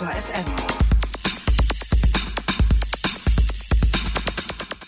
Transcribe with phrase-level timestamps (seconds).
[0.00, 0.44] Detektor FM.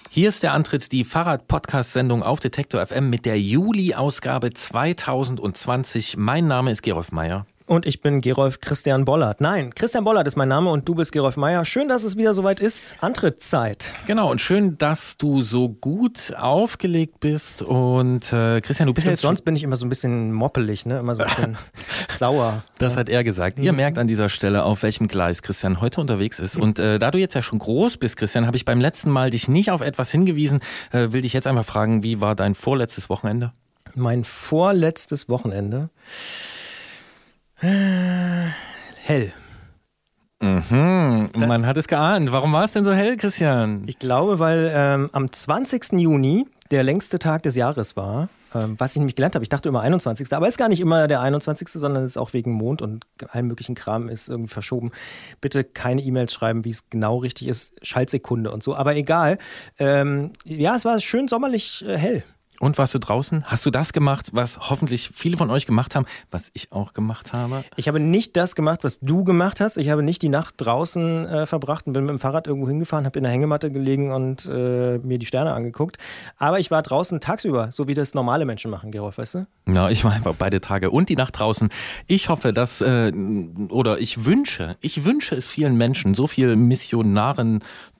[0.08, 6.16] Hier ist der Antritt, die Fahrrad-Podcast-Sendung auf Detektor FM mit der Juli-Ausgabe 2020.
[6.16, 7.46] Mein Name ist Gerolf Meyer.
[7.72, 9.40] Und ich bin Gerolf Christian Bollert.
[9.40, 11.64] Nein, Christian Bollert ist mein Name und du bist Gerolf Meyer.
[11.64, 12.94] Schön, dass es wieder soweit ist.
[13.00, 13.94] Antrittszeit.
[14.06, 17.62] Genau, und schön, dass du so gut aufgelegt bist.
[17.62, 20.98] Und äh, Christian, du bist jetzt sonst bin ich immer so ein bisschen moppelig, ne?
[20.98, 21.56] Immer so ein bisschen
[22.10, 22.62] sauer.
[22.76, 23.58] Das hat er gesagt.
[23.58, 26.58] Ihr merkt an dieser Stelle, auf welchem Gleis Christian heute unterwegs ist.
[26.58, 29.30] Und äh, da du jetzt ja schon groß bist, Christian, habe ich beim letzten Mal
[29.30, 30.60] dich nicht auf etwas hingewiesen.
[30.90, 33.54] Äh, will dich jetzt einfach fragen, wie war dein vorletztes Wochenende?
[33.94, 35.88] Mein vorletztes Wochenende.
[37.62, 38.48] Äh,
[39.04, 39.32] Hell.
[40.40, 42.32] Mhm, man hat es geahnt.
[42.32, 43.84] Warum war es denn so hell, Christian?
[43.86, 45.92] Ich glaube, weil ähm, am 20.
[45.92, 48.28] Juni der längste Tag des Jahres war.
[48.52, 50.32] Ähm, was ich nämlich gelernt habe, ich dachte immer 21.
[50.32, 53.46] Aber ist gar nicht immer der 21., sondern es ist auch wegen Mond und allem
[53.46, 54.90] möglichen Kram ist irgendwie verschoben.
[55.40, 57.74] Bitte keine E-Mails schreiben, wie es genau richtig ist.
[57.82, 58.74] Schaltsekunde und so.
[58.74, 59.38] Aber egal.
[59.78, 62.24] Ähm, ja, es war schön sommerlich äh, hell.
[62.62, 63.42] Und warst du draußen?
[63.46, 67.32] Hast du das gemacht, was hoffentlich viele von euch gemacht haben, was ich auch gemacht
[67.32, 67.64] habe?
[67.74, 69.78] Ich habe nicht das gemacht, was du gemacht hast.
[69.78, 73.04] Ich habe nicht die Nacht draußen äh, verbracht und bin mit dem Fahrrad irgendwo hingefahren,
[73.04, 75.96] habe in der Hängematte gelegen und äh, mir die Sterne angeguckt.
[76.36, 79.46] Aber ich war draußen tagsüber, so wie das normale Menschen machen, Gerolf, weißt du?
[79.66, 81.68] Ja, ich war einfach beide Tage und die Nacht draußen.
[82.06, 83.10] Ich hoffe, dass, äh,
[83.70, 86.54] oder ich wünsche, ich wünsche es vielen Menschen, so viel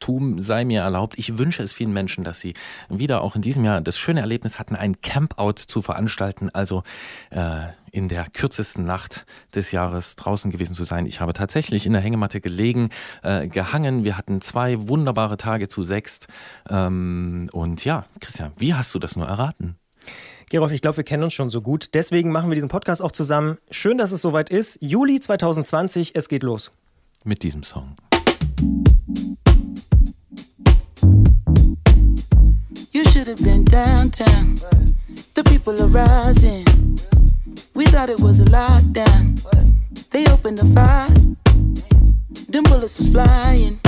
[0.03, 1.19] Missionarentum sei mir erlaubt.
[1.19, 2.55] Ich wünsche es vielen Menschen, dass sie
[2.89, 6.83] wieder auch in diesem Jahr das schöne Erlebnis hatten, ein Campout zu veranstalten, also
[7.31, 11.06] äh, in der kürzesten Nacht des Jahres draußen gewesen zu sein.
[11.06, 12.91] Ich habe tatsächlich in der Hängematte gelegen,
[13.23, 14.05] äh, gehangen.
[14.05, 16.27] Wir hatten zwei wunderbare Tage zu sechst.
[16.69, 19.77] Ähm, und ja, Christian, wie hast du das nur erraten?
[20.48, 21.95] Gerolf, ich glaube, wir kennen uns schon so gut.
[21.95, 23.58] Deswegen machen wir diesen Podcast auch zusammen.
[23.70, 24.79] Schön, dass es soweit ist.
[24.80, 26.73] Juli 2020, es geht los.
[27.24, 27.95] Mit diesem Song.
[33.02, 34.61] You should have been downtown.
[35.35, 36.64] The people are rising.
[37.74, 39.42] We thought it was a lockdown.
[40.11, 41.08] They opened the fire.
[42.48, 43.80] Them bullets was flying.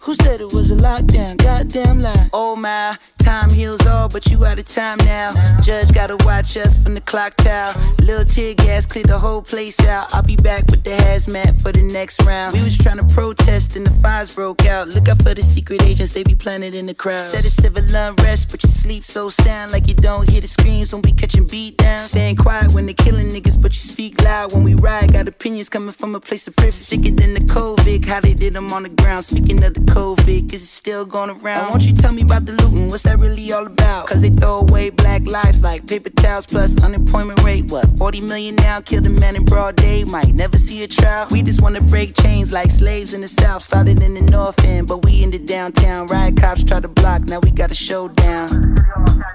[0.00, 1.36] Who said it was a lockdown?
[1.36, 2.30] Goddamn lie.
[2.32, 5.34] Oh my, time heals all, but you out of time now.
[5.62, 7.74] Judge gotta watch us from the clock tower.
[7.98, 10.14] Little tear gas cleared the whole place out.
[10.14, 12.54] I'll be back with the hazmat for the next round.
[12.54, 14.88] We was trying to protest and the fires broke out.
[14.88, 17.22] Look out for the secret agents, they be planted in the crowd.
[17.22, 20.92] Said it's civil unrest, but you sleep so sound like you don't hear the screams
[20.92, 22.00] when we catching beat down.
[22.00, 25.12] Staying quiet when they killing niggas, but you speak loud when we ride.
[25.12, 26.74] Got opinions coming from a place of privilege.
[26.74, 29.24] Sicker than the COVID, how they did them on the ground.
[29.24, 31.70] Speaking of the COVID, is it still going around?
[31.70, 32.88] Won't you tell me about the looting?
[32.88, 34.06] What's that really all about?
[34.06, 37.70] Cause they throw away black lives like paper towels plus unemployment rate.
[37.70, 38.80] What, 40 million now?
[38.80, 41.26] Killed a man in broad day, might never see a trial.
[41.30, 43.62] We just wanna break chains like slaves in the south.
[43.62, 46.06] Started in the north end, but we in the downtown.
[46.06, 48.48] Riot cops try to block, now we got a showdown.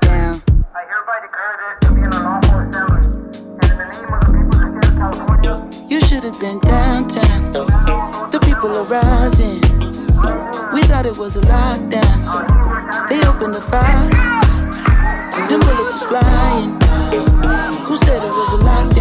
[0.02, 0.42] Down.
[0.74, 3.02] I hereby declare this to be an unlawful assembly,
[3.62, 6.40] and in the name of the people of the state of California, You should have
[6.40, 7.52] been downtown.
[8.32, 9.61] The people are rising.
[10.22, 13.10] We thought it was a lockdown.
[13.10, 14.10] They opened the fire.
[15.50, 16.80] Them bullets was flying.
[17.86, 19.01] Who said it was a lockdown?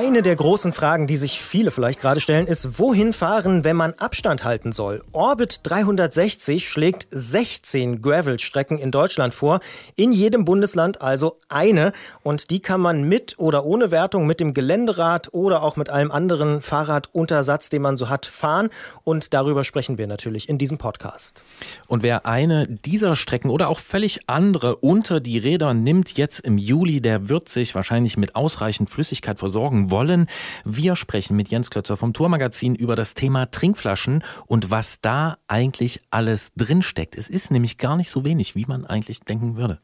[0.00, 3.94] Eine der großen Fragen, die sich viele vielleicht gerade stellen, ist, wohin fahren, wenn man
[3.94, 5.02] Abstand halten soll?
[5.10, 9.58] Orbit 360 schlägt 16 Gravel-Strecken in Deutschland vor,
[9.96, 11.92] in jedem Bundesland also eine.
[12.22, 16.12] Und die kann man mit oder ohne Wertung mit dem Geländerad oder auch mit allem
[16.12, 18.70] anderen Fahrraduntersatz, den man so hat, fahren.
[19.02, 21.42] Und darüber sprechen wir natürlich in diesem Podcast.
[21.88, 26.56] Und wer eine dieser Strecken oder auch völlig andere unter die Räder nimmt jetzt im
[26.56, 30.26] Juli, der wird sich wahrscheinlich mit ausreichend Flüssigkeit versorgen wollen.
[30.64, 36.00] Wir sprechen mit Jens Klötzer vom Tourmagazin über das Thema Trinkflaschen und was da eigentlich
[36.10, 37.16] alles drinsteckt.
[37.16, 39.80] Es ist nämlich gar nicht so wenig, wie man eigentlich denken würde.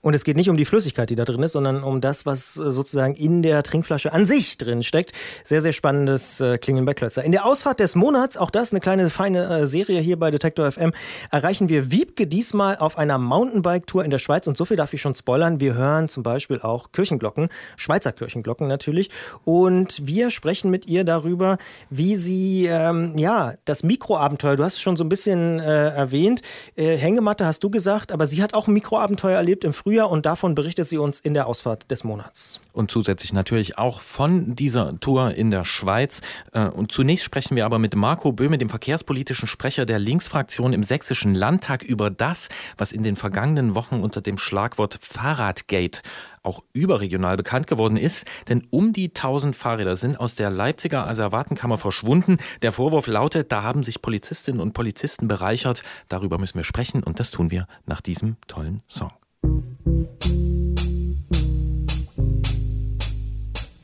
[0.00, 2.56] Und es geht nicht um die Flüssigkeit, die da drin ist, sondern um das, was
[2.56, 5.12] äh, sozusagen in der Trinkflasche an sich drin steckt.
[5.44, 7.24] Sehr, sehr spannendes äh, Klingeln bei Klötzer.
[7.24, 10.70] In der Ausfahrt des Monats, auch das eine kleine feine äh, Serie hier bei Detektor
[10.70, 10.92] FM,
[11.30, 14.46] erreichen wir Wiebke diesmal auf einer Mountainbike-Tour in der Schweiz.
[14.46, 15.60] Und so viel darf ich schon spoilern.
[15.60, 19.10] Wir hören zum Beispiel auch Kirchenglocken, Schweizer Kirchenglocken natürlich.
[19.44, 21.58] Und wir sprechen mit ihr darüber,
[21.90, 26.42] wie sie, ähm, ja, das Mikroabenteuer, du hast es schon so ein bisschen äh, erwähnt,
[26.76, 30.10] äh, Hängematte hast du gesagt, aber sie hat auch ein Mikroabenteuer erlebt im Frühjahr Frühjahr
[30.10, 32.60] und davon berichtet sie uns in der Ausfahrt des Monats.
[32.74, 36.20] Und zusätzlich natürlich auch von dieser Tour in der Schweiz.
[36.52, 40.82] Äh, und zunächst sprechen wir aber mit Marco Böhme, dem verkehrspolitischen Sprecher der Linksfraktion im
[40.82, 46.02] Sächsischen Landtag, über das, was in den vergangenen Wochen unter dem Schlagwort Fahrradgate
[46.42, 48.26] auch überregional bekannt geworden ist.
[48.50, 52.36] Denn um die 1000 Fahrräder sind aus der Leipziger Asservatenkammer verschwunden.
[52.60, 55.82] Der Vorwurf lautet, da haben sich Polizistinnen und Polizisten bereichert.
[56.08, 59.12] Darüber müssen wir sprechen und das tun wir nach diesem tollen Song.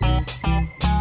[0.00, 0.93] Thank you.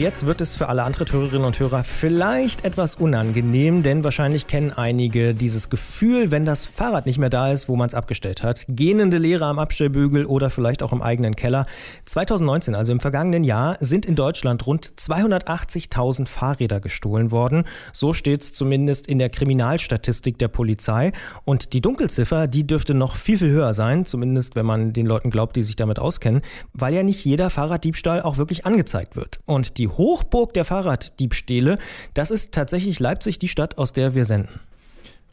[0.00, 4.46] Und jetzt wird es für alle andere Hörerinnen und Hörer vielleicht etwas unangenehm, denn wahrscheinlich
[4.46, 8.42] kennen einige dieses Gefühl, wenn das Fahrrad nicht mehr da ist, wo man es abgestellt
[8.42, 8.64] hat.
[8.66, 11.66] Gähnende Leere am Abstellbügel oder vielleicht auch im eigenen Keller.
[12.06, 17.64] 2019, also im vergangenen Jahr, sind in Deutschland rund 280.000 Fahrräder gestohlen worden.
[17.92, 21.12] So steht es zumindest in der Kriminalstatistik der Polizei.
[21.44, 25.28] Und die Dunkelziffer, die dürfte noch viel, viel höher sein, zumindest wenn man den Leuten
[25.28, 26.40] glaubt, die sich damit auskennen,
[26.72, 29.40] weil ja nicht jeder Fahrraddiebstahl auch wirklich angezeigt wird.
[29.44, 31.78] Und die Hochburg der Fahrraddiebstähle,
[32.14, 34.60] das ist tatsächlich Leipzig, die Stadt, aus der wir senden.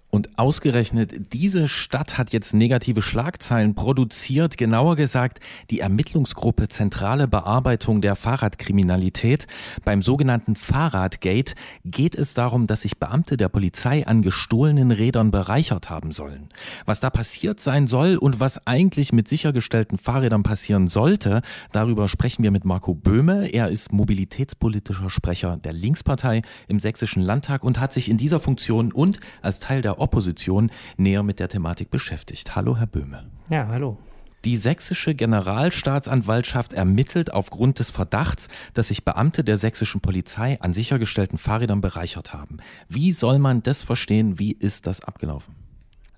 [0.10, 8.00] Und ausgerechnet diese Stadt hat jetzt negative Schlagzeilen produziert, genauer gesagt die Ermittlungsgruppe Zentrale Bearbeitung
[8.00, 9.48] der Fahrradkriminalität.
[9.84, 15.90] Beim sogenannten Fahrradgate geht es darum, dass sich Beamte der Polizei an gestohlenen Rädern bereichert
[15.90, 16.48] haben sollen.
[16.86, 21.42] Was da passiert sein soll und was eigentlich mit sichergestellten Fahrrädern passieren sollte,
[21.74, 23.50] darüber sprechen wir mit Marco Böhme.
[23.50, 28.94] Er ist mobilitätspolitischer Sprecher der Linkspartei im Sächsischen Landtag und hat sich in dieser Funktion
[28.94, 32.56] und als Teil der Opposition näher mit der Thematik beschäftigt.
[32.56, 33.30] Hallo, Herr Böhme.
[33.50, 33.98] Ja, hallo.
[34.46, 41.38] Die sächsische Generalstaatsanwaltschaft ermittelt aufgrund des Verdachts, dass sich Beamte der sächsischen Polizei an sichergestellten
[41.38, 42.60] Fahrrädern bereichert haben.
[42.88, 44.40] Wie soll man das verstehen?
[44.40, 45.56] Wie ist das abgelaufen?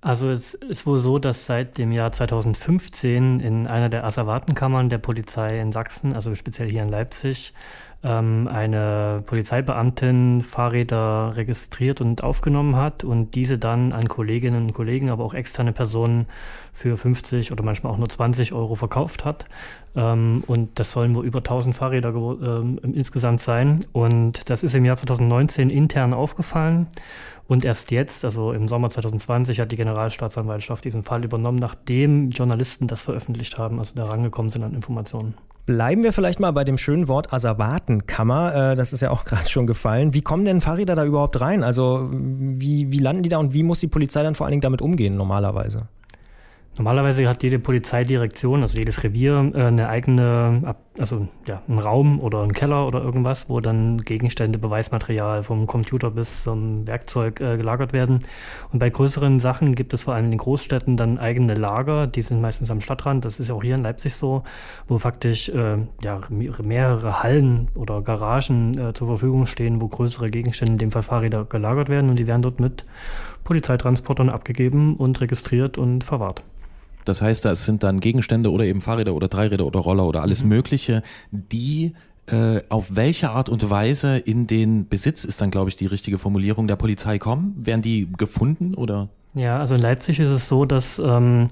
[0.01, 4.97] Also es ist wohl so, dass seit dem Jahr 2015 in einer der Asservatenkammern der
[4.97, 7.53] Polizei in Sachsen, also speziell hier in Leipzig,
[8.03, 15.09] ähm, eine Polizeibeamtin Fahrräder registriert und aufgenommen hat und diese dann an Kolleginnen und Kollegen,
[15.09, 16.27] aber auch externe Personen
[16.71, 19.45] für 50 oder manchmal auch nur 20 Euro verkauft hat.
[19.95, 23.83] Ähm, und das sollen wohl über 1000 Fahrräder ähm, insgesamt sein.
[23.91, 26.87] Und das ist im Jahr 2019 intern aufgefallen.
[27.49, 32.85] Und erst jetzt, also im Sommer 2020, hat die Generalstaatsanwaltschaft diesen Fall übernommen, nachdem Journalisten
[32.85, 35.33] das veröffentlicht haben, also da rangekommen sind an Informationen.
[35.65, 38.73] Bleiben wir vielleicht mal bei dem schönen Wort Asservatenkammer.
[38.73, 40.13] Äh, das ist ja auch gerade schon gefallen.
[40.13, 41.63] Wie kommen denn Fahrräder da überhaupt rein?
[41.63, 44.61] Also wie, wie landen die da und wie muss die Polizei dann vor allen Dingen
[44.61, 45.87] damit umgehen normalerweise?
[46.77, 52.41] Normalerweise hat jede Polizeidirektion, also jedes Revier, äh, eine eigene, also ja, einen Raum oder
[52.41, 57.91] einen Keller oder irgendwas, wo dann Gegenstände, Beweismaterial vom Computer bis zum Werkzeug äh, gelagert
[57.91, 58.19] werden.
[58.71, 62.21] Und bei größeren Sachen gibt es vor allem in den Großstädten dann eigene Lager, die
[62.21, 64.43] sind meistens am Stadtrand, das ist ja auch hier in Leipzig so,
[64.87, 70.73] wo faktisch äh, ja, mehrere Hallen oder Garagen äh, zur Verfügung stehen, wo größere Gegenstände,
[70.73, 72.85] in dem Fall Fahrräder, gelagert werden und die werden dort mit
[73.43, 76.43] Polizeitransportern abgegeben und registriert und verwahrt.
[77.05, 80.43] Das heißt, das sind dann Gegenstände oder eben Fahrräder oder Dreiräder oder Roller oder alles
[80.43, 81.01] Mögliche,
[81.31, 81.93] die
[82.27, 86.19] äh, auf welche Art und Weise in den Besitz ist dann, glaube ich, die richtige
[86.19, 87.55] Formulierung der Polizei kommen?
[87.57, 89.09] Werden die gefunden oder?
[89.33, 91.49] Ja, also in Leipzig ist es so, dass ähm,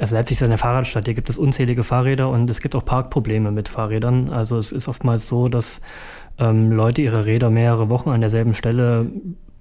[0.00, 3.50] also Leipzig ist eine Fahrradstadt, hier gibt es unzählige Fahrräder und es gibt auch Parkprobleme
[3.50, 4.30] mit Fahrrädern.
[4.30, 5.80] Also es ist oftmals so, dass
[6.38, 9.10] ähm, Leute ihre Räder mehrere Wochen an derselben Stelle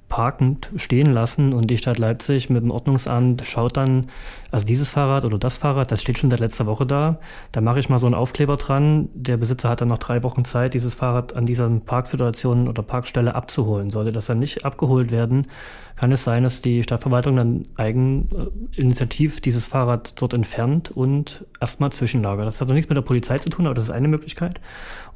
[0.09, 4.07] parkend stehen lassen und die Stadt Leipzig mit dem Ordnungsamt schaut dann,
[4.51, 7.19] also dieses Fahrrad oder das Fahrrad, das steht schon seit letzter Woche da.
[7.51, 9.09] Da mache ich mal so einen Aufkleber dran.
[9.13, 13.35] Der Besitzer hat dann noch drei Wochen Zeit, dieses Fahrrad an dieser Parksituation oder Parkstelle
[13.35, 13.91] abzuholen.
[13.91, 15.47] Sollte das dann nicht abgeholt werden,
[15.99, 22.47] kann es sein, dass die Stadtverwaltung dann eigeninitiativ dieses Fahrrad dort entfernt und erstmal zwischenlagert.
[22.47, 24.61] Das hat noch nichts mit der Polizei zu tun, aber das ist eine Möglichkeit.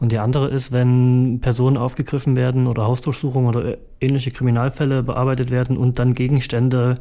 [0.02, 5.78] Und die andere ist, wenn Personen aufgegriffen werden oder Hausdurchsuchungen oder ähnliche Kriminalfälle bearbeitet werden
[5.78, 6.96] und dann Gegenstände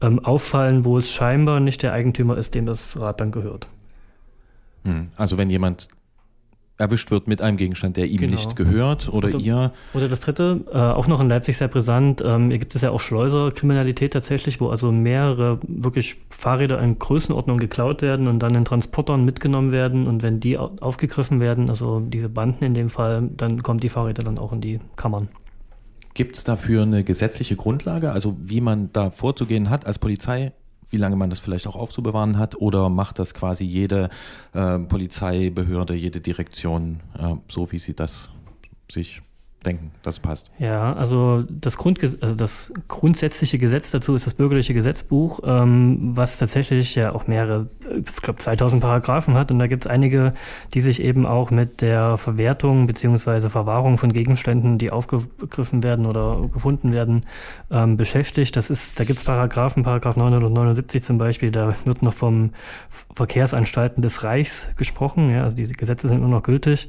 [0.00, 3.68] ähm, auffallen, wo es scheinbar nicht der Eigentümer ist, dem das Rad dann gehört.
[4.84, 5.08] Hm.
[5.16, 5.88] Also wenn jemand
[6.82, 8.32] erwischt wird mit einem Gegenstand, der ihm Genau.
[8.32, 9.72] nicht gehört oder, Oder- ihr.
[9.94, 12.90] Oder das dritte, äh, auch noch in Leipzig sehr brisant, ähm, hier gibt es ja
[12.90, 18.64] auch Schleuserkriminalität tatsächlich, wo also mehrere wirklich Fahrräder in Größenordnung geklaut werden und dann in
[18.64, 23.30] Transportern mitgenommen werden und wenn die au- aufgegriffen werden, also diese Banden in dem Fall,
[23.36, 25.28] dann kommen die Fahrräder dann auch in die Kammern.
[26.14, 30.52] Gibt es dafür eine gesetzliche Grundlage, also wie man da vorzugehen hat als Polizei?
[30.92, 32.54] Wie lange man das vielleicht auch aufzubewahren hat?
[32.56, 34.10] Oder macht das quasi jede
[34.52, 38.30] äh, Polizeibehörde, jede Direktion äh, so, wie sie das
[38.90, 39.22] sich
[39.62, 40.50] denken, das passt?
[40.58, 46.38] Ja, also das, Grundges also das grundsätzliche Gesetz dazu ist das bürgerliche Gesetzbuch, ähm, was
[46.38, 47.68] tatsächlich ja auch mehrere,
[48.04, 50.34] ich glaube 2000 Paragraphen hat und da gibt es einige,
[50.74, 56.48] die sich eben auch mit der Verwertung beziehungsweise Verwahrung von Gegenständen, die aufgegriffen werden oder
[56.52, 57.22] gefunden werden,
[57.70, 58.56] ähm, beschäftigt.
[58.56, 62.50] Das ist, da gibt es Paragraphen, Paragraph 979 zum Beispiel, da wird noch vom
[63.14, 66.88] Verkehrsanstalten des Reichs gesprochen, ja, also diese Gesetze sind nur noch gültig,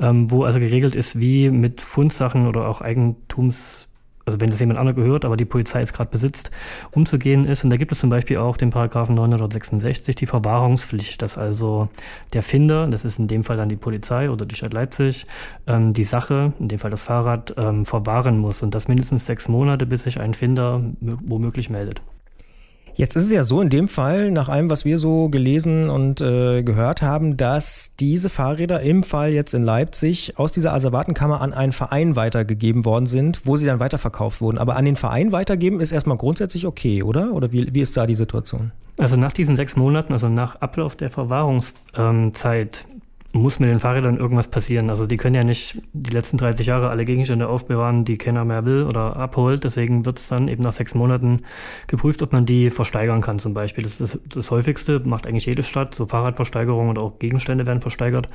[0.00, 1.80] ähm, wo also geregelt ist, wie mit
[2.14, 3.88] Fundsachen oder auch Eigentums,
[4.24, 6.52] also wenn das jemand anderer gehört, aber die Polizei jetzt gerade besitzt,
[6.92, 7.64] umzugehen ist.
[7.64, 11.88] Und da gibt es zum Beispiel auch den Paragraphen 966, die Verwahrungspflicht, dass also
[12.32, 15.26] der Finder, das ist in dem Fall dann die Polizei oder die Stadt Leipzig,
[15.66, 19.48] ähm, die Sache, in dem Fall das Fahrrad, ähm, verwahren muss und das mindestens sechs
[19.48, 22.00] Monate, bis sich ein Finder mö- womöglich meldet.
[22.96, 26.20] Jetzt ist es ja so in dem Fall, nach allem, was wir so gelesen und
[26.20, 31.52] äh, gehört haben, dass diese Fahrräder im Fall jetzt in Leipzig aus dieser Asservatenkammer an
[31.52, 34.58] einen Verein weitergegeben worden sind, wo sie dann weiterverkauft wurden.
[34.58, 37.32] Aber an den Verein weitergeben ist erstmal grundsätzlich okay, oder?
[37.32, 38.70] Oder wie, wie ist da die Situation?
[38.96, 42.84] Also nach diesen sechs Monaten, also nach Ablauf der Verwahrungszeit,
[43.34, 44.90] muss mit den Fahrrädern irgendwas passieren.
[44.90, 48.64] Also die können ja nicht die letzten 30 Jahre alle Gegenstände aufbewahren, die keiner mehr
[48.64, 49.64] will oder abholt.
[49.64, 51.40] Deswegen wird es dann eben nach sechs Monaten
[51.88, 53.82] geprüft, ob man die versteigern kann zum Beispiel.
[53.82, 58.28] Das ist das, häufigste, macht eigentlich jede Stadt, so Fahrradversteigerungen oder auch Gegenstände werden versteigert.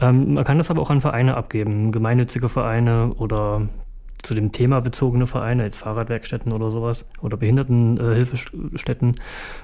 [0.00, 3.68] Ähm, man kann das aber auch an Vereine abgeben, gemeinnützige Vereine oder
[4.22, 9.16] zu dem Thema bezogene Vereine, jetzt Fahrradwerkstätten oder sowas oder Behindertenhilfestätten.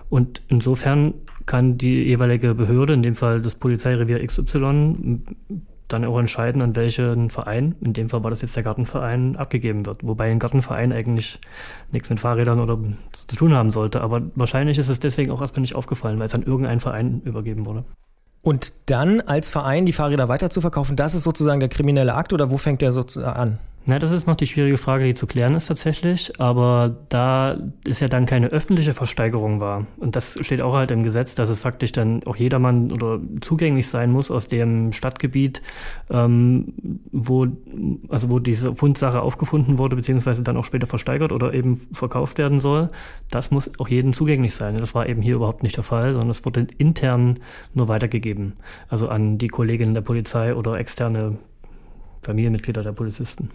[0.08, 1.14] Und insofern
[1.46, 5.20] kann die jeweilige Behörde, in dem Fall das Polizeirevier XY,
[5.88, 9.86] dann auch entscheiden, an welchen Verein, in dem Fall war das jetzt der Gartenverein, abgegeben
[9.86, 10.02] wird.
[10.02, 11.38] Wobei ein Gartenverein eigentlich
[11.92, 12.78] nichts mit Fahrrädern oder
[13.12, 14.00] zu tun haben sollte.
[14.00, 17.66] Aber wahrscheinlich ist es deswegen auch erstmal nicht aufgefallen, weil es an irgendeinen Verein übergeben
[17.66, 17.84] wurde.
[18.42, 22.32] Und dann als Verein die Fahrräder weiter zu verkaufen, das ist sozusagen der kriminelle Akt
[22.32, 23.58] oder wo fängt der sozusagen an?
[23.88, 26.40] Na, das ist noch die schwierige Frage, die zu klären ist tatsächlich.
[26.40, 29.86] Aber da ist ja dann keine öffentliche Versteigerung war.
[29.98, 33.86] Und das steht auch halt im Gesetz, dass es faktisch dann auch jedermann oder zugänglich
[33.86, 35.62] sein muss aus dem Stadtgebiet,
[36.10, 36.74] ähm,
[37.12, 37.46] wo,
[38.08, 42.58] also wo diese Fundsache aufgefunden wurde, beziehungsweise dann auch später versteigert oder eben verkauft werden
[42.58, 42.90] soll.
[43.30, 44.78] Das muss auch jedem zugänglich sein.
[44.78, 47.38] Das war eben hier überhaupt nicht der Fall, sondern es wurde intern
[47.72, 48.54] nur weitergegeben.
[48.88, 51.38] Also an die Kolleginnen der Polizei oder externe
[52.22, 53.48] Familienmitglieder der Polizisten.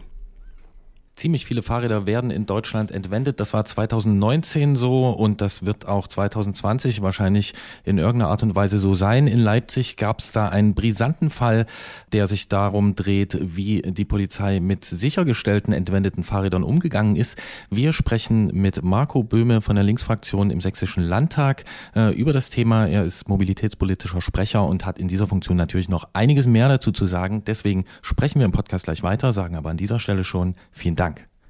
[1.15, 3.39] Ziemlich viele Fahrräder werden in Deutschland entwendet.
[3.39, 7.53] Das war 2019 so und das wird auch 2020 wahrscheinlich
[7.83, 9.27] in irgendeiner Art und Weise so sein.
[9.27, 11.65] In Leipzig gab es da einen brisanten Fall,
[12.13, 17.37] der sich darum dreht, wie die Polizei mit sichergestellten entwendeten Fahrrädern umgegangen ist.
[17.69, 22.87] Wir sprechen mit Marco Böhme von der Linksfraktion im Sächsischen Landtag äh, über das Thema.
[22.87, 27.05] Er ist mobilitätspolitischer Sprecher und hat in dieser Funktion natürlich noch einiges mehr dazu zu
[27.05, 27.43] sagen.
[27.45, 31.00] Deswegen sprechen wir im Podcast gleich weiter, sagen aber an dieser Stelle schon vielen Dank.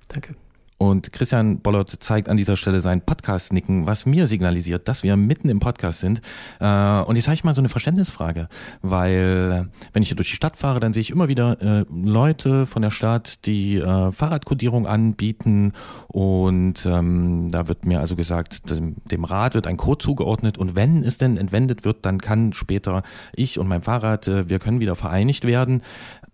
[0.07, 0.35] Danke.
[0.81, 5.47] Und Christian Bollert zeigt an dieser Stelle sein Podcast-Nicken, was mir signalisiert, dass wir mitten
[5.47, 6.21] im Podcast sind.
[6.59, 8.47] Äh, Und jetzt habe ich mal so eine Verständnisfrage,
[8.81, 12.65] weil wenn ich hier durch die Stadt fahre, dann sehe ich immer wieder äh, Leute
[12.65, 15.73] von der Stadt, die äh, Fahrradkodierung anbieten
[16.07, 21.03] und ähm, da wird mir also gesagt, dem, Rad wird ein Code zugeordnet und wenn
[21.03, 23.03] es denn entwendet wird, dann kann später
[23.35, 25.83] ich und mein Fahrrad, wir können wieder vereinigt werden.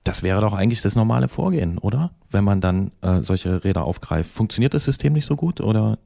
[0.07, 2.11] Das wäre doch eigentlich das normale Vorgehen, oder?
[2.31, 4.31] Wenn man dann äh, solche Räder aufgreift.
[4.31, 5.97] Funktioniert das System nicht so gut oder?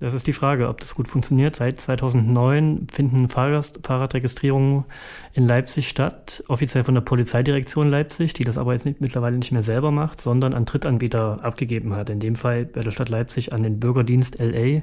[0.00, 1.54] Das ist die Frage, ob das gut funktioniert.
[1.54, 4.84] Seit 2009 finden Fahrgast Fahrradregistrierungen
[5.32, 9.52] in Leipzig statt, offiziell von der Polizeidirektion Leipzig, die das aber jetzt nicht, mittlerweile nicht
[9.52, 12.10] mehr selber macht, sondern an Drittanbieter abgegeben hat.
[12.10, 14.82] In dem Fall bei der Stadt Leipzig an den Bürgerdienst LA.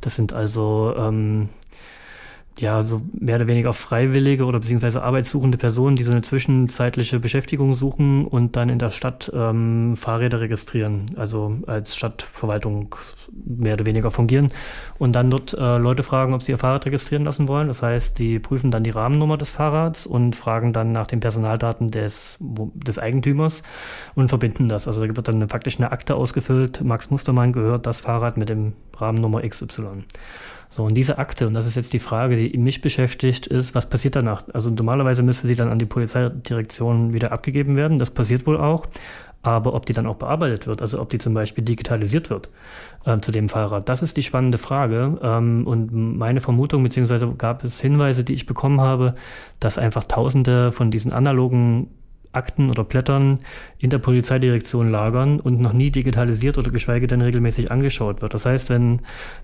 [0.00, 1.48] Das sind also ähm,
[2.58, 7.74] ja, so mehr oder weniger freiwillige oder beziehungsweise arbeitssuchende Personen, die so eine zwischenzeitliche Beschäftigung
[7.74, 12.94] suchen und dann in der Stadt ähm, Fahrräder registrieren, also als Stadtverwaltung
[13.32, 14.50] mehr oder weniger fungieren
[14.98, 17.66] und dann dort äh, Leute fragen, ob sie ihr Fahrrad registrieren lassen wollen.
[17.66, 21.90] Das heißt, die prüfen dann die Rahmennummer des Fahrrads und fragen dann nach den Personaldaten
[21.90, 23.64] des, des Eigentümers
[24.14, 24.86] und verbinden das.
[24.86, 26.84] Also da wird dann praktisch eine Akte ausgefüllt.
[26.84, 30.04] Max Mustermann gehört das Fahrrad mit dem Rahmennummer XY.
[30.74, 33.88] So, und diese Akte, und das ist jetzt die Frage, die mich beschäftigt, ist, was
[33.88, 34.42] passiert danach?
[34.52, 38.86] Also normalerweise müsste sie dann an die Polizeidirektion wieder abgegeben werden, das passiert wohl auch.
[39.42, 42.48] Aber ob die dann auch bearbeitet wird, also ob die zum Beispiel digitalisiert wird
[43.06, 45.16] ähm, zu dem Fahrrad, das ist die spannende Frage.
[45.22, 49.14] Ähm, und meine Vermutung, beziehungsweise gab es Hinweise, die ich bekommen habe,
[49.60, 51.86] dass einfach Tausende von diesen analogen
[52.34, 53.40] Akten oder Blättern
[53.78, 58.34] in der Polizeidirektion lagern und noch nie digitalisiert oder geschweige denn regelmäßig angeschaut wird.
[58.34, 59.00] Das heißt, wenn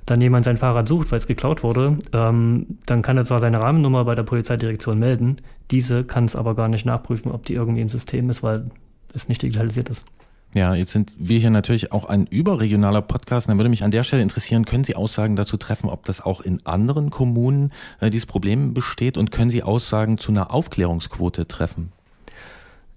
[0.07, 3.61] dann jemand sein Fahrrad sucht, weil es geklaut wurde, ähm, dann kann er zwar seine
[3.61, 5.37] Rahmennummer bei der Polizeidirektion melden,
[5.71, 8.71] diese kann es aber gar nicht nachprüfen, ob die irgendwie im System ist, weil
[9.15, 10.05] es nicht digitalisiert ist.
[10.53, 13.49] Ja, jetzt sind wir hier natürlich auch ein überregionaler Podcast.
[13.49, 16.41] Dann würde mich an der Stelle interessieren, können Sie Aussagen dazu treffen, ob das auch
[16.41, 17.71] in anderen Kommunen
[18.01, 21.93] äh, dieses Problem besteht und können Sie Aussagen zu einer Aufklärungsquote treffen?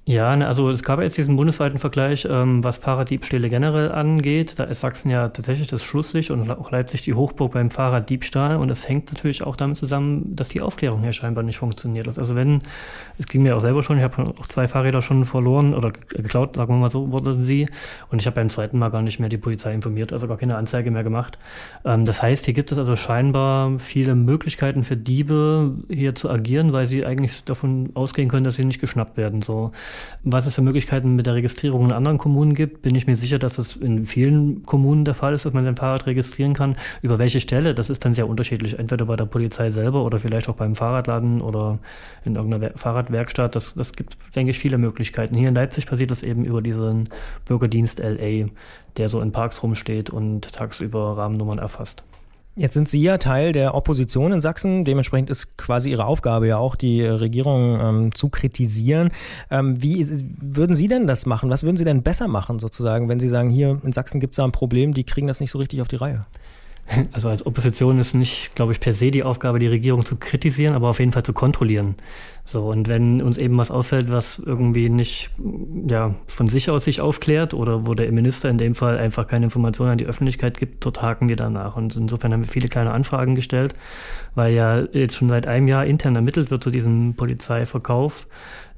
[0.06, 4.60] Ja, ne, also es gab jetzt diesen bundesweiten Vergleich, ähm, was Fahrraddiebstähle generell angeht.
[4.60, 8.58] Da ist Sachsen ja tatsächlich das Schlusslicht und auch Leipzig die Hochburg beim Fahrraddiebstahl.
[8.58, 12.06] Und das hängt natürlich auch damit zusammen, dass die Aufklärung hier scheinbar nicht funktioniert.
[12.18, 12.60] Also wenn,
[13.18, 16.58] es ging mir auch selber schon, ich habe auch zwei Fahrräder schon verloren oder geklaut,
[16.58, 17.70] sagen wir mal so, wurden sie.
[18.12, 20.58] Und ich habe beim zweiten Mal gar nicht mehr die Polizei informiert, also gar keine
[20.58, 21.38] Anzeige mehr gemacht.
[21.86, 26.74] Ähm, das heißt, hier gibt es also scheinbar viele Möglichkeiten für Diebe hier zu agieren,
[26.74, 29.42] weil sie eigentlich davon ausgehen können, dass sie nicht geschnappt werden.
[29.42, 29.72] So.
[30.24, 33.40] Was es für Möglichkeiten mit der Registrierung in anderen Kommunen gibt, bin ich mir sicher,
[33.40, 36.76] dass das in vielen Kommunen der Fall ist, dass man sein Fahrrad registrieren kann.
[37.02, 38.80] Über welche Stelle, das ist dann sehr unterschiedlich.
[38.80, 41.80] Entweder bei der Polizei selber oder vielleicht auch beim Fahrradladen oder
[42.24, 43.56] in irgendeiner Fahrradwerkstatt.
[43.56, 45.36] Das, das gibt, denke ich, viele Möglichkeiten.
[45.36, 47.10] Hier in Leipzig passiert das eben über diesen
[47.46, 48.48] Bürgerdienst LA,
[48.98, 52.04] der so in Parks rumsteht und tagsüber Rahmennummern erfasst.
[52.56, 54.86] Jetzt sind Sie ja Teil der Opposition in Sachsen.
[54.86, 59.10] Dementsprechend ist quasi Ihre Aufgabe ja auch, die Regierung ähm, zu kritisieren.
[59.50, 61.50] Ähm, wie ist, würden Sie denn das machen?
[61.50, 64.38] Was würden Sie denn besser machen, sozusagen, wenn Sie sagen, hier in Sachsen gibt es
[64.38, 66.28] da ein Problem, die kriegen das nicht so richtig auf die Reihe?
[67.12, 70.76] Also als Opposition ist nicht, glaube ich, per se die Aufgabe, die Regierung zu kritisieren,
[70.76, 71.96] aber auf jeden Fall zu kontrollieren.
[72.46, 75.30] So, und wenn uns eben was auffällt, was irgendwie nicht
[75.88, 79.46] ja, von sich aus sich aufklärt oder wo der Minister in dem Fall einfach keine
[79.46, 81.78] Informationen an die Öffentlichkeit gibt, dort haken wir danach.
[81.78, 83.76] Und insofern haben wir viele kleine Anfragen gestellt,
[84.36, 88.28] weil ja jetzt schon seit einem Jahr intern ermittelt wird zu diesem Polizeiverkauf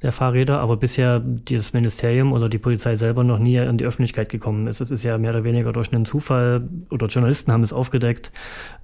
[0.06, 4.30] der Fahrräder, aber bisher dieses Ministerium oder die Polizei selber noch nie an die Öffentlichkeit
[4.30, 4.80] gekommen ist.
[4.80, 8.32] Es ist ja mehr oder weniger durch einen Zufall oder Journalisten haben es aufgedeckt,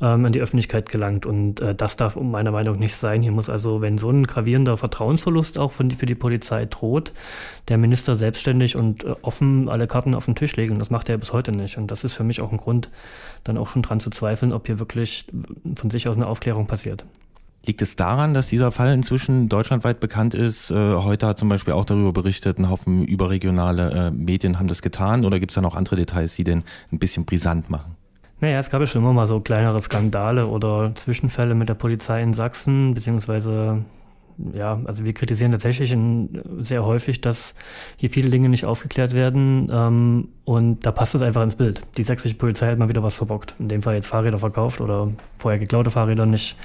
[0.02, 1.28] ähm, an die Öffentlichkeit gelangt.
[1.28, 3.22] Und äh, das darf meiner Meinung nach nicht sein.
[3.22, 7.14] Hier muss also, wenn so ein gravierender Vertrauensverlust auch von, für die Polizei droht,
[7.68, 10.80] der Minister selbstständig und äh, offen alle Karten auf den Tisch legen.
[10.80, 11.78] Das macht er bis heute nicht.
[11.78, 12.90] Und das ist für mich auch ein Grund,
[13.44, 15.28] dann auch schon dran zu zweifeln, ob hier wirklich
[15.76, 17.06] von sich aus eine Aufklärung passiert.
[17.66, 20.72] Liegt es daran, dass dieser Fall inzwischen deutschlandweit bekannt ist?
[20.72, 24.82] Äh, heute hat zum Beispiel auch darüber berichtet, ein Haufen überregionale äh, Medien haben das
[24.82, 25.26] getan.
[25.26, 27.96] Oder gibt es da noch andere Details, die den ein bisschen brisant machen?
[28.40, 32.24] Naja, es gab ja schon immer mal so kleinere Skandale oder Zwischenfälle mit der Polizei
[32.24, 33.86] in Sachsen, beziehungsweise
[34.54, 35.96] ja, also wir kritisieren tatsächlich
[36.62, 37.54] sehr häufig, dass
[37.98, 41.82] hier viele Dinge nicht aufgeklärt werden ähm, und da passt es einfach ins Bild.
[41.98, 43.54] Die sächsische Polizei hat mal wieder was verbockt.
[43.60, 46.56] In dem Fall jetzt Fahrräder verkauft oder vorher geklaute Fahrräder nicht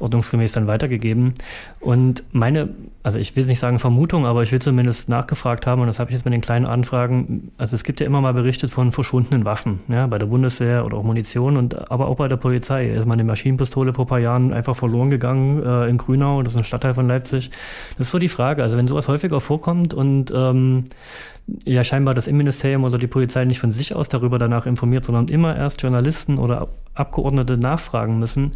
[0.00, 1.34] ordnungsgemäß dann weitergegeben.
[1.80, 2.70] Und meine,
[3.02, 6.10] also ich will nicht sagen Vermutung, aber ich will zumindest nachgefragt haben, und das habe
[6.10, 9.44] ich jetzt mit den kleinen Anfragen, also es gibt ja immer mal berichtet von verschwundenen
[9.44, 12.88] Waffen, ja, bei der Bundeswehr oder auch Munition und aber auch bei der Polizei.
[12.90, 16.54] Ist mal eine Maschinenpistole vor ein paar Jahren einfach verloren gegangen äh, in Grünau, das
[16.54, 17.50] ist ein Stadtteil von Leipzig.
[17.96, 18.62] Das ist so die Frage.
[18.62, 20.84] Also wenn sowas häufiger vorkommt und ähm,
[21.64, 25.28] ja scheinbar das Innenministerium oder die Polizei nicht von sich aus darüber danach informiert, sondern
[25.28, 28.52] immer erst Journalisten oder Abgeordnete nachfragen müssen,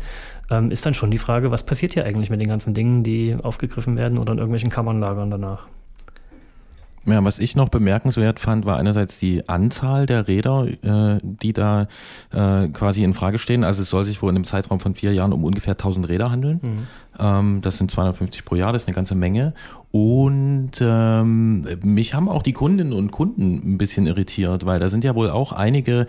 [0.50, 3.36] ähm, ist dann schon die Frage, was passiert hier eigentlich mit den ganzen Dingen, die
[3.42, 5.66] aufgegriffen werden oder in irgendwelchen Kammern lagern danach.
[7.06, 11.86] Ja, was ich noch bemerkenswert fand, war einerseits die Anzahl der Räder, äh, die da
[12.32, 13.62] äh, quasi in Frage stehen.
[13.62, 16.30] Also es soll sich wohl in einem Zeitraum von vier Jahren um ungefähr 1000 Räder
[16.30, 16.60] handeln.
[16.62, 16.86] Mhm.
[17.18, 19.52] Ähm, das sind 250 pro Jahr, das ist eine ganze Menge.
[19.90, 25.04] Und ähm, mich haben auch die Kundinnen und Kunden ein bisschen irritiert, weil da sind
[25.04, 26.06] ja wohl auch einige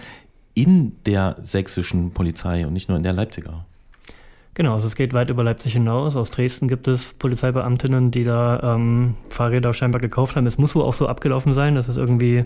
[0.54, 3.66] in der sächsischen Polizei und nicht nur in der Leipziger.
[4.58, 6.16] Genau, also es geht weit über Leipzig hinaus.
[6.16, 10.48] Aus Dresden gibt es Polizeibeamtinnen, die da ähm, Fahrräder scheinbar gekauft haben.
[10.48, 12.46] Es muss wohl auch so abgelaufen sein, dass es irgendwie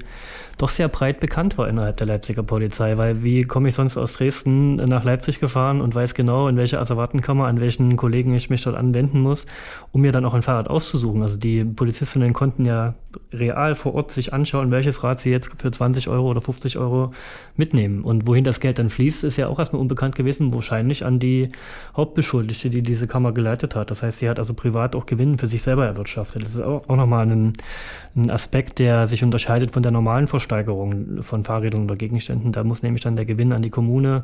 [0.58, 4.14] doch sehr breit bekannt war innerhalb der Leipziger Polizei, weil wie komme ich sonst aus
[4.14, 8.64] Dresden nach Leipzig gefahren und weiß genau, in welche Asservatenkammer, an welchen Kollegen ich mich
[8.64, 9.46] dort anwenden muss,
[9.92, 11.22] um mir dann auch ein Fahrrad auszusuchen.
[11.22, 12.96] Also die Polizistinnen konnten ja
[13.32, 17.14] real vor Ort sich anschauen, welches Rad sie jetzt für 20 Euro oder 50 Euro
[17.56, 18.04] mitnehmen.
[18.04, 21.50] Und wohin das Geld dann fließt, ist ja auch erstmal unbekannt gewesen, wahrscheinlich an die
[22.00, 23.92] Hauptbeschuldigte, die diese Kammer geleitet hat.
[23.92, 26.44] Das heißt, sie hat also privat auch Gewinn für sich selber erwirtschaftet.
[26.44, 27.54] Das ist auch, auch nochmal ein,
[28.16, 32.52] ein Aspekt, der sich unterscheidet von der normalen Versteigerung von Fahrrädern oder Gegenständen.
[32.52, 34.24] Da muss nämlich dann der Gewinn an die Kommune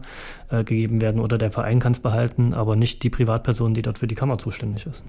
[0.50, 3.98] äh, gegeben werden oder der Verein kann es behalten, aber nicht die Privatperson, die dort
[3.98, 5.04] für die Kammer zuständig ist.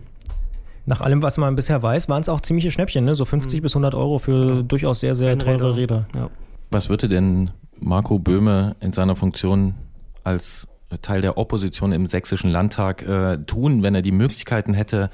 [0.85, 3.15] Nach allem, was man bisher weiß, waren es auch ziemliche Schnäppchen, ne?
[3.15, 6.07] so 50 bis 100 Euro für durchaus sehr, sehr teure Räder.
[6.15, 6.31] Ja.
[6.71, 7.51] Was würde denn
[7.81, 9.75] Marco Böhme in seiner Funktion
[10.23, 10.69] als
[11.01, 15.11] Teil der Opposition im sächsischen Landtag äh, tun, wenn er die Möglichkeiten hätte,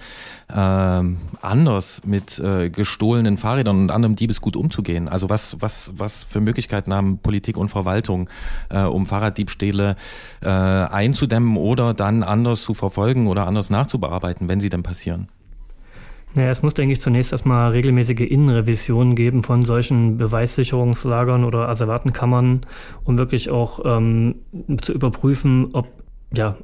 [0.55, 5.09] ähm, anders mit äh, gestohlenen Fahrrädern und anderem Diebesgut umzugehen?
[5.09, 8.29] Also was, was, was für Möglichkeiten haben Politik und Verwaltung,
[8.71, 9.97] äh, um Fahrraddiebstähle
[10.42, 15.29] äh, einzudämmen oder dann anders zu verfolgen oder anders nachzubearbeiten, wenn sie denn passieren?
[16.35, 22.61] Naja, es muss, denke ich, zunächst erstmal regelmäßige Innenrevisionen geben von solchen Beweissicherungslagern oder Asservatenkammern,
[23.05, 24.37] um wirklich auch ähm,
[24.81, 25.88] zu überprüfen, ob
[26.35, 26.57] ja,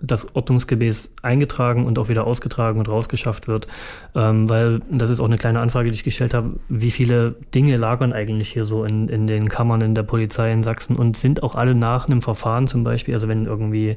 [0.00, 3.66] das ordnungsgemäß eingetragen und auch wieder ausgetragen und rausgeschafft wird.
[4.14, 7.76] Ähm, weil das ist auch eine kleine Anfrage, die ich gestellt habe, wie viele Dinge
[7.76, 11.42] lagern eigentlich hier so in, in den Kammern in der Polizei in Sachsen und sind
[11.42, 13.96] auch alle nach einem Verfahren zum Beispiel, also wenn irgendwie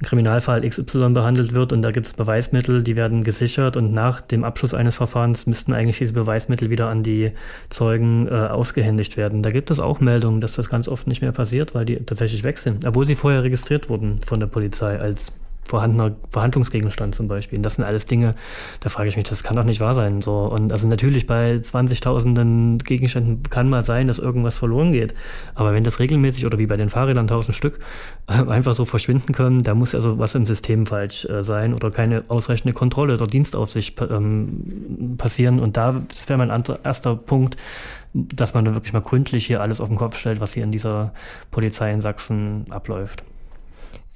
[0.00, 4.20] ein Kriminalfall XY behandelt wird und da gibt es Beweismittel, die werden gesichert und nach
[4.20, 7.32] dem Abschluss eines Verfahrens müssten eigentlich diese Beweismittel wieder an die
[7.68, 9.42] Zeugen äh, ausgehändigt werden.
[9.42, 12.44] Da gibt es auch Meldungen, dass das ganz oft nicht mehr passiert, weil die tatsächlich
[12.44, 15.32] weg sind, obwohl sie vorher registriert wurden von der Polizei als
[15.70, 17.58] vorhandener Verhandlungsgegenstand zum Beispiel.
[17.58, 18.34] Und das sind alles Dinge,
[18.80, 20.20] da frage ich mich, das kann doch nicht wahr sein.
[20.20, 20.42] So.
[20.44, 25.14] Und also natürlich bei 20.000 Gegenständen kann mal sein, dass irgendwas verloren geht.
[25.54, 27.78] Aber wenn das regelmäßig oder wie bei den Fahrrädern 1000 Stück
[28.26, 31.90] äh, einfach so verschwinden können, da muss also was im System falsch äh, sein oder
[31.90, 35.60] keine ausreichende Kontrolle oder Dienstaufsicht ähm, passieren.
[35.60, 36.50] Und da, das wäre mein
[36.82, 37.56] erster Punkt,
[38.12, 40.72] dass man da wirklich mal gründlich hier alles auf den Kopf stellt, was hier in
[40.72, 41.12] dieser
[41.52, 43.22] Polizei in Sachsen abläuft.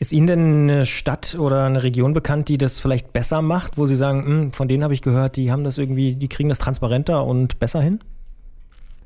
[0.05, 3.87] Ist Ihnen denn eine Stadt oder eine Region bekannt, die das vielleicht besser macht, wo
[3.87, 6.59] Sie sagen, "Hm, von denen habe ich gehört, die haben das irgendwie, die kriegen das
[6.59, 8.01] transparenter und besser hin?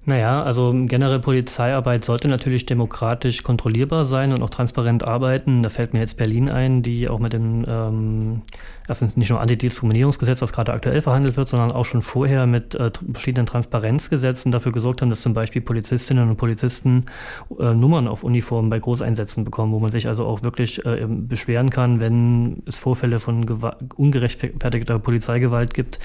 [0.08, 5.62] Naja, also generell Polizeiarbeit sollte natürlich demokratisch kontrollierbar sein und auch transparent arbeiten.
[5.62, 8.42] Da fällt mir jetzt Berlin ein, die auch mit dem ähm,
[8.88, 12.90] erstens nicht nur Antidiskriminierungsgesetz, was gerade aktuell verhandelt wird, sondern auch schon vorher mit äh,
[13.12, 17.04] verschiedenen Transparenzgesetzen dafür gesorgt haben, dass zum Beispiel Polizistinnen und Polizisten
[17.60, 21.68] äh, Nummern auf Uniformen bei Großeinsätzen bekommen, wo man sich also auch wirklich äh, beschweren
[21.68, 23.44] kann, wenn es Vorfälle von
[23.96, 25.98] ungerechtfertigter Polizeigewalt gibt.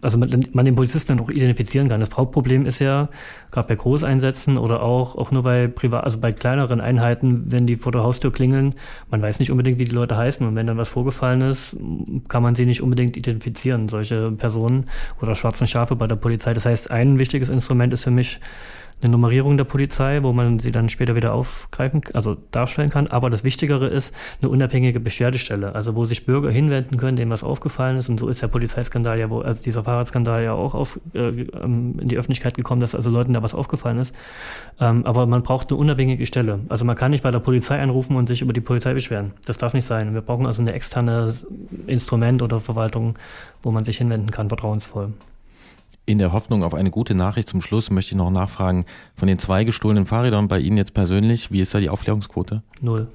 [0.00, 2.00] Also man, man den Polizisten auch identifizieren kann.
[2.00, 3.08] Das Hauptproblem ist ja,
[3.50, 7.76] gerade bei Großeinsätzen oder auch, auch nur bei privat, also bei kleineren Einheiten, wenn die
[7.76, 8.74] vor der Haustür klingeln,
[9.10, 10.46] man weiß nicht unbedingt, wie die Leute heißen.
[10.46, 11.76] Und wenn dann was vorgefallen ist,
[12.28, 14.86] kann man sie nicht unbedingt identifizieren, solche Personen
[15.20, 16.54] oder schwarzen Schafe bei der Polizei.
[16.54, 18.40] Das heißt, ein wichtiges Instrument ist für mich
[19.02, 23.06] eine Nummerierung der Polizei, wo man sie dann später wieder aufgreifen, also darstellen kann.
[23.08, 27.44] Aber das Wichtigere ist eine unabhängige Beschwerdestelle, also wo sich Bürger hinwenden können, denen was
[27.44, 28.08] aufgefallen ist.
[28.08, 32.08] Und so ist der Polizeiskandal ja, wo, also dieser Fahrradskandal ja auch auf, äh, in
[32.08, 34.14] die Öffentlichkeit gekommen, dass also Leuten da was aufgefallen ist.
[34.80, 36.60] Ähm, aber man braucht eine unabhängige Stelle.
[36.68, 39.32] Also man kann nicht bei der Polizei anrufen und sich über die Polizei beschweren.
[39.46, 40.14] Das darf nicht sein.
[40.14, 41.46] Wir brauchen also ein externes
[41.86, 43.16] Instrument oder Verwaltung,
[43.62, 45.12] wo man sich hinwenden kann, vertrauensvoll.
[46.06, 48.84] In der Hoffnung auf eine gute Nachricht zum Schluss möchte ich noch nachfragen,
[49.16, 52.62] von den zwei gestohlenen Fahrrädern bei Ihnen jetzt persönlich, wie ist da die Aufklärungsquote?
[52.82, 53.08] Null.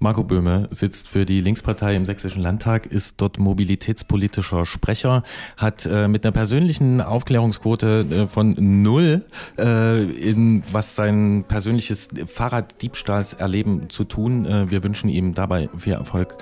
[0.00, 5.24] Marco Böhme sitzt für die Linkspartei im Sächsischen Landtag, ist dort mobilitätspolitischer Sprecher,
[5.56, 9.24] hat äh, mit einer persönlichen Aufklärungsquote äh, von null,
[9.58, 14.46] äh, in was sein persönliches Fahrraddiebstahlserleben zu tun.
[14.46, 16.36] Äh, wir wünschen ihm dabei viel Erfolg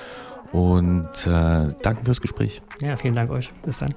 [0.53, 2.61] und äh, danken fürs Gespräch.
[2.83, 3.51] Ja, vielen Dank euch.
[3.65, 3.95] Bis dann.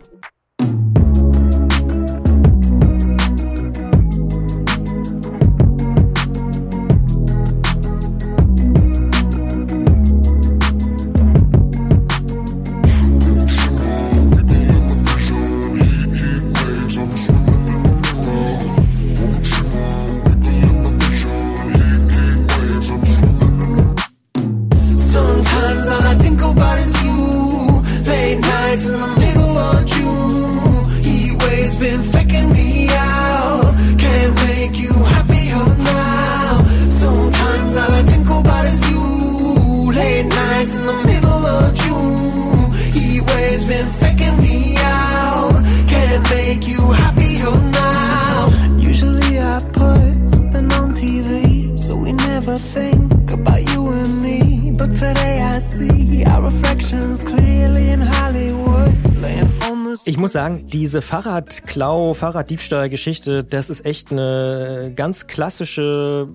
[60.72, 66.28] Diese Fahrradklau, Fahrraddiebstahl-Geschichte, das ist echt eine ganz klassische,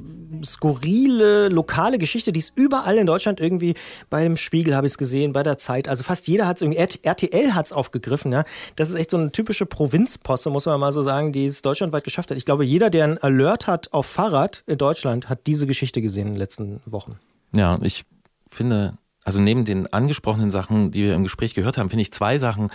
[0.44, 3.74] skurrile, lokale Geschichte, die ist überall in Deutschland irgendwie,
[4.10, 6.62] bei dem Spiegel habe ich es gesehen, bei der Zeit, also fast jeder hat es
[6.62, 8.44] irgendwie, RTL hat es aufgegriffen, ja.
[8.76, 12.04] Das ist echt so eine typische Provinzposse, muss man mal so sagen, die es deutschlandweit
[12.04, 12.36] geschafft hat.
[12.36, 16.26] Ich glaube, jeder, der einen Alert hat auf Fahrrad in Deutschland, hat diese Geschichte gesehen
[16.26, 17.18] in den letzten Wochen.
[17.52, 18.04] Ja, ich
[18.48, 22.38] finde, also neben den angesprochenen Sachen, die wir im Gespräch gehört haben, finde ich zwei
[22.38, 22.70] Sachen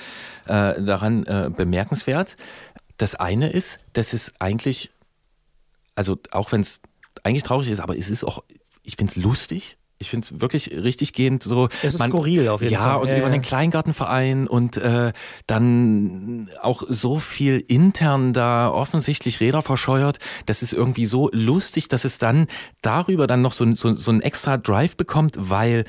[0.48, 2.36] äh, daran äh, bemerkenswert.
[2.98, 4.92] Das eine ist, dass es eigentlich,
[5.96, 6.82] also auch wenn es
[7.24, 8.44] eigentlich traurig ist, aber es ist auch,
[8.84, 9.78] ich finde es lustig.
[10.02, 11.68] Ich finde es wirklich richtig gehend so.
[11.84, 12.88] Es ist skurril auf jeden ja, Fall.
[12.90, 15.12] Ja, und Ja, über den Kleingartenverein und äh,
[15.46, 20.20] dann auch so viel intern da offensichtlich Räder verscheuert.
[20.46, 22.48] Das ist irgendwie so lustig, dass es dann
[22.82, 25.84] darüber dann noch so, ein- so, so einen extra Drive bekommt, weil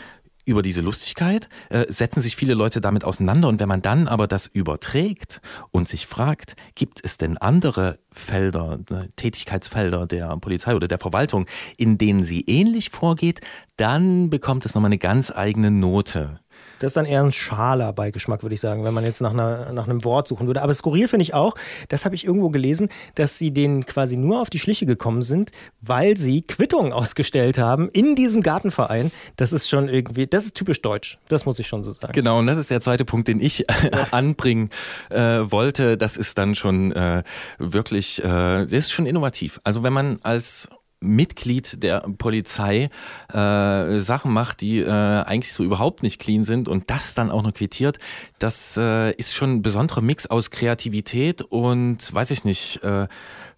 [0.50, 3.48] über diese Lustigkeit äh, setzen sich viele Leute damit auseinander.
[3.48, 8.80] Und wenn man dann aber das überträgt und sich fragt, gibt es denn andere Felder,
[8.90, 13.40] äh, Tätigkeitsfelder der Polizei oder der Verwaltung, in denen sie ähnlich vorgeht,
[13.76, 16.40] dann bekommt es nochmal eine ganz eigene Note.
[16.80, 19.72] Das ist dann eher ein schaler Beigeschmack, würde ich sagen, wenn man jetzt nach, einer,
[19.72, 20.62] nach einem Wort suchen würde.
[20.62, 21.54] Aber skurril finde ich auch,
[21.88, 25.52] das habe ich irgendwo gelesen, dass sie denen quasi nur auf die Schliche gekommen sind,
[25.80, 29.12] weil sie Quittungen ausgestellt haben in diesem Gartenverein.
[29.36, 31.18] Das ist schon irgendwie, das ist typisch deutsch.
[31.28, 32.12] Das muss ich schon so sagen.
[32.14, 33.66] Genau, und das ist der zweite Punkt, den ich
[34.10, 34.70] anbringen
[35.10, 35.96] äh, wollte.
[35.96, 37.22] Das ist dann schon äh,
[37.58, 39.60] wirklich, äh, das ist schon innovativ.
[39.64, 40.68] Also wenn man als
[41.00, 42.90] Mitglied der Polizei
[43.32, 47.42] äh, Sachen macht, die äh, eigentlich so überhaupt nicht clean sind und das dann auch
[47.42, 47.98] noch quittiert,
[48.38, 53.08] das äh, ist schon ein besonderer Mix aus Kreativität und weiß ich nicht, äh,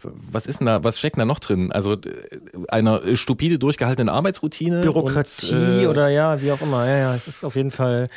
[0.02, 1.72] was ist denn da, was steckt da noch drin?
[1.72, 1.98] Also äh,
[2.68, 4.81] einer stupide durchgehaltenen Arbeitsroutine.
[4.81, 6.87] Bürokratie und, äh, oder ja, wie auch immer.
[6.87, 8.09] Ja, ja, es ist auf jeden Fall.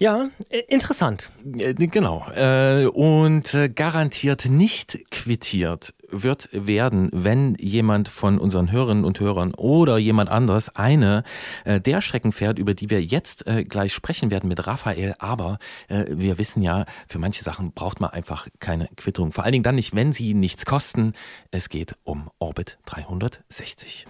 [0.00, 1.30] Ja, äh, interessant.
[1.44, 2.26] Äh, Genau.
[2.34, 9.98] Äh, Und garantiert nicht quittiert wird werden, wenn jemand von unseren Hörerinnen und Hörern oder
[9.98, 11.22] jemand anderes eine
[11.64, 15.14] der Strecken fährt, über die wir jetzt gleich sprechen werden mit Raphael.
[15.20, 15.58] Aber
[15.88, 19.30] wir wissen ja, für manche Sachen braucht man einfach keine Quittung.
[19.30, 21.12] Vor allen Dingen dann nicht, wenn sie nichts kosten.
[21.52, 24.06] Es geht um Orbit 360.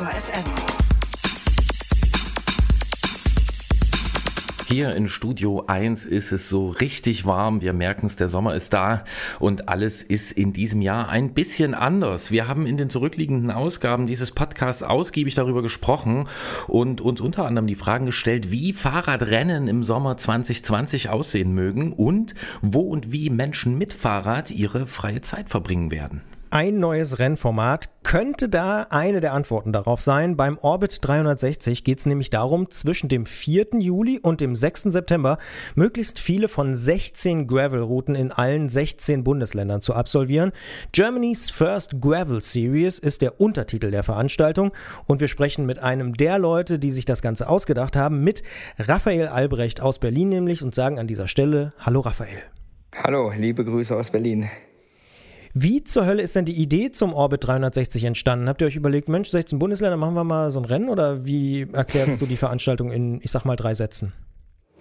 [0.00, 0.44] Detektor FM.
[4.66, 7.60] Hier in Studio 1 ist es so richtig warm.
[7.60, 9.04] Wir merken es, der Sommer ist da
[9.40, 12.30] und alles ist in diesem Jahr ein bisschen anders.
[12.30, 16.28] Wir haben in den zurückliegenden Ausgaben dieses Podcasts ausgiebig darüber gesprochen
[16.68, 22.34] und uns unter anderem die Fragen gestellt, wie Fahrradrennen im Sommer 2020 aussehen mögen und
[22.62, 26.22] wo und wie Menschen mit Fahrrad ihre freie Zeit verbringen werden.
[26.52, 30.36] Ein neues Rennformat könnte da eine der Antworten darauf sein.
[30.36, 33.68] Beim Orbit 360 geht es nämlich darum, zwischen dem 4.
[33.78, 34.82] Juli und dem 6.
[34.82, 35.38] September
[35.76, 40.50] möglichst viele von 16 Gravel-Routen in allen 16 Bundesländern zu absolvieren.
[40.90, 44.72] Germany's First Gravel Series ist der Untertitel der Veranstaltung
[45.06, 48.42] und wir sprechen mit einem der Leute, die sich das Ganze ausgedacht haben, mit
[48.76, 52.42] Raphael Albrecht aus Berlin nämlich und sagen an dieser Stelle Hallo Raphael.
[52.96, 54.50] Hallo, liebe Grüße aus Berlin.
[55.52, 58.48] Wie zur Hölle ist denn die Idee zum Orbit 360 entstanden?
[58.48, 60.88] Habt ihr euch überlegt, Mensch, 16 Bundesländer, machen wir mal so ein Rennen?
[60.88, 64.12] Oder wie erklärst du die Veranstaltung in, ich sag mal, drei Sätzen?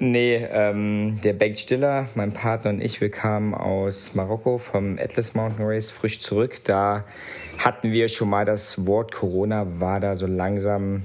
[0.02, 5.34] Nee, ähm, der Bengt Stiller, mein Partner und ich, wir kamen aus Marokko vom Atlas
[5.34, 6.64] Mountain Race frisch zurück.
[6.64, 7.04] Da
[7.58, 11.04] hatten wir schon mal das Wort Corona, war da so langsam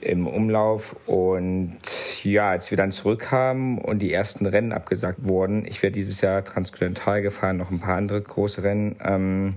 [0.00, 0.96] im Umlauf.
[1.06, 1.78] Und
[2.24, 6.44] ja, als wir dann zurückkamen und die ersten Rennen abgesagt wurden, ich werde dieses Jahr
[6.44, 9.54] Transkontinental gefahren, noch ein paar andere große Rennen, ähm,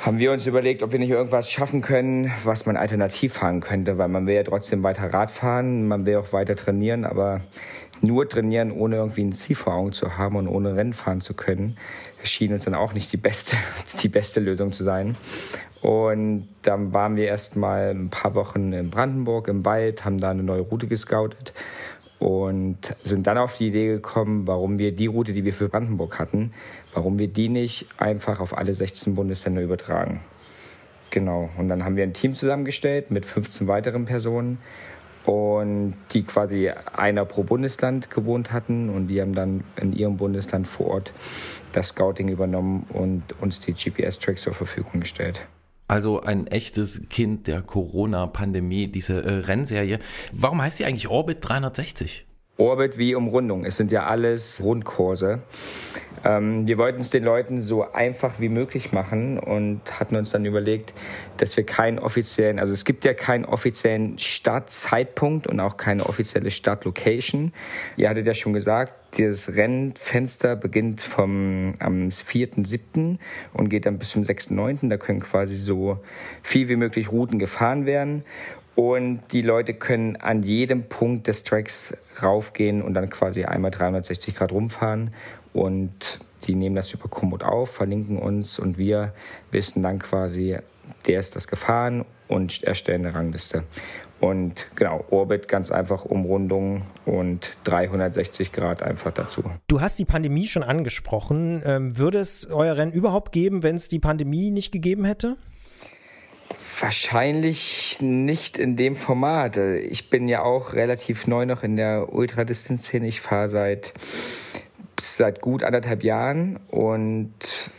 [0.00, 3.98] haben wir uns überlegt, ob wir nicht irgendwas schaffen können, was man alternativ fahren könnte,
[3.98, 7.40] weil man will ja trotzdem weiter Rad fahren, man will auch weiter trainieren, aber
[8.00, 11.34] nur trainieren, ohne irgendwie ein Ziel vor Augen zu haben und ohne Rennen fahren zu
[11.34, 11.76] können,
[12.24, 13.56] schien uns dann auch nicht die beste,
[14.02, 15.16] die beste Lösung zu sein.
[15.80, 20.30] Und dann waren wir erst mal ein paar Wochen in Brandenburg im Wald, haben da
[20.30, 21.52] eine neue Route gescoutet
[22.20, 26.20] und sind dann auf die Idee gekommen, warum wir die Route, die wir für Brandenburg
[26.20, 26.52] hatten,
[26.94, 30.20] warum wir die nicht einfach auf alle 16 Bundesländer übertragen.
[31.10, 31.50] Genau.
[31.58, 34.58] Und dann haben wir ein Team zusammengestellt mit 15 weiteren Personen
[35.24, 40.66] und die quasi einer pro Bundesland gewohnt hatten und die haben dann in ihrem Bundesland
[40.66, 41.12] vor Ort
[41.72, 45.46] das Scouting übernommen und uns die GPS-Tracks zur Verfügung gestellt.
[45.88, 49.98] Also ein echtes Kind der Corona-Pandemie, diese äh, Rennserie.
[50.32, 52.24] Warum heißt sie eigentlich Orbit 360?
[52.56, 53.64] Orbit wie Umrundung.
[53.64, 55.42] Es sind ja alles Rundkurse.
[56.24, 60.44] Ähm, wir wollten es den Leuten so einfach wie möglich machen und hatten uns dann
[60.44, 60.92] überlegt,
[61.38, 66.50] dass wir keinen offiziellen, also es gibt ja keinen offiziellen Startzeitpunkt und auch keine offizielle
[66.50, 67.52] Startlocation.
[67.96, 73.18] Ihr hattet ja schon gesagt, dieses Rennfenster beginnt vom am 4.7.
[73.52, 74.88] und geht dann bis zum 6.9.
[74.88, 75.98] Da können quasi so
[76.42, 78.24] viel wie möglich Routen gefahren werden.
[78.74, 84.34] Und die Leute können an jedem Punkt des Tracks raufgehen und dann quasi einmal 360
[84.34, 85.10] Grad rumfahren.
[85.52, 89.12] Und die nehmen das über Komoot auf, verlinken uns und wir
[89.50, 90.56] wissen dann quasi,
[91.06, 93.64] der ist das gefahren und erstellen eine Rangliste.
[94.22, 99.42] Und genau, Orbit ganz einfach Umrundung und 360 Grad einfach dazu.
[99.66, 101.60] Du hast die Pandemie schon angesprochen.
[101.66, 105.38] Ähm, würde es euer Rennen überhaupt geben, wenn es die Pandemie nicht gegeben hätte?
[106.78, 109.56] Wahrscheinlich nicht in dem Format.
[109.56, 113.08] Ich bin ja auch relativ neu noch in der Ultradistanz-Szene.
[113.08, 113.92] Ich fahre seit
[115.00, 117.32] seit gut anderthalb Jahren und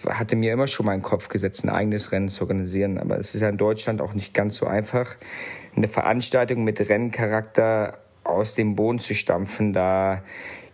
[0.09, 2.97] hatte mir immer schon mal in den Kopf gesetzt, ein eigenes Rennen zu organisieren.
[2.97, 5.15] Aber es ist ja in Deutschland auch nicht ganz so einfach,
[5.75, 9.73] eine Veranstaltung mit Renncharakter aus dem Boden zu stampfen.
[9.73, 10.23] Da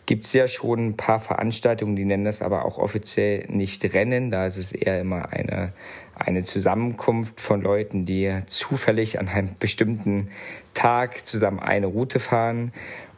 [0.06, 4.32] gibt es ja schon ein paar Veranstaltungen, die nennen das aber auch offiziell nicht Rennen.
[4.32, 5.74] Da ist es eher immer eine,
[6.16, 10.30] eine Zusammenkunft von Leuten, die zufällig an einem bestimmten
[10.74, 12.74] Tag zusammen eine Route fahren.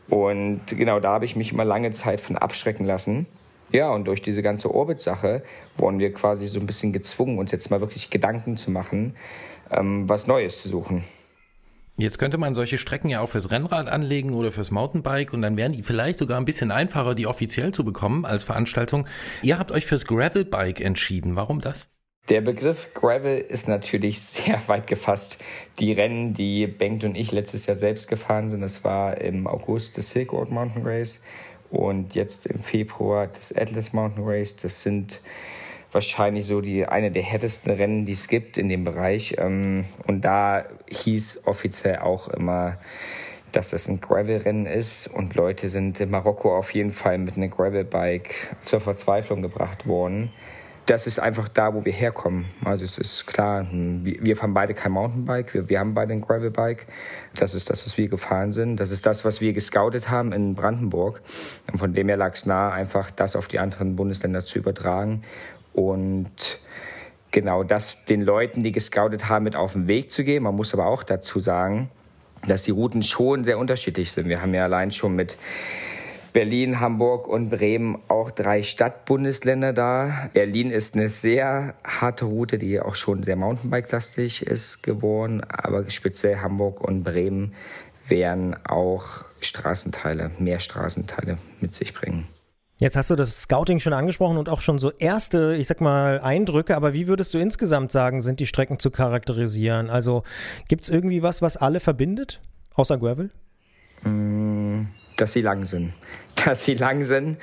[0.09, 3.25] Und genau da habe ich mich immer lange Zeit von abschrecken lassen.
[3.71, 5.43] Ja, und durch diese ganze Orbit-Sache
[5.77, 9.15] wurden wir quasi so ein bisschen gezwungen, uns jetzt mal wirklich Gedanken zu machen,
[9.71, 11.05] ähm, was Neues zu suchen.
[11.97, 15.57] Jetzt könnte man solche Strecken ja auch fürs Rennrad anlegen oder fürs Mountainbike und dann
[15.57, 19.07] wären die vielleicht sogar ein bisschen einfacher, die offiziell zu bekommen als Veranstaltung.
[19.41, 21.35] Ihr habt euch fürs Gravelbike entschieden.
[21.35, 21.89] Warum das?
[22.29, 25.37] Der Begriff Gravel ist natürlich sehr weit gefasst.
[25.79, 29.97] Die Rennen, die Bengt und ich letztes Jahr selbst gefahren sind, das war im August
[29.97, 31.21] das Silk Road Mountain Race
[31.69, 34.55] und jetzt im Februar das Atlas Mountain Race.
[34.55, 35.21] Das sind
[35.91, 39.35] wahrscheinlich so die eine der härtesten Rennen, die es gibt in dem Bereich.
[39.37, 42.77] Ähm, und da hieß offiziell auch immer,
[43.51, 47.49] dass das ein Gravel-Rennen ist und Leute sind in Marokko auf jeden Fall mit einem
[47.49, 50.31] Gravel-Bike zur Verzweiflung gebracht worden
[50.85, 52.45] das ist einfach da, wo wir herkommen.
[52.65, 56.87] Also es ist klar, wir, fahren beide kein Mountainbike, wir, wir haben beide ein Gravelbike.
[57.35, 58.77] Das ist das, was wir gefahren sind.
[58.77, 61.21] Das ist das, was wir gescoutet haben in Brandenburg.
[61.71, 65.21] Und von dem her lag es nahe, einfach das auf die anderen Bundesländer zu übertragen
[65.73, 66.59] und
[67.31, 70.45] genau das den Leuten, die gescoutet haben, mit auf den Weg zu geben.
[70.45, 71.89] Man muss aber auch dazu sagen,
[72.47, 74.27] dass die Routen schon sehr unterschiedlich sind.
[74.27, 75.37] Wir haben ja allein schon mit
[76.33, 80.29] Berlin, Hamburg und Bremen auch drei Stadtbundesländer da.
[80.33, 86.37] Berlin ist eine sehr harte Route, die auch schon sehr Mountainbike-lastig ist geworden, aber speziell
[86.37, 87.53] Hamburg und Bremen
[88.07, 92.27] werden auch Straßenteile, mehr Straßenteile mit sich bringen.
[92.81, 96.19] Jetzt hast du das Scouting schon angesprochen und auch schon so erste, ich sag mal,
[96.19, 99.91] Eindrücke, aber wie würdest du insgesamt sagen, sind die Strecken zu charakterisieren?
[99.91, 100.23] Also
[100.67, 102.41] gibt es irgendwie was, was alle verbindet,
[102.73, 103.29] außer Gravel?
[104.03, 104.85] Mm
[105.21, 105.93] dass sie lang sind.
[106.45, 107.37] Dass sie lang sind,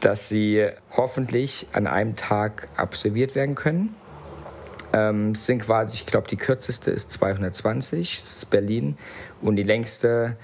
[0.00, 3.96] dass sie hoffentlich an einem Tag absolviert werden können.
[4.92, 8.98] Ähm, sind quasi, ich glaube, die kürzeste ist 220, das ist Berlin.
[9.40, 10.36] Und die längste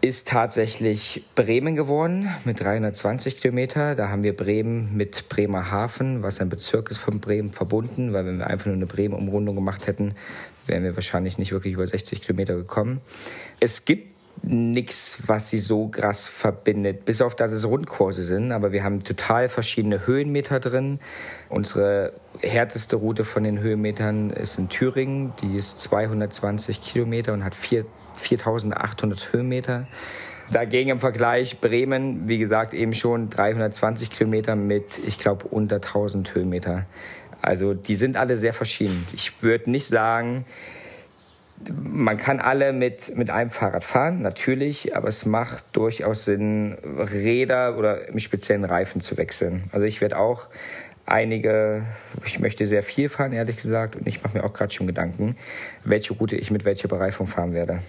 [0.00, 3.94] ist tatsächlich Bremen geworden mit 320 Kilometer.
[3.94, 8.38] Da haben wir Bremen mit Bremerhaven, was ein Bezirk ist von Bremen, verbunden, weil wenn
[8.38, 10.14] wir einfach nur eine Bremen-Umrundung gemacht hätten,
[10.66, 13.00] wären wir wahrscheinlich nicht wirklich über 60 Kilometer gekommen.
[13.58, 18.52] Es gibt nichts, was sie so krass verbindet, bis auf dass es Rundkurse sind.
[18.52, 20.98] Aber wir haben total verschiedene Höhenmeter drin.
[21.48, 25.32] Unsere härteste Route von den Höhenmetern ist in Thüringen.
[25.42, 29.86] Die ist 220 Kilometer und hat 4, 4800 Höhenmeter.
[30.50, 36.34] Dagegen im Vergleich Bremen, wie gesagt, eben schon 320 Kilometer mit, ich glaube, unter 1000
[36.34, 36.86] Höhenmeter.
[37.40, 39.06] Also die sind alle sehr verschieden.
[39.12, 40.44] Ich würde nicht sagen,
[41.68, 47.76] man kann alle mit, mit einem Fahrrad fahren, natürlich, aber es macht durchaus Sinn, Räder
[47.76, 49.64] oder im speziellen Reifen zu wechseln.
[49.72, 50.48] Also ich werde auch
[51.06, 51.84] einige,
[52.24, 55.36] ich möchte sehr viel fahren, ehrlich gesagt, und ich mache mir auch gerade schon Gedanken,
[55.84, 57.80] welche Route ich mit welcher Bereifung fahren werde.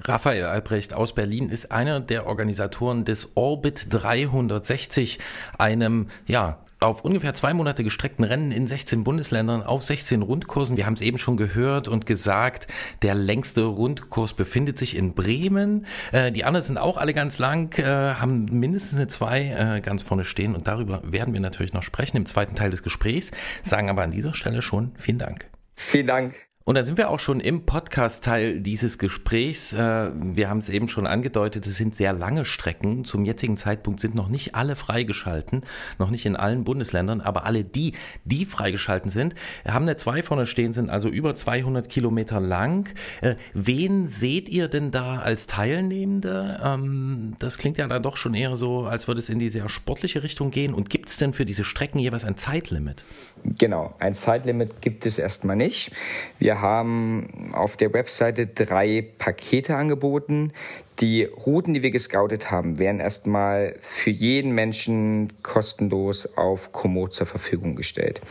[0.00, 5.18] Raphael Albrecht aus Berlin ist einer der Organisatoren des Orbit 360,
[5.58, 10.76] einem, ja, auf ungefähr zwei Monate gestreckten Rennen in 16 Bundesländern auf 16 Rundkursen.
[10.76, 12.68] Wir haben es eben schon gehört und gesagt,
[13.02, 15.86] der längste Rundkurs befindet sich in Bremen.
[16.12, 20.02] Äh, die anderen sind auch alle ganz lang, äh, haben mindestens eine zwei äh, ganz
[20.02, 23.30] vorne stehen und darüber werden wir natürlich noch sprechen im zweiten Teil des Gesprächs,
[23.62, 25.46] sagen aber an dieser Stelle schon vielen Dank.
[25.74, 26.34] Vielen Dank.
[26.66, 29.74] Und da sind wir auch schon im Podcast-Teil dieses Gesprächs.
[29.74, 33.04] Äh, Wir haben es eben schon angedeutet, es sind sehr lange Strecken.
[33.04, 35.60] Zum jetzigen Zeitpunkt sind noch nicht alle freigeschalten,
[35.98, 37.92] noch nicht in allen Bundesländern, aber alle die,
[38.24, 39.34] die freigeschalten sind,
[39.68, 42.88] haben eine 2 vorne stehen, sind also über 200 Kilometer lang.
[43.20, 46.60] Äh, Wen seht ihr denn da als Teilnehmende?
[46.64, 49.68] Ähm, Das klingt ja dann doch schon eher so, als würde es in die sehr
[49.68, 50.72] sportliche Richtung gehen.
[50.72, 53.04] Und gibt es denn für diese Strecken jeweils ein Zeitlimit?
[53.44, 55.92] Genau, ein Zeitlimit gibt es erstmal nicht.
[56.38, 60.52] Wir haben auf der Webseite drei Pakete angeboten.
[61.00, 67.26] Die Routen, die wir gescoutet haben, werden erstmal für jeden Menschen kostenlos auf Komoot zur
[67.26, 68.22] Verfügung gestellt.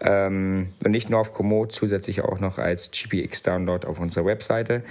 [0.00, 4.84] Ähm, und nicht nur auf Komoot, zusätzlich auch noch als GPX-Download auf unserer Webseite.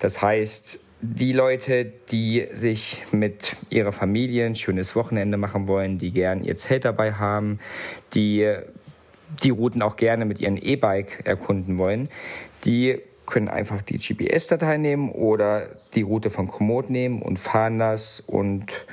[0.00, 6.12] Das heißt, die Leute, die sich mit ihrer Familie ein schönes Wochenende machen wollen, die
[6.12, 7.58] gern ihr Zelt dabei haben,
[8.12, 8.54] die
[9.42, 12.08] die Routen auch gerne mit ihrem E-Bike erkunden wollen,
[12.64, 18.20] die können einfach die GPS-Datei nehmen oder die Route von Komoot nehmen und fahren das
[18.20, 18.84] und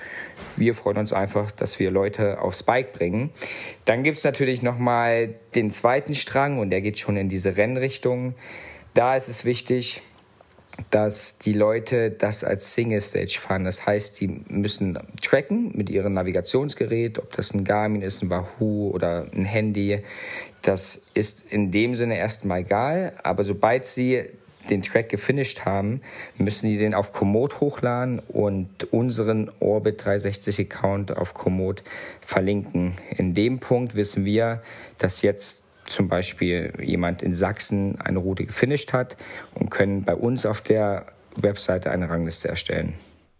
[0.55, 3.31] wir freuen uns einfach, dass wir Leute aufs Bike bringen.
[3.85, 8.35] Dann gibt es natürlich nochmal den zweiten Strang und der geht schon in diese Rennrichtung.
[8.93, 10.01] Da ist es wichtig,
[10.91, 13.63] dass die Leute das als Single Stage fahren.
[13.63, 18.91] Das heißt, die müssen tracken mit ihrem Navigationsgerät, ob das ein Garmin ist, ein Wahoo
[18.91, 20.03] oder ein Handy.
[20.61, 24.23] Das ist in dem Sinne erstmal egal, aber sobald sie
[24.69, 26.01] den Track gefinisht haben,
[26.37, 31.83] müssen die den auf Komoot hochladen und unseren Orbit 360 Account auf Komoot
[32.21, 32.93] verlinken.
[33.15, 34.61] In dem Punkt wissen wir,
[34.97, 39.17] dass jetzt zum Beispiel jemand in Sachsen eine Route gefinisht hat
[39.55, 42.93] und können bei uns auf der Webseite eine Rangliste erstellen.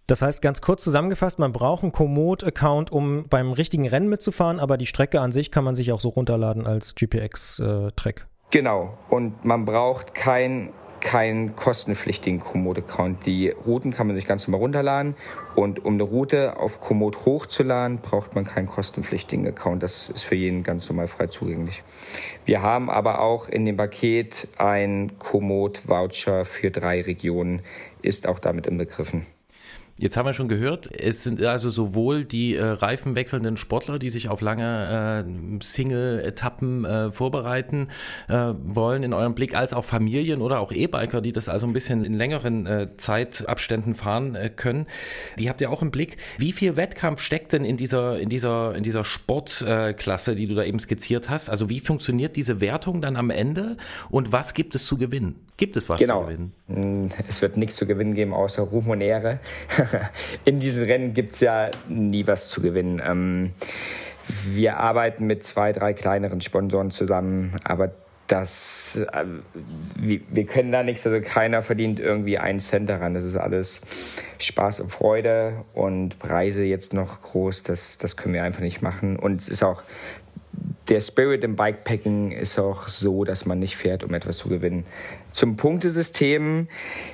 [0.08, 4.78] Das heißt, ganz kurz zusammengefasst, man braucht einen Komoot-Account, um beim richtigen Rennen mitzufahren, aber
[4.78, 8.26] die Strecke an sich kann man sich auch so runterladen als GPX-Track.
[8.50, 8.98] Genau.
[9.10, 10.72] Und man braucht kein
[11.08, 13.26] keinen kostenpflichtigen Komoot-Account.
[13.26, 15.16] Die Routen kann man sich ganz normal runterladen
[15.56, 19.84] und um eine Route auf Komoot hochzuladen, braucht man keinen kostenpflichtigen Account.
[19.84, 21.82] Das ist für jeden ganz normal frei zugänglich.
[22.44, 27.62] Wir haben aber auch in dem Paket ein Komoot-Voucher für drei Regionen,
[28.02, 29.26] ist auch damit inbegriffen.
[30.00, 34.30] Jetzt haben wir schon gehört, es sind also sowohl die äh, reifenwechselnden Sportler, die sich
[34.30, 37.88] auf lange äh, Single-Etappen äh, vorbereiten
[38.28, 41.74] äh, wollen in eurem Blick, als auch Familien oder auch E-Biker, die das also ein
[41.74, 44.86] bisschen in längeren äh, Zeitabständen fahren äh, können.
[45.40, 46.18] Die habt ihr auch im Blick.
[46.38, 50.64] Wie viel Wettkampf steckt denn in dieser, in dieser, in dieser Sportklasse, die du da
[50.64, 51.50] eben skizziert hast?
[51.50, 53.78] Also wie funktioniert diese Wertung dann am Ende
[54.12, 55.47] und was gibt es zu gewinnen?
[55.58, 56.22] Gibt es was Genau.
[56.22, 56.54] zu gewinnen?
[56.68, 59.40] Mm, Es wird nichts zu gewinnen geben, außer Ruhm und Ehre.
[60.46, 63.02] In diesen Rennen gibt es ja nie was zu gewinnen.
[63.04, 63.54] Ähm,
[64.46, 67.92] wir arbeiten mit zwei, drei kleineren Sponsoren zusammen, aber
[68.28, 69.24] das, äh,
[69.96, 73.14] wir, wir können da nichts, also keiner verdient irgendwie einen Cent daran.
[73.14, 73.82] Das ist alles
[74.40, 79.18] Spaß und Freude und Preise jetzt noch groß, das, das können wir einfach nicht machen.
[79.18, 79.82] Und es ist auch,
[80.90, 84.86] der Spirit im Bikepacking ist auch so, dass man nicht fährt, um etwas zu gewinnen.
[85.38, 86.68] Zum Punktesystem.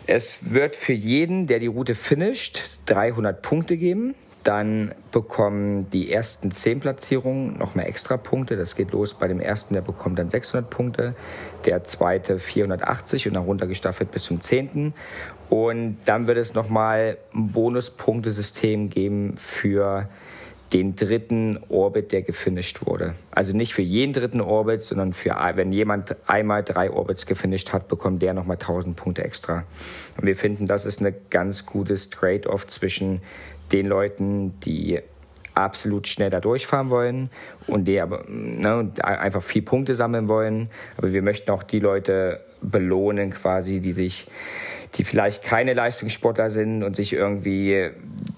[0.08, 4.16] Es wird für jeden, der die Route finisht, 300 Punkte geben.
[4.46, 8.56] Dann bekommen die ersten 10 Platzierungen nochmal extra Punkte.
[8.56, 11.16] Das geht los bei dem ersten, der bekommt dann 600 Punkte,
[11.66, 14.94] der zweite 480 und dann runtergestaffelt bis zum 10.
[15.50, 20.08] Und dann wird es nochmal ein Bonuspunktesystem geben für
[20.74, 23.14] den dritten Orbit, der gefinisht wurde.
[23.32, 27.88] Also nicht für jeden dritten Orbit, sondern für, wenn jemand einmal drei Orbits gefinisht hat,
[27.88, 29.64] bekommt der nochmal 1000 Punkte extra.
[30.18, 33.22] Und wir finden, das ist ein ganz gutes Trade-off zwischen
[33.72, 35.00] den Leuten, die
[35.54, 37.30] absolut schnell da durchfahren wollen
[37.68, 40.70] und die aber ne, einfach viel Punkte sammeln wollen.
[40.98, 44.28] Aber wir möchten auch die Leute belohnen quasi, die sich
[44.96, 47.92] die vielleicht keine Leistungssportler sind und sich irgendwie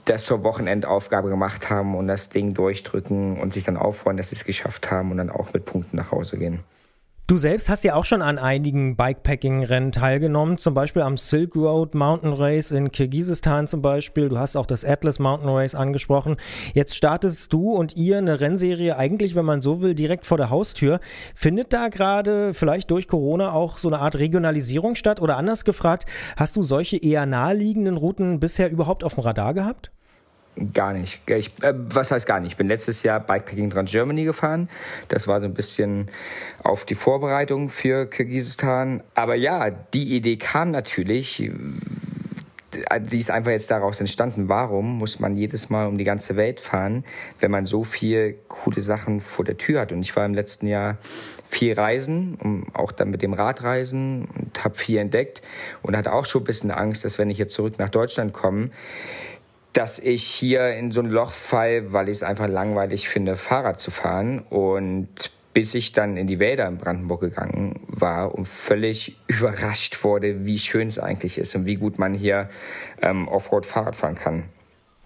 [0.06, 4.36] das zur Wochenendaufgabe gemacht haben und das Ding durchdrücken und sich dann auffreuen, dass sie
[4.36, 6.60] es geschafft haben und dann auch mit Punkten nach Hause gehen.
[7.28, 11.96] Du selbst hast ja auch schon an einigen Bikepacking-Rennen teilgenommen, zum Beispiel am Silk Road
[11.96, 14.30] Mountain Race in Kirgisistan zum Beispiel.
[14.30, 16.38] Du hast auch das Atlas Mountain Race angesprochen.
[16.76, 20.52] Jetzt startest du und ihr eine Rennserie eigentlich, wenn man so will, direkt vor der
[20.52, 21.00] Haustür.
[21.34, 25.20] Findet da gerade vielleicht durch Corona auch so eine Art Regionalisierung statt?
[25.20, 26.06] Oder anders gefragt,
[26.38, 29.92] hast du solche eher naheliegenden Routen bisher überhaupt auf dem Radar gehabt?
[30.74, 31.20] Gar nicht.
[31.26, 32.53] Ich, äh, was heißt gar nicht?
[32.53, 34.70] Ich bin letztes Jahr Bikepacking Trans Germany gefahren.
[35.10, 36.10] Das war so ein bisschen
[36.64, 39.03] auf die Vorbereitung für Kirgisistan.
[39.16, 41.51] Aber ja, die Idee kam natürlich.
[43.01, 44.47] Die ist einfach jetzt daraus entstanden.
[44.47, 47.03] Warum muss man jedes Mal um die ganze Welt fahren,
[47.39, 49.91] wenn man so viel coole Sachen vor der Tür hat?
[49.91, 50.97] Und ich war im letzten Jahr
[51.49, 55.41] viel reisen, auch dann mit dem Rad reisen und habe viel entdeckt
[55.84, 58.72] und hatte auch schon ein bisschen Angst, dass wenn ich jetzt zurück nach Deutschland komme,
[59.76, 63.78] dass ich hier in so ein Loch fall, weil ich es einfach langweilig finde, Fahrrad
[63.78, 64.40] zu fahren.
[64.50, 70.46] Und bis ich dann in die Wälder in Brandenburg gegangen war und völlig überrascht wurde,
[70.46, 72.50] wie schön es eigentlich ist und wie gut man hier
[73.02, 74.44] ähm, Offroad Fahrrad fahren kann.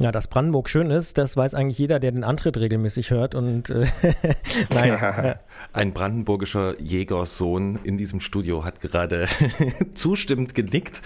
[0.02, 3.36] Ja, dass Brandenburg schön ist, das weiß eigentlich jeder, der den Antritt regelmäßig hört.
[3.36, 3.86] Und äh,
[4.74, 5.40] nein, ja.
[5.74, 9.28] ein brandenburgischer Jägersohn in diesem Studio hat gerade
[9.96, 11.02] zustimmend genickt.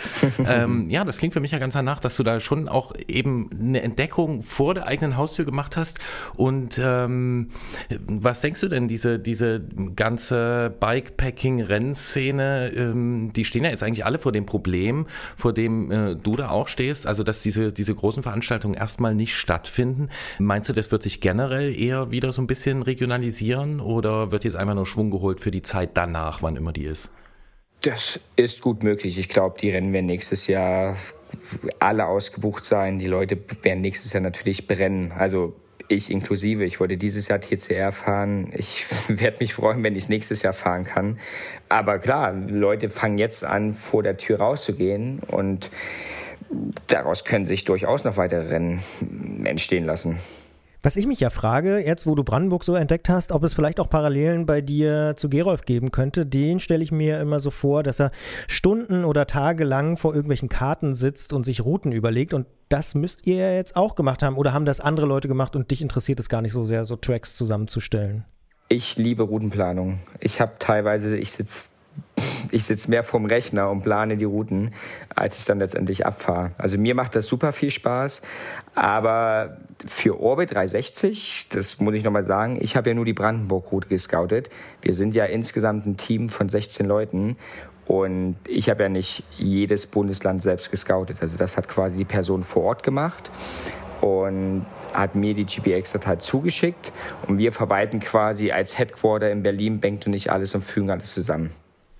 [0.46, 3.50] ähm, ja, das klingt für mich ja ganz danach, dass du da schon auch eben
[3.60, 5.98] eine Entdeckung vor der eigenen Haustür gemacht hast.
[6.36, 7.50] Und ähm,
[8.06, 9.60] was denkst du denn, diese, diese
[9.96, 16.16] ganze Bikepacking-Rennszene, ähm, die stehen ja jetzt eigentlich alle vor dem Problem, vor dem äh,
[16.16, 20.10] du da auch stehst, also dass diese, diese großen Veranstaltungen erstmal nicht stattfinden.
[20.40, 24.58] Meinst du, das wird sich generell eher wieder so ein bisschen regionalisieren oder wird jetzt
[24.58, 27.10] einfach nur Schwung geholt für die Zeit danach, wann immer die ist?
[27.82, 29.18] Das ist gut möglich.
[29.18, 30.98] Ich glaube, die Rennen werden nächstes Jahr
[31.80, 33.00] alle ausgebucht sein.
[33.00, 35.14] Die Leute werden nächstes Jahr natürlich brennen.
[35.14, 35.56] Also
[35.88, 36.66] ich inklusive.
[36.66, 38.52] Ich wollte dieses Jahr TCR fahren.
[38.54, 41.20] Ich werde mich freuen, wenn ich es nächstes Jahr fahren kann.
[41.70, 45.70] Aber klar, Leute fangen jetzt an, vor der Tür rauszugehen und
[46.88, 48.82] daraus können sich durchaus noch weitere Rennen
[49.46, 50.20] entstehen lassen.
[50.86, 53.80] Was ich mich ja frage, jetzt wo du Brandenburg so entdeckt hast, ob es vielleicht
[53.80, 56.26] auch Parallelen bei dir zu Gerolf geben könnte.
[56.26, 58.12] Den stelle ich mir immer so vor, dass er
[58.48, 62.34] Stunden oder Tage lang vor irgendwelchen Karten sitzt und sich Routen überlegt.
[62.34, 64.36] Und das müsst ihr ja jetzt auch gemacht haben.
[64.36, 66.98] Oder haben das andere Leute gemacht und dich interessiert es gar nicht so sehr, so
[66.98, 68.26] Tracks zusammenzustellen?
[68.68, 70.00] Ich liebe Routenplanung.
[70.20, 71.70] Ich habe teilweise, ich sitze
[72.52, 74.72] ich sitze mehr vorm Rechner und plane die Routen,
[75.16, 76.52] als ich dann letztendlich abfahre.
[76.58, 78.22] Also mir macht das super viel Spaß,
[78.76, 83.88] aber für Orbit 360, das muss ich nochmal sagen, ich habe ja nur die Brandenburg-Route
[83.88, 84.50] gescoutet.
[84.82, 87.38] Wir sind ja insgesamt ein Team von 16 Leuten
[87.88, 91.18] und ich habe ja nicht jedes Bundesland selbst gescoutet.
[91.22, 93.32] Also das hat quasi die Person vor Ort gemacht
[94.00, 96.92] und hat mir die GPX-Datei zugeschickt
[97.28, 101.14] und wir verwalten quasi als Headquarter in Berlin, Bengt und ich alles und fügen alles
[101.14, 101.50] zusammen.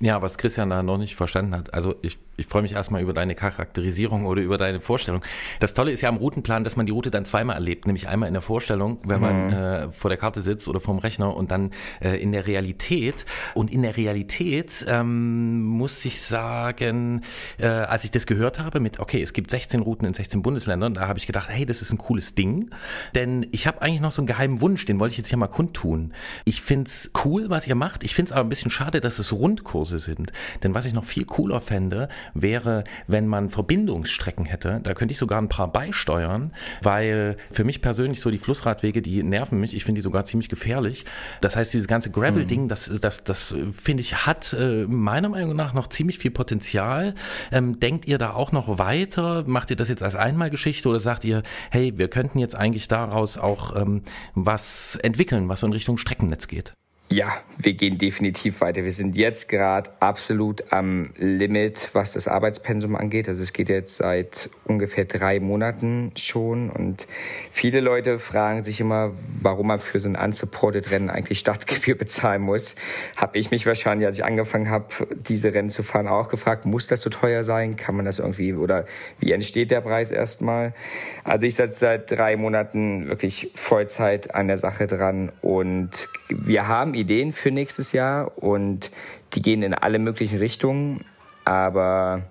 [0.04, 1.74] Ja, was Christian da noch nicht verstanden hat.
[1.74, 5.22] Also ich ich freue mich erstmal über deine Charakterisierung oder über deine Vorstellung.
[5.60, 8.28] Das Tolle ist ja am Routenplan, dass man die Route dann zweimal erlebt, nämlich einmal
[8.28, 9.54] in der Vorstellung, wenn man mhm.
[9.54, 11.72] äh, vor der Karte sitzt oder vorm Rechner und dann
[12.02, 13.26] äh, in der Realität.
[13.54, 17.22] Und in der Realität ähm, muss ich sagen,
[17.60, 20.96] äh, als ich das gehört habe mit, okay, es gibt 16 Routen in 16 Bundesländern,
[20.96, 22.72] da habe ich gedacht, hey, das ist ein cooles Ding.
[23.14, 25.48] Denn ich habe eigentlich noch so einen geheimen Wunsch, den wollte ich jetzt hier mal
[25.48, 26.14] kundtun.
[26.46, 28.04] Ich find's cool, was ihr macht.
[28.04, 30.32] Ich find's aber ein bisschen schade, dass es Rundkurse sind.
[30.64, 34.80] Denn was ich noch viel cooler fände, wäre, wenn man Verbindungsstrecken hätte.
[34.84, 36.52] Da könnte ich sogar ein paar beisteuern,
[36.82, 39.76] weil für mich persönlich so die Flussradwege, die nerven mich.
[39.76, 41.06] Ich finde die sogar ziemlich gefährlich.
[41.42, 42.68] Das heißt, dieses ganze Gravel-Ding, mhm.
[42.68, 47.14] das, das, das finde ich, hat äh, meiner Meinung nach noch ziemlich viel Potenzial.
[47.52, 49.44] Ähm, denkt ihr da auch noch weiter?
[49.48, 53.38] Macht ihr das jetzt als Einmalgeschichte oder sagt ihr, hey, wir könnten jetzt eigentlich daraus
[53.38, 54.04] auch ähm,
[54.34, 56.74] was entwickeln, was so in Richtung Streckennetz geht?
[57.14, 58.84] Ja, wir gehen definitiv weiter.
[58.84, 63.30] Wir sind jetzt gerade absolut am Limit, was das Arbeitspensum angeht.
[63.30, 67.06] Also es geht jetzt seit ungefähr drei Monaten schon und
[67.52, 72.42] viele Leute fragen sich immer, warum man für so ein unsupported Rennen eigentlich Startgebühr bezahlen
[72.42, 72.74] muss.
[73.16, 76.88] Habe ich mich wahrscheinlich, als ich angefangen habe, diese Rennen zu fahren, auch gefragt, muss
[76.88, 77.76] das so teuer sein?
[77.76, 78.88] Kann man das irgendwie oder
[79.20, 80.74] wie entsteht der Preis erstmal?
[81.24, 86.96] Also ich sitze seit drei Monaten wirklich Vollzeit an der Sache dran und wir haben
[87.04, 88.92] Ideen für nächstes Jahr und
[89.34, 91.06] die gehen in alle möglichen Richtungen,
[91.46, 92.24] aber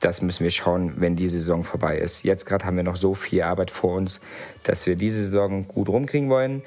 [0.00, 2.24] das müssen wir schauen, wenn die Saison vorbei ist.
[2.24, 4.20] Jetzt gerade haben wir noch so viel Arbeit vor uns,
[4.64, 6.62] dass wir diese Saison gut rumkriegen wollen.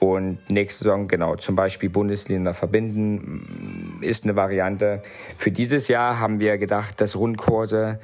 [0.00, 5.02] Und nächste Saison, genau, zum Beispiel Bundesländer verbinden, ist eine Variante.
[5.36, 8.00] Für dieses Jahr haben wir gedacht, dass Rundkurse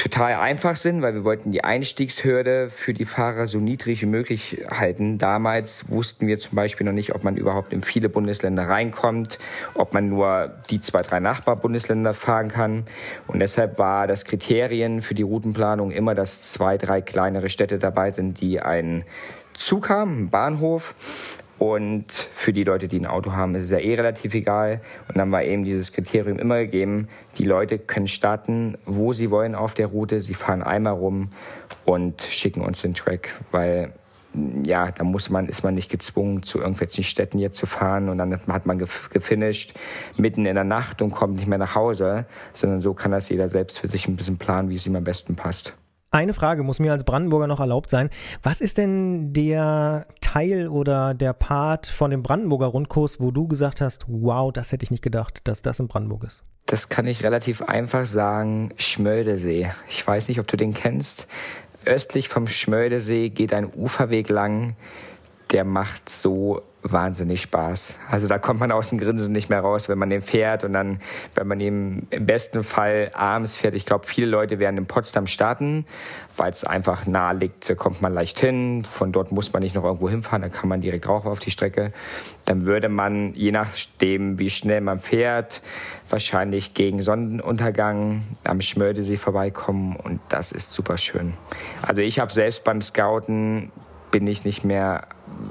[0.00, 4.64] total einfach sind, weil wir wollten die Einstiegshürde für die Fahrer so niedrig wie möglich
[4.70, 5.18] halten.
[5.18, 9.38] Damals wussten wir zum Beispiel noch nicht, ob man überhaupt in viele Bundesländer reinkommt,
[9.74, 12.84] ob man nur die zwei, drei Nachbarbundesländer fahren kann.
[13.26, 18.10] Und deshalb war das Kriterien für die Routenplanung immer, dass zwei, drei kleinere Städte dabei
[18.10, 19.04] sind, die einen
[19.52, 20.94] Zug haben, einen Bahnhof
[21.60, 24.80] Und für die Leute, die ein Auto haben, ist es ja eh relativ egal.
[25.08, 29.54] Und dann war eben dieses Kriterium immer gegeben, die Leute können starten, wo sie wollen
[29.54, 30.22] auf der Route.
[30.22, 31.32] Sie fahren einmal rum
[31.84, 33.92] und schicken uns den Track, weil
[34.64, 38.16] ja, da muss man, ist man nicht gezwungen, zu irgendwelchen Städten jetzt zu fahren und
[38.16, 39.74] dann hat man gef gefinisht
[40.16, 43.50] mitten in der Nacht und kommt nicht mehr nach Hause, sondern so kann das jeder
[43.50, 45.74] selbst für sich ein bisschen planen, wie es ihm am besten passt.
[46.12, 48.10] Eine Frage muss mir als Brandenburger noch erlaubt sein.
[48.42, 53.80] Was ist denn der Teil oder der Part von dem Brandenburger Rundkurs, wo du gesagt
[53.80, 56.42] hast, wow, das hätte ich nicht gedacht, dass das in Brandenburg ist?
[56.66, 59.70] Das kann ich relativ einfach sagen, Schmöldesee.
[59.88, 61.28] Ich weiß nicht, ob du den kennst.
[61.84, 64.74] Östlich vom Schmöldesee geht ein Uferweg lang,
[65.50, 67.98] der macht so wahnsinnig Spaß.
[68.08, 70.72] Also da kommt man aus dem Grinsen nicht mehr raus, wenn man den fährt und
[70.72, 71.00] dann,
[71.34, 73.74] wenn man ihn im besten Fall abends fährt.
[73.74, 75.84] Ich glaube, viele Leute werden in Potsdam starten,
[76.36, 78.84] weil es einfach nahe liegt, da kommt man leicht hin.
[78.84, 81.50] Von dort muss man nicht noch irgendwo hinfahren, dann kann man direkt rauf auf die
[81.50, 81.92] Strecke.
[82.46, 85.60] Dann würde man, je nachdem, wie schnell man fährt,
[86.08, 91.34] wahrscheinlich gegen Sonnenuntergang am Schmöldesee vorbeikommen und das ist super schön.
[91.82, 93.70] Also ich habe selbst beim Scouten
[94.10, 95.06] bin ich nicht mehr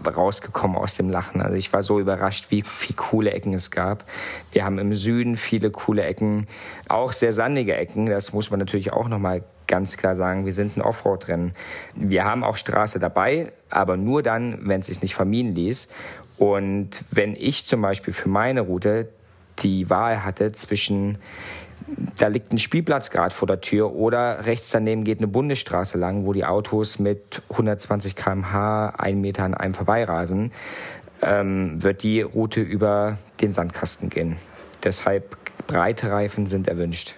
[0.06, 1.42] rausgekommen aus dem Lachen.
[1.42, 4.04] Also ich war so überrascht, wie viele coole Ecken es gab.
[4.52, 6.48] Wir haben im Süden viele coole Ecken,
[6.88, 8.06] auch sehr sandige Ecken.
[8.06, 10.46] Das muss man natürlich auch noch mal ganz klar sagen.
[10.46, 11.54] Wir sind ein Offroad-Rennen.
[11.96, 15.90] Wir haben auch Straße dabei, aber nur dann, wenn es sich nicht vermieden ließ.
[16.38, 19.10] Und wenn ich zum Beispiel für meine Route
[19.60, 21.18] die Wahl hatte zwischen
[22.18, 26.26] da liegt ein Spielplatz gerade vor der Tür oder rechts daneben geht eine Bundesstraße lang,
[26.26, 30.52] wo die Autos mit 120 km/h einen Meter an einem vorbeirasen,
[31.22, 34.38] ähm, wird die Route über den Sandkasten gehen.
[34.84, 35.38] Deshalb
[35.68, 37.16] breite Reifen sind erwünscht.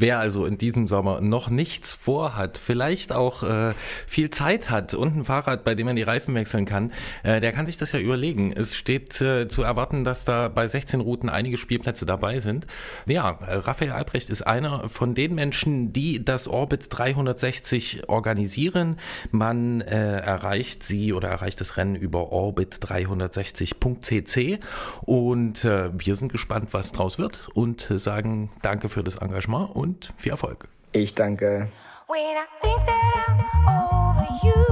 [0.00, 3.70] Wer also in diesem Sommer noch nichts vorhat, vielleicht auch äh,
[4.06, 6.92] viel Zeit hat und ein Fahrrad, bei dem man die Reifen wechseln kann,
[7.24, 8.52] äh, der kann sich das ja überlegen.
[8.52, 12.68] Es steht äh, zu erwarten, dass da bei 16 Routen einige Spielplätze dabei sind.
[13.06, 19.00] Ja, äh, Raphael Albrecht ist einer von den Menschen, die das Orbit 360 organisieren.
[19.32, 24.60] Man äh, erreicht sie oder erreicht das Rennen über orbit360.cc
[25.00, 29.87] und äh, wir sind gespannt, was draus wird und sagen Danke für das Engagement und
[30.16, 30.68] viel Erfolg.
[30.92, 31.68] Ich danke.
[32.08, 34.64] When I think that I'm over you,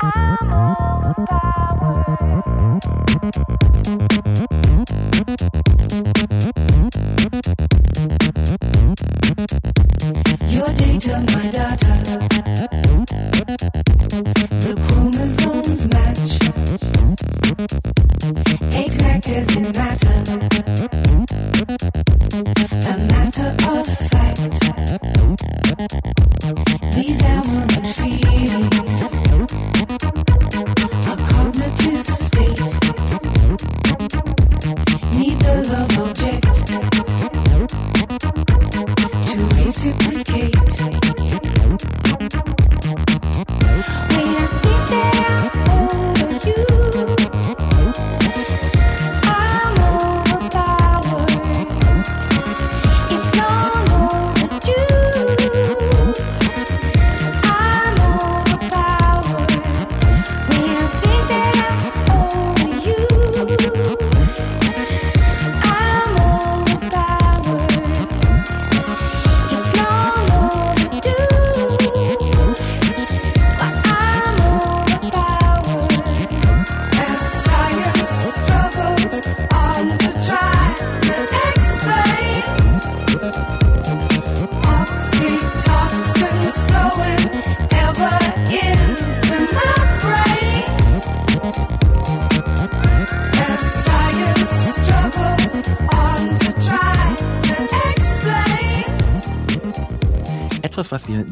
[0.00, 1.56] I'm overpowered.
[10.48, 11.92] Your data, my data.
[14.60, 16.38] The chromosomes match.
[18.72, 20.16] Exact as in matter.
[23.36, 23.44] These
[27.22, 28.75] aberrant feelings.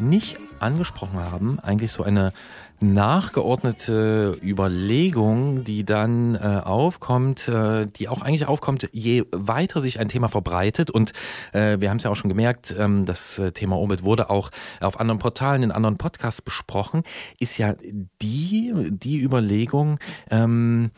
[0.09, 2.31] Nicht angesprochen haben, eigentlich so eine
[2.79, 10.09] nachgeordnete Überlegung, die dann äh, aufkommt, äh, die auch eigentlich aufkommt, je weiter sich ein
[10.09, 10.91] Thema verbreitet.
[10.91, 11.13] Und
[11.53, 14.51] äh, wir haben es ja auch schon gemerkt, ähm, das äh, Thema Orbit wurde auch
[14.81, 17.03] auf anderen Portalen, in anderen Podcasts besprochen,
[17.39, 17.75] ist ja
[18.21, 19.99] die, die Überlegung,
[20.29, 20.91] ähm,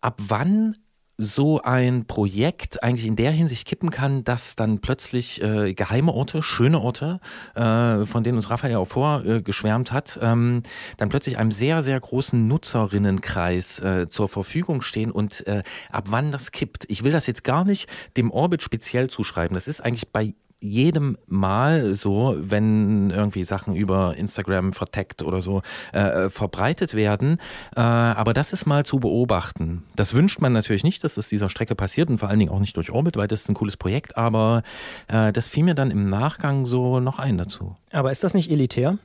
[0.00, 0.76] ab wann
[1.16, 6.42] so ein Projekt eigentlich in der Hinsicht kippen kann, dass dann plötzlich äh, geheime Orte,
[6.42, 7.20] schöne Orte,
[7.54, 10.62] äh, von denen uns Raphael auch vorgeschwärmt äh, hat, ähm,
[10.96, 16.32] dann plötzlich einem sehr, sehr großen Nutzerinnenkreis äh, zur Verfügung stehen und äh, ab wann
[16.32, 16.84] das kippt.
[16.88, 19.54] Ich will das jetzt gar nicht dem Orbit speziell zuschreiben.
[19.54, 20.34] Das ist eigentlich bei
[20.64, 25.62] jedem Mal so, wenn irgendwie Sachen über Instagram verteckt oder so
[25.92, 27.38] äh, verbreitet werden.
[27.76, 29.84] Äh, aber das ist mal zu beobachten.
[29.94, 32.60] Das wünscht man natürlich nicht, dass das dieser Strecke passiert und vor allen Dingen auch
[32.60, 34.16] nicht durch Orbit, weil das ist ein cooles Projekt.
[34.16, 34.62] Aber
[35.08, 37.76] äh, das fiel mir dann im Nachgang so noch ein dazu.
[37.92, 38.98] Aber ist das nicht elitär?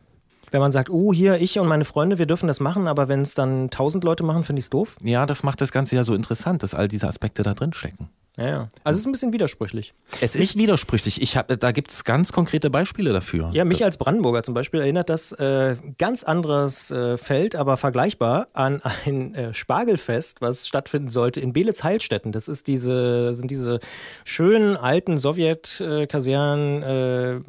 [0.52, 3.22] Wenn man sagt, oh, hier, ich und meine Freunde, wir dürfen das machen, aber wenn
[3.22, 4.98] es dann tausend Leute machen, finde ich es doof.
[5.04, 8.10] Ja, das macht das Ganze ja so interessant, dass all diese Aspekte da drin stecken.
[8.38, 8.70] Ja, ja.
[8.86, 9.94] Also es ist ein bisschen widersprüchlich.
[10.22, 11.22] Es ist widersprüchlich.
[11.22, 13.50] Ich hab, da gibt es ganz konkrete Beispiele dafür.
[13.54, 18.48] Ja, mich als Brandenburger zum Beispiel erinnert das äh, ganz anderes äh, Feld, aber vergleichbar
[18.54, 22.32] an ein äh, Spargelfest, was stattfinden sollte in Belitz-Heilstätten.
[22.32, 23.82] Das ist diese, sind diese
[24.24, 27.40] schönen alten Sowjetkasernen, äh,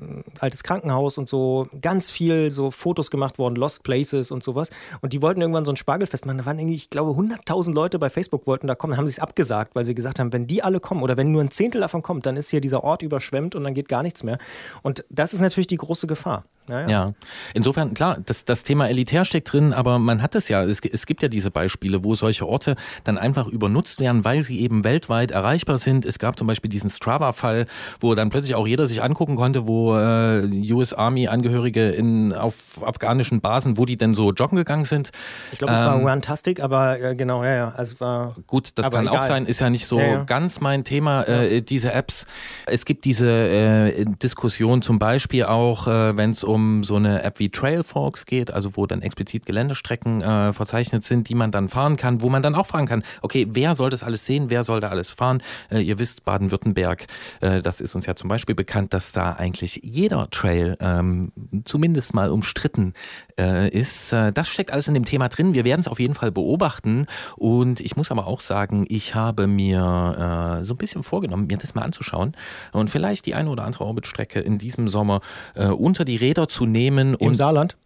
[0.41, 4.71] altes Krankenhaus und so, ganz viel so Fotos gemacht worden, Lost Places und sowas.
[5.03, 6.39] Und die wollten irgendwann so ein Spargelfest machen.
[6.39, 9.21] Da waren irgendwie, ich glaube, 100.000 Leute bei Facebook wollten da kommen, haben sie es
[9.21, 12.03] abgesagt, weil sie gesagt haben, wenn die alle kommen oder wenn nur ein Zehntel davon
[12.03, 14.39] kommt, dann ist hier dieser Ort überschwemmt und dann geht gar nichts mehr.
[14.83, 16.45] Und das ist natürlich die große Gefahr.
[16.71, 16.89] Ja, ja.
[16.89, 17.11] Ja,
[17.55, 21.07] insofern, klar, das, das Thema elitär steckt drin, aber man hat es ja, es, es
[21.07, 25.31] gibt ja diese Beispiele, wo solche Orte dann einfach übernutzt werden, weil sie eben weltweit
[25.31, 26.05] erreichbar sind.
[26.07, 27.67] Es gab zum Beispiel diesen Strava-Fall,
[28.01, 32.55] wo dann plötzlich auch jeder sich angucken konnte, wo äh, US Army-Angehörige in auf
[32.85, 35.11] afghanischen Basen, wo die denn so joggen gegangen sind.
[35.53, 37.73] Ich glaube, es war Ähm, Runtastic, aber äh, genau, ja, ja.
[37.77, 39.27] Also war Gut, das kann auch egal.
[39.27, 40.25] sein, ist ja nicht so Ja, ja.
[40.25, 42.27] ganz mein Thema, äh, diese Apps.
[42.67, 47.39] Es gibt diese äh, Diskussion zum Beispiel auch, äh, wenn es um so eine App
[47.39, 51.97] wie Trailforks geht, also wo dann explizit Geländestrecken äh, verzeichnet sind, die man dann fahren
[51.97, 54.81] kann, wo man dann auch fragen kann, okay, wer soll das alles sehen, wer soll
[54.81, 55.43] da alles fahren?
[55.71, 57.07] Äh, ihr wisst, Baden-Württemberg,
[57.41, 61.33] äh, das ist uns ja zum Beispiel bekannt, dass da eigentlich jeder Trail ähm,
[61.65, 62.95] zumindest mal umstritten
[63.41, 64.13] äh, ist.
[64.13, 65.55] Äh, das steckt alles in dem Thema drin.
[65.55, 67.07] Wir werden es auf jeden Fall beobachten.
[67.37, 71.57] Und ich muss aber auch sagen, ich habe mir äh, so ein bisschen vorgenommen, mir
[71.57, 72.37] das mal anzuschauen
[72.73, 75.21] und vielleicht die eine oder andere Orbitstrecke in diesem Sommer
[75.55, 77.15] unter die Räder zu nehmen.
[77.15, 77.77] im und Saarland.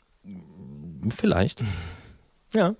[1.10, 1.62] vielleicht.
[2.54, 2.74] Ja.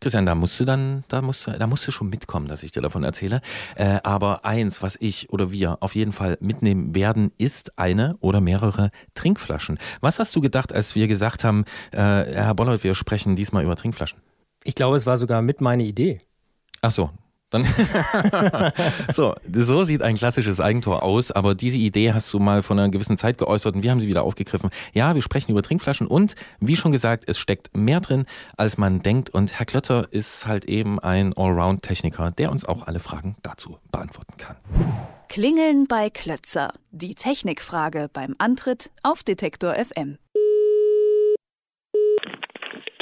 [0.00, 2.72] Christian, da musst du dann, da musst du, da musst du schon mitkommen, dass ich
[2.72, 3.40] dir davon erzähle.
[3.76, 8.40] Äh, aber eins, was ich oder wir auf jeden Fall mitnehmen werden, ist eine oder
[8.40, 9.78] mehrere Trinkflaschen.
[10.00, 13.76] Was hast du gedacht, als wir gesagt haben, äh, Herr Bollert, wir sprechen diesmal über
[13.76, 14.18] Trinkflaschen?
[14.64, 16.20] Ich glaube, es war sogar mit meine Idee.
[16.82, 17.10] Ach so.
[17.50, 17.64] Dann
[19.12, 22.88] so, so sieht ein klassisches Eigentor aus, aber diese Idee hast du mal vor einer
[22.88, 24.70] gewissen Zeit geäußert und wir haben sie wieder aufgegriffen.
[24.94, 28.26] Ja, wir sprechen über Trinkflaschen und wie schon gesagt, es steckt mehr drin,
[28.56, 32.98] als man denkt und Herr Klötter ist halt eben ein Allround-Techniker, der uns auch alle
[32.98, 34.56] Fragen dazu beantworten kann.
[35.28, 36.72] Klingeln bei Klötzer.
[36.90, 40.18] Die Technikfrage beim Antritt auf Detektor FM.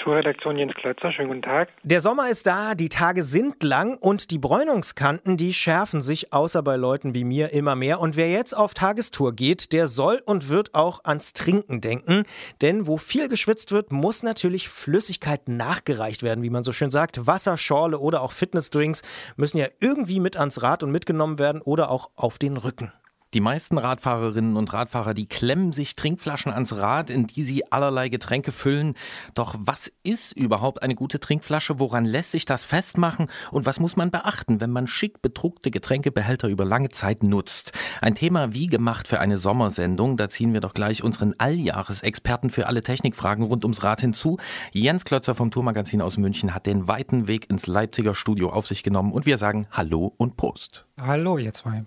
[0.05, 1.71] Tourredaktion Jens Klötzer, schönen guten Tag.
[1.83, 6.63] Der Sommer ist da, die Tage sind lang und die Bräunungskanten, die schärfen sich, außer
[6.63, 8.01] bei Leuten wie mir, immer mehr.
[8.01, 12.25] Und wer jetzt auf Tagestour geht, der soll und wird auch ans Trinken denken.
[12.61, 17.27] Denn wo viel geschwitzt wird, muss natürlich Flüssigkeit nachgereicht werden, wie man so schön sagt.
[17.27, 19.01] Wasser, Schorle oder auch Fitnessdrinks
[19.37, 22.93] müssen ja irgendwie mit ans Rad und mitgenommen werden oder auch auf den Rücken.
[23.35, 28.09] Die meisten Radfahrerinnen und Radfahrer, die klemmen sich Trinkflaschen ans Rad, in die sie allerlei
[28.09, 28.95] Getränke füllen.
[29.35, 31.81] Doch was ist überhaupt eine gute Trinkflasche?
[31.81, 33.27] Woran lässt sich das festmachen?
[33.51, 37.73] Und was muss man beachten, wenn man schick bedruckte Getränkebehälter über lange Zeit nutzt?
[38.01, 40.17] Ein Thema wie gemacht für eine Sommersendung.
[40.17, 44.37] Da ziehen wir doch gleich unseren Alljahresexperten für alle Technikfragen rund ums Rad hinzu.
[44.71, 48.85] Jens Klötzer vom Tourmagazin aus München hat den weiten Weg ins Leipziger Studio auf sich
[48.85, 50.87] genommen und wir sagen Hallo und Prost.
[51.01, 51.85] Hallo, ihr zwei.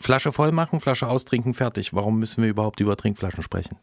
[0.00, 1.92] Flasche voll machen, Flasche austrinken, fertig.
[1.92, 3.78] Warum müssen wir überhaupt über Trinkflaschen sprechen?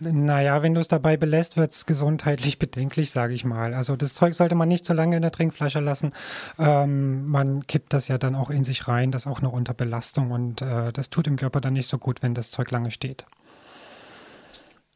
[0.00, 3.74] Naja, wenn du es dabei belässt, wird es gesundheitlich bedenklich, sage ich mal.
[3.74, 6.12] Also das Zeug sollte man nicht zu lange in der Trinkflasche lassen.
[6.56, 10.30] Ähm, man kippt das ja dann auch in sich rein, das auch noch unter Belastung
[10.30, 13.26] und äh, das tut dem Körper dann nicht so gut, wenn das Zeug lange steht.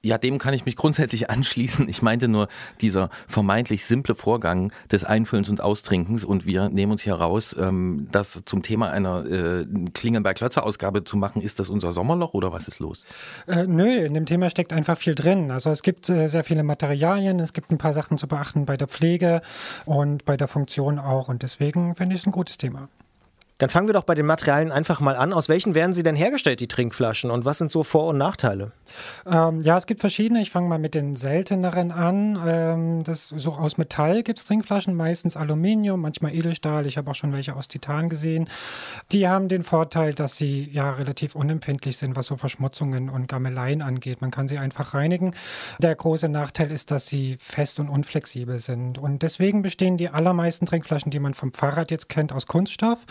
[0.05, 1.89] Ja, dem kann ich mich grundsätzlich anschließen.
[1.89, 2.49] Ich meinte nur
[2.81, 8.07] dieser vermeintlich simple Vorgang des Einfüllens und Austrinkens und wir nehmen uns hier raus, ähm,
[8.13, 11.41] das zum Thema einer äh, Klingeln bei Klötzer Ausgabe zu machen.
[11.41, 13.05] Ist das unser Sommerloch oder was ist los?
[13.47, 15.51] Äh, nö, in dem Thema steckt einfach viel drin.
[15.51, 18.77] Also es gibt äh, sehr viele Materialien, es gibt ein paar Sachen zu beachten bei
[18.77, 19.41] der Pflege
[19.87, 22.89] und bei der Funktion auch und deswegen finde ich es ein gutes Thema.
[23.65, 25.33] Dann fangen wir doch bei den Materialien einfach mal an.
[25.33, 27.31] Aus welchen werden sie denn hergestellt, die Trinkflaschen?
[27.31, 28.73] Und was sind so Vor- und Nachteile?
[29.25, 30.43] Ähm, ja, es gibt verschiedene.
[30.43, 32.39] Ich fange mal mit den selteneren an.
[32.47, 36.87] Ähm, das so aus Metall gibt es Trinkflaschen, meistens Aluminium, manchmal Edelstahl.
[36.87, 38.51] Ich habe auch schon welche aus Titan gesehen.
[39.13, 43.81] Die haben den Vorteil, dass sie ja relativ unempfindlich sind, was so Verschmutzungen und Gammeleien
[43.81, 44.21] angeht.
[44.21, 45.35] Man kann sie einfach reinigen.
[45.81, 48.99] Der große Nachteil ist, dass sie fest und unflexibel sind.
[48.99, 53.07] Und deswegen bestehen die allermeisten Trinkflaschen, die man vom Fahrrad jetzt kennt, aus Kunststoff.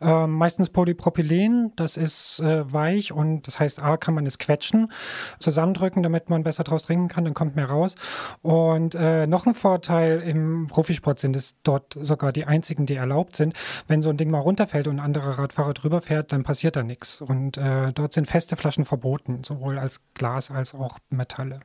[0.00, 4.90] Ähm, meistens Polypropylen, das ist äh, weich und das heißt, A, kann man es quetschen,
[5.38, 7.94] zusammendrücken, damit man besser draus trinken kann, dann kommt mehr raus.
[8.42, 13.36] Und äh, noch ein Vorteil im Profisport sind es dort sogar die einzigen, die erlaubt
[13.36, 13.54] sind.
[13.86, 16.82] Wenn so ein Ding mal runterfällt und ein anderer Radfahrer drüber fährt, dann passiert da
[16.82, 17.20] nichts.
[17.20, 21.60] Und äh, dort sind feste Flaschen verboten, sowohl als Glas als auch Metalle.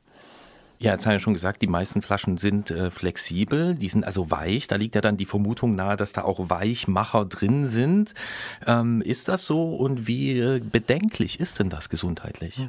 [0.81, 4.31] Ja, jetzt haben wir schon gesagt, die meisten Flaschen sind äh, flexibel, die sind also
[4.31, 4.67] weich.
[4.67, 8.15] Da liegt ja dann die Vermutung nahe, dass da auch Weichmacher drin sind.
[8.65, 12.67] Ähm, ist das so und wie äh, bedenklich ist denn das gesundheitlich?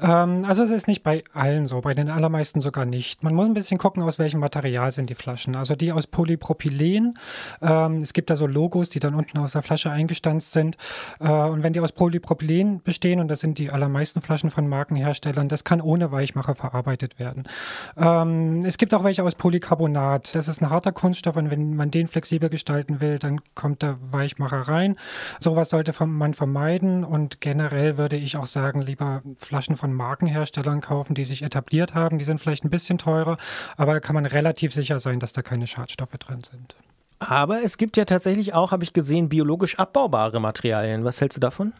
[0.00, 3.22] Ähm, also es ist nicht bei allen so, bei den allermeisten sogar nicht.
[3.22, 5.54] Man muss ein bisschen gucken, aus welchem Material sind die Flaschen.
[5.54, 7.18] Also die aus Polypropylen.
[7.60, 10.78] Ähm, es gibt da so Logos, die dann unten aus der Flasche eingestanzt sind.
[11.20, 15.50] Äh, und wenn die aus Polypropylen bestehen, und das sind die allermeisten Flaschen von Markenherstellern,
[15.50, 17.41] das kann ohne Weichmacher verarbeitet werden.
[17.96, 20.34] Ähm, es gibt auch welche aus Polycarbonat.
[20.34, 23.98] Das ist ein harter Kunststoff und wenn man den flexibel gestalten will, dann kommt der
[24.10, 24.96] Weichmacher rein.
[25.40, 31.14] Sowas sollte man vermeiden und generell würde ich auch sagen, lieber Flaschen von Markenherstellern kaufen,
[31.14, 32.18] die sich etabliert haben.
[32.18, 33.36] Die sind vielleicht ein bisschen teurer,
[33.76, 36.76] aber da kann man relativ sicher sein, dass da keine Schadstoffe drin sind.
[37.18, 41.04] Aber es gibt ja tatsächlich auch, habe ich gesehen, biologisch abbaubare Materialien.
[41.04, 41.72] Was hältst du davon?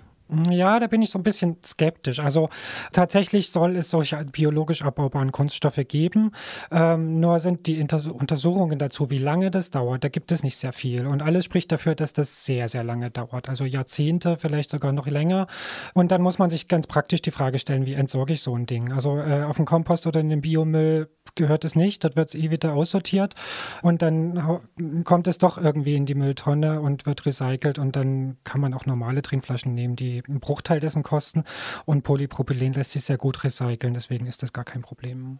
[0.49, 2.19] Ja, da bin ich so ein bisschen skeptisch.
[2.19, 2.49] Also
[2.93, 6.33] tatsächlich soll es solche biologisch abbaubaren Kunststoffe geben.
[6.71, 10.57] Ähm, nur sind die Inter Untersuchungen dazu, wie lange das dauert, da gibt es nicht
[10.57, 11.07] sehr viel.
[11.07, 13.49] Und alles spricht dafür, dass das sehr, sehr lange dauert.
[13.49, 15.47] Also Jahrzehnte, vielleicht sogar noch länger.
[15.93, 18.67] Und dann muss man sich ganz praktisch die Frage stellen, wie entsorge ich so ein
[18.67, 18.93] Ding?
[18.93, 22.05] Also äh, auf dem Kompost oder in den Biomüll gehört es nicht.
[22.05, 23.35] Dort wird es eh wieder aussortiert.
[23.83, 27.79] Und dann kommt es doch irgendwie in die Mülltonne und wird recycelt.
[27.79, 31.45] Und dann kann man auch normale Trinkflaschen nehmen, die einen Bruchteil dessen kosten.
[31.85, 35.39] Und Polypropylen lässt sich sehr gut recyceln, deswegen ist das gar kein Problem.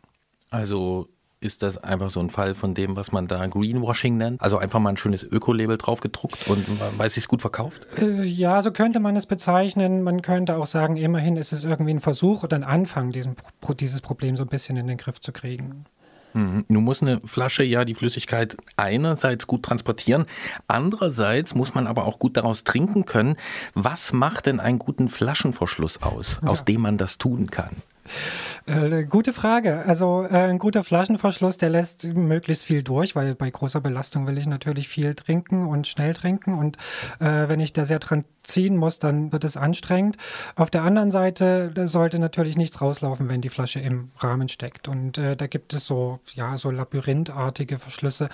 [0.51, 1.09] Also
[1.43, 4.41] ist das einfach so ein Fall von dem, was man da Greenwashing nennt?
[4.41, 6.65] Also einfach mal ein schönes Öko-Label drauf gedruckt und
[6.97, 7.87] weil es sich gut verkauft?
[7.99, 10.03] Äh, ja, so könnte man es bezeichnen.
[10.03, 13.37] Man könnte auch sagen, immerhin ist es irgendwie ein Versuch oder ein Anfang, diesen,
[13.81, 15.85] dieses Problem so ein bisschen in den Griff zu kriegen.
[16.35, 16.65] Mhm.
[16.69, 20.27] Nun muss eine Flasche ja die Flüssigkeit einerseits gut transportieren,
[20.69, 23.37] andererseits muss man aber auch gut daraus trinken können.
[23.75, 26.49] Was macht denn einen guten Flaschenverschluss aus, ja.
[26.49, 27.77] aus dem man das tun kann?
[28.67, 29.85] Äh, gute Frage.
[29.87, 34.39] Also äh, ein guter Flaschenverschluss, der lässt möglichst viel durch, weil bei großer Belastung will
[34.39, 36.55] ich natürlich viel trinken und schnell trinken.
[36.55, 36.77] Und
[37.19, 40.17] äh, wenn ich da sehr dran ziehen muss, dann wird es anstrengend.
[40.57, 44.89] Auf der anderen Seite sollte natürlich nichts rauslaufen, wenn die Flasche im Rahmen steckt.
[44.89, 48.29] Und äh, da gibt es so, ja, so labyrinthartige Verschlüsse,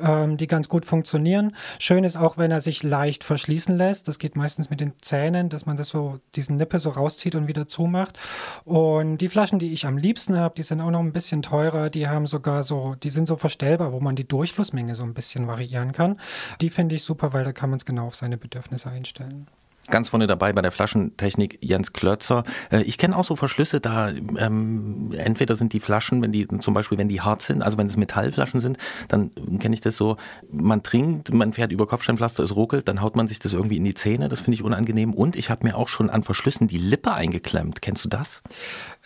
[0.00, 1.54] ähm, die ganz gut funktionieren.
[1.78, 4.08] Schön ist auch, wenn er sich leicht verschließen lässt.
[4.08, 7.46] Das geht meistens mit den Zähnen, dass man das so, diesen Nippel so rauszieht und
[7.46, 8.18] wieder zumacht.
[8.64, 11.90] Und die Flaschen, die ich am liebsten habe, die sind auch noch ein bisschen teurer.
[11.90, 15.46] Die haben sogar so, die sind so verstellbar, wo man die Durchflussmenge so ein bisschen
[15.46, 16.18] variieren kann.
[16.60, 19.46] Die finde ich super, weil da kann man es genau auf seine Bedürfnisse einstellen
[19.88, 22.44] ganz vorne dabei bei der Flaschentechnik Jens Klötzer.
[22.70, 26.74] Äh, ich kenne auch so Verschlüsse, da ähm, entweder sind die Flaschen, wenn die zum
[26.74, 28.78] Beispiel, wenn die hart sind, also wenn es Metallflaschen sind,
[29.08, 30.16] dann kenne ich das so,
[30.50, 33.84] man trinkt, man fährt über Kopfsteinpflaster, es ruckelt, dann haut man sich das irgendwie in
[33.84, 35.12] die Zähne, das finde ich unangenehm.
[35.14, 37.82] Und ich habe mir auch schon an Verschlüssen die Lippe eingeklemmt.
[37.82, 38.42] Kennst du das?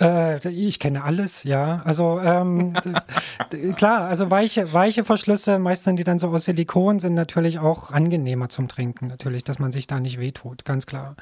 [0.01, 1.83] Äh, ich kenne alles, ja.
[1.85, 2.75] Also ähm,
[3.77, 8.49] klar, also weiche, weiche Verschlüsse, meistens die dann so aus Silikon sind natürlich auch angenehmer
[8.49, 11.17] zum Trinken, natürlich, dass man sich da nicht wehtut ganz klar.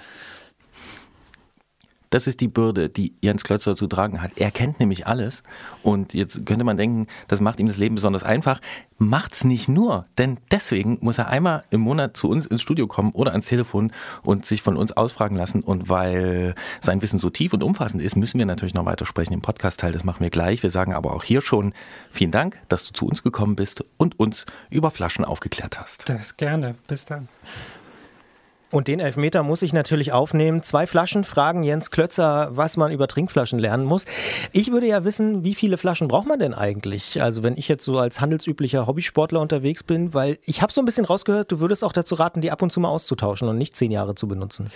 [2.15, 4.31] Das ist die Bürde, die Jens Klötzer zu tragen hat.
[4.37, 5.43] Er kennt nämlich alles.
[5.83, 8.61] Und jetzt könnte man denken, das macht ihm das Leben besonders einfach.
[8.99, 13.11] Macht's nicht nur, denn deswegen muss er einmal im Monat zu uns ins Studio kommen
[13.11, 13.91] oder ans Telefon
[14.23, 15.65] und sich von uns ausfragen lassen.
[15.65, 19.33] Und weil sein Wissen so tief und umfassend ist, müssen wir natürlich noch weiter sprechen
[19.33, 19.91] im Podcast-Teil.
[19.91, 20.63] Das machen wir gleich.
[20.63, 21.75] Wir sagen aber auch hier schon
[22.13, 26.09] vielen Dank, dass du zu uns gekommen bist und uns über Flaschen aufgeklärt hast.
[26.09, 26.77] Das gerne.
[26.87, 27.27] Bis dann.
[28.75, 30.65] Und den Elfmeter muss ich natürlich aufnehmen.
[30.65, 34.05] Zwei Flaschen fragen Jens Klötzer, was man über Trinkflaschen lernen muss.
[34.51, 37.23] Ich würde ja wissen, wie viele Flaschen braucht man denn eigentlich?
[37.23, 40.87] Also wenn ich jetzt so als handelsüblicher Hobbysportler unterwegs bin, weil ich habe so ein
[40.87, 43.77] bisschen rausgehört, du würdest auch dazu raten, die ab und zu mal auszutauschen und nicht
[43.77, 44.73] zehn Jahre zu benutzen.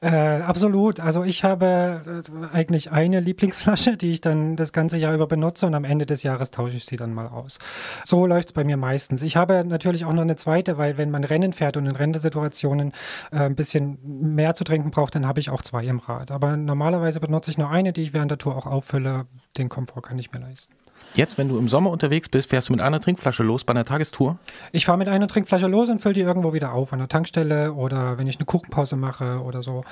[0.00, 1.00] Äh, absolut.
[1.00, 5.66] Also ich habe äh, eigentlich eine Lieblingsflasche, die ich dann das ganze Jahr über benutze
[5.66, 7.58] und am Ende des Jahres tausche ich sie dann mal aus.
[8.04, 9.22] So läuft es bei mir meistens.
[9.22, 12.92] Ich habe natürlich auch noch eine zweite, weil wenn man Rennen fährt und in Rennensituationen
[13.32, 13.98] äh, ein bisschen
[14.34, 16.30] mehr zu trinken braucht, dann habe ich auch zwei im Rad.
[16.30, 19.26] Aber normalerweise benutze ich nur eine, die ich während der Tour auch auffülle.
[19.56, 20.74] Den Komfort kann ich mir leisten.
[21.14, 23.84] Jetzt, wenn du im Sommer unterwegs bist, fährst du mit einer Trinkflasche los bei einer
[23.84, 24.38] Tagestour?
[24.70, 27.72] Ich fahre mit einer Trinkflasche los und fülle die irgendwo wieder auf, an der Tankstelle
[27.72, 29.82] oder wenn ich eine Kuchenpause mache oder so.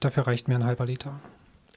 [0.00, 1.12] Dafür reicht mir ein halber Liter.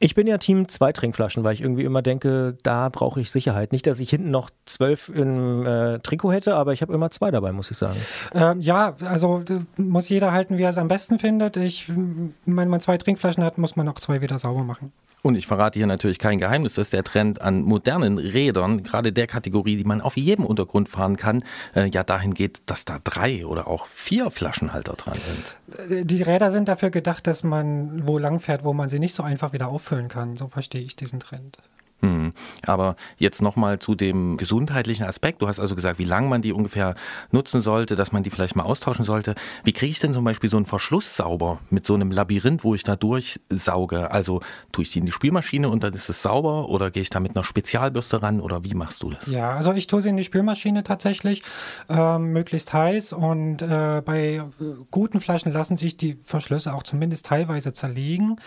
[0.02, 3.74] Ich bin ja Team zwei Trinkflaschen, weil ich irgendwie immer denke, da brauche ich Sicherheit.
[3.74, 7.32] Nicht, dass ich hinten noch zwölf im äh, Trikot hätte, aber ich habe immer zwei
[7.32, 8.00] dabei, muss ich sagen.
[8.34, 9.44] Ähm, ja, also
[9.76, 11.58] muss jeder halten, wie er es am besten findet.
[11.58, 14.94] Ich, wenn man zwei Trinkflaschen hat, muss man auch zwei wieder sauber machen.
[15.22, 19.28] Und ich verrate hier natürlich kein Geheimnis, dass der Trend an modernen Rädern, gerade der
[19.28, 21.44] Kategorie, die man auf jedem Untergrund fahren kann,
[21.76, 26.00] äh, ja dahin geht, dass da drei oder auch vier Flaschenhalter dran sind.
[26.00, 29.14] Äh, Die Räder sind dafür gedacht, dass man wo lang fährt, wo man sie nicht
[29.14, 30.38] so einfach wieder auffüllen kann.
[30.38, 31.58] So verstehe ich diesen Trend.
[32.02, 32.32] Hm.
[32.66, 35.42] Aber jetzt nochmal zu dem gesundheitlichen Aspekt.
[35.42, 36.96] Du hast also gesagt, wie lange man die ungefähr
[37.32, 39.36] nutzen sollte, dass man die vielleicht mal austauschen sollte.
[39.64, 42.74] Wie kriege ich denn zum Beispiel so einen Verschluss sauber mit so einem Labyrinth, wo
[42.74, 44.12] ich da durchsauge?
[44.12, 44.42] Also
[44.72, 47.20] tue ich die in die Spülmaschine und dann ist es sauber oder gehe ich da
[47.20, 49.28] mit einer Spezialbürste ran oder wie machst du das?
[49.28, 51.44] Ja, also ich tue sie in die Spülmaschine tatsächlich,
[51.90, 53.14] ähm, möglichst heiß.
[53.14, 54.44] Und äh, bei äh,
[54.92, 58.38] guten Flaschen lassen sich die Verschlüsse auch zumindest teilweise zerlegen.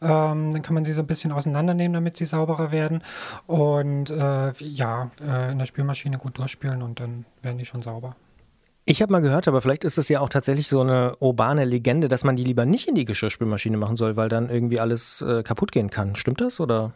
[0.00, 2.99] Ähm, dann kann man sie so ein bisschen auseinandernehmen, damit sie sauberer werden.
[3.46, 8.16] Und äh, ja, äh, in der Spülmaschine gut durchspülen und dann werden die schon sauber.
[8.84, 12.08] Ich habe mal gehört, aber vielleicht ist es ja auch tatsächlich so eine urbane Legende,
[12.08, 15.42] dass man die lieber nicht in die Geschirrspülmaschine machen soll, weil dann irgendwie alles äh,
[15.42, 16.16] kaputt gehen kann.
[16.16, 16.92] Stimmt das oder?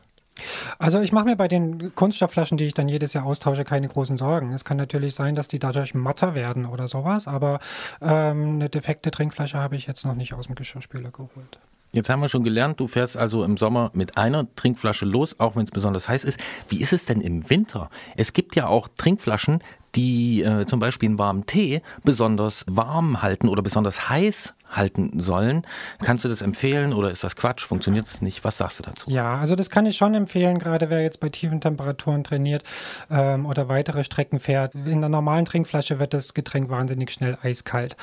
[0.78, 4.16] Also ich mache mir bei den Kunststoffflaschen, die ich dann jedes Jahr austausche, keine großen
[4.16, 4.52] Sorgen.
[4.52, 7.60] Es kann natürlich sein, dass die dadurch matter werden oder sowas, aber
[8.02, 11.60] ähm, eine defekte Trinkflasche habe ich jetzt noch nicht aus dem Geschirrspüler geholt.
[11.94, 15.54] Jetzt haben wir schon gelernt, du fährst also im Sommer mit einer Trinkflasche los, auch
[15.54, 16.40] wenn es besonders heiß ist.
[16.68, 17.88] Wie ist es denn im Winter?
[18.16, 19.62] Es gibt ja auch Trinkflaschen,
[19.94, 25.62] die äh, zum Beispiel einen warmen Tee besonders warm halten oder besonders heiß halten sollen.
[26.02, 27.64] Kannst du das empfehlen oder ist das Quatsch?
[27.64, 28.44] Funktioniert es nicht?
[28.44, 29.10] Was sagst du dazu?
[29.10, 32.62] Ja, also das kann ich schon empfehlen, gerade wer jetzt bei tiefen Temperaturen trainiert
[33.10, 34.74] ähm, oder weitere Strecken fährt.
[34.74, 37.96] In der normalen Trinkflasche wird das Getränk wahnsinnig schnell eiskalt.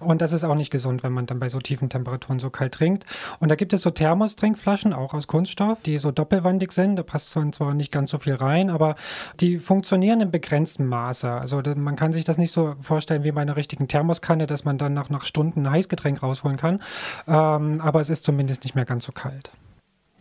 [0.00, 2.74] Und das ist auch nicht gesund, wenn man dann bei so tiefen Temperaturen so kalt
[2.74, 3.04] trinkt.
[3.40, 6.96] Und da gibt es so Thermos-Trinkflaschen, auch aus Kunststoff, die so doppelwandig sind.
[6.96, 8.96] Da passt zwar- nicht ganz so viel rein, aber
[9.40, 11.30] die funktionieren in begrenztem Maße.
[11.30, 14.78] Also man kann sich das nicht so vorstellen wie bei einer richtigen Thermoskanne, dass man
[14.78, 15.72] dann nach, nach Stunden ein
[16.16, 16.80] Heißgetränk rausholen kann.
[17.26, 19.52] Ähm, aber es ist zumindest nicht mehr ganz so kalt.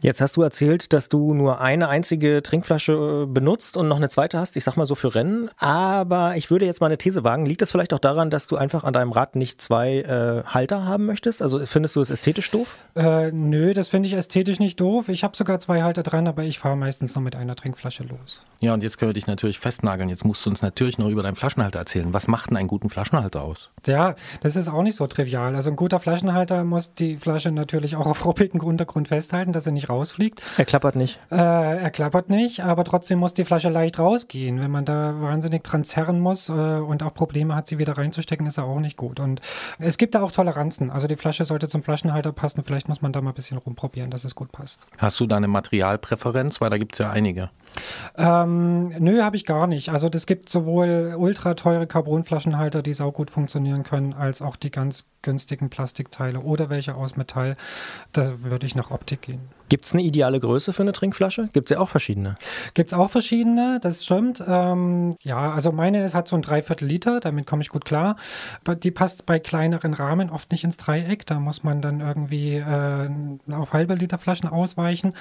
[0.02, 4.10] Jetzt hast du erzählt, dass du nur eine einzige Trinkflasche äh, benutzt und noch eine
[4.10, 5.50] zweite hast, ich sag mal so für Rennen.
[5.58, 7.46] Aber ich würde jetzt mal eine These wagen.
[7.46, 10.86] Liegt das vielleicht auch daran, dass du einfach an deinem Rad nicht zwei äh, Halter
[10.86, 11.41] haben möchtest?
[11.41, 12.86] Also findest du es ästhetisch doof?
[12.96, 15.10] Äh, nö, das finde ich ästhetisch nicht doof.
[15.10, 18.43] Ich habe sogar zwei Halter dran, aber ich fahre meistens nur mit einer Trinkflasche los.
[18.60, 20.10] Ja, und jetzt können wir dich natürlich festnageln.
[20.10, 22.14] Jetzt musst du uns natürlich noch über deinen Flaschenhalter erzählen.
[22.14, 23.70] Was macht denn einen guten Flaschenhalter aus?
[23.88, 25.56] Ja, das ist auch nicht so trivial.
[25.56, 29.72] Also ein guter Flaschenhalter muss die Flasche natürlich auch auf ruppigem Untergrund festhalten, dass sie
[29.72, 30.42] nicht rausfliegt.
[30.58, 31.20] Er klappert nicht.
[31.32, 34.60] Äh, er klappert nicht, aber trotzdem muss die Flasche leicht rausgehen.
[34.60, 38.46] Wenn man da wahnsinnig dran zerren muss äh, und auch Probleme hat, sie wieder reinzustecken,
[38.46, 39.20] ist er auch nicht gut.
[39.20, 39.42] Und
[39.80, 40.92] es gibt da auch Toleranzen.
[40.92, 42.64] Also die Flasche sollte zum Flaschenhalter passen.
[42.64, 44.86] Vielleicht muss man da mal ein bisschen rumprobieren, dass es gut passt.
[44.98, 46.62] Hast du da eine Materialpräferenz?
[46.62, 47.50] Weil da gibt es ja einige.
[48.18, 49.90] Ähm, nö, habe ich gar nicht.
[49.90, 55.06] Also das gibt sowohl ultra teure Carbonflaschenhalter, die saugut funktionieren können, als auch die ganz
[55.26, 57.57] günstigen Plastikteile oder welche aus Metall.
[58.13, 59.41] Da würde ich nach Optik gehen.
[59.67, 61.49] Gibt es eine ideale Größe für eine Trinkflasche?
[61.51, 62.36] Gibt es ja auch verschiedene.
[62.76, 64.41] Gibt es auch verschiedene, das stimmt.
[64.47, 68.15] Ähm, ja, also meine ist, hat so ein Dreiviertel Liter, damit komme ich gut klar.
[68.63, 71.26] Aber Die passt bei kleineren Rahmen oft nicht ins Dreieck.
[71.26, 73.09] Da muss man dann irgendwie äh,
[73.51, 75.13] auf halbe Liter Flaschen ausweichen.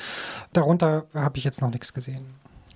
[0.52, 2.26] Darunter habe ich jetzt noch nichts gesehen.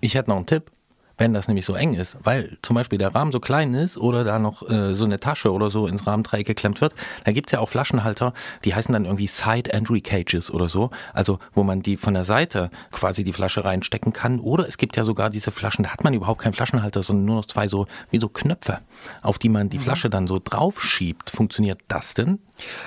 [0.00, 0.70] Ich hätte noch einen Tipp.
[1.18, 4.24] Wenn das nämlich so eng ist, weil zum Beispiel der Rahmen so klein ist oder
[4.24, 6.94] da noch äh, so eine Tasche oder so ins Rahmendreieck geklemmt wird,
[7.24, 8.32] dann gibt es ja auch Flaschenhalter,
[8.64, 12.24] die heißen dann irgendwie Side Entry Cages oder so, also wo man die von der
[12.24, 14.38] Seite quasi die Flasche reinstecken kann.
[14.38, 17.36] Oder es gibt ja sogar diese Flaschen, da hat man überhaupt keinen Flaschenhalter, sondern nur
[17.36, 18.78] noch zwei so wie so Knöpfe,
[19.22, 21.30] auf die man die Flasche dann so drauf schiebt.
[21.30, 22.38] Funktioniert das denn?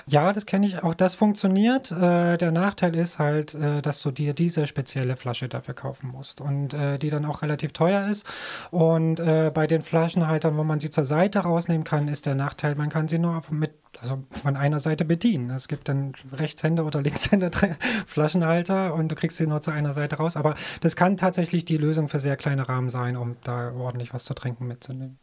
[0.08, 0.84] Ja, das kenne ich.
[0.84, 1.92] Auch das funktioniert.
[1.92, 6.42] Äh, der Nachteil ist halt, äh, dass du dir diese spezielle Flasche dafür kaufen musst
[6.42, 8.26] und äh, die dann auch relativ teuer ist.
[8.72, 12.76] Und äh, bei den Flaschenhaltern, wo man sie zur Seite rausnehmen kann, ist der Nachteil,
[12.76, 15.50] man kann sie nur mit, also von einer Seite bedienen.
[15.50, 17.52] Es gibt dann Rechtshänder oder Linkshänder
[18.06, 20.38] Flaschenhalter und du kriegst sie nur zu einer Seite raus.
[20.38, 24.26] Aber das kann tatsächlich die Lösung für sehr kleine Rahmen sein, um da ordentlich was
[24.26, 25.18] zu trinken mitzunehmen.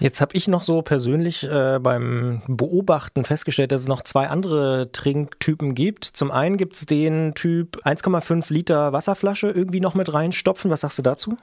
[0.00, 4.90] Jetzt habe ich noch so persönlich äh, beim Beobachten festgestellt, dass es noch zwei andere
[4.90, 6.04] Trinktypen gibt.
[6.04, 10.70] Zum einen gibt es den Typ 1,5 Liter Wasserflasche irgendwie noch mit reinstopfen.
[10.70, 11.36] Was sagst du dazu?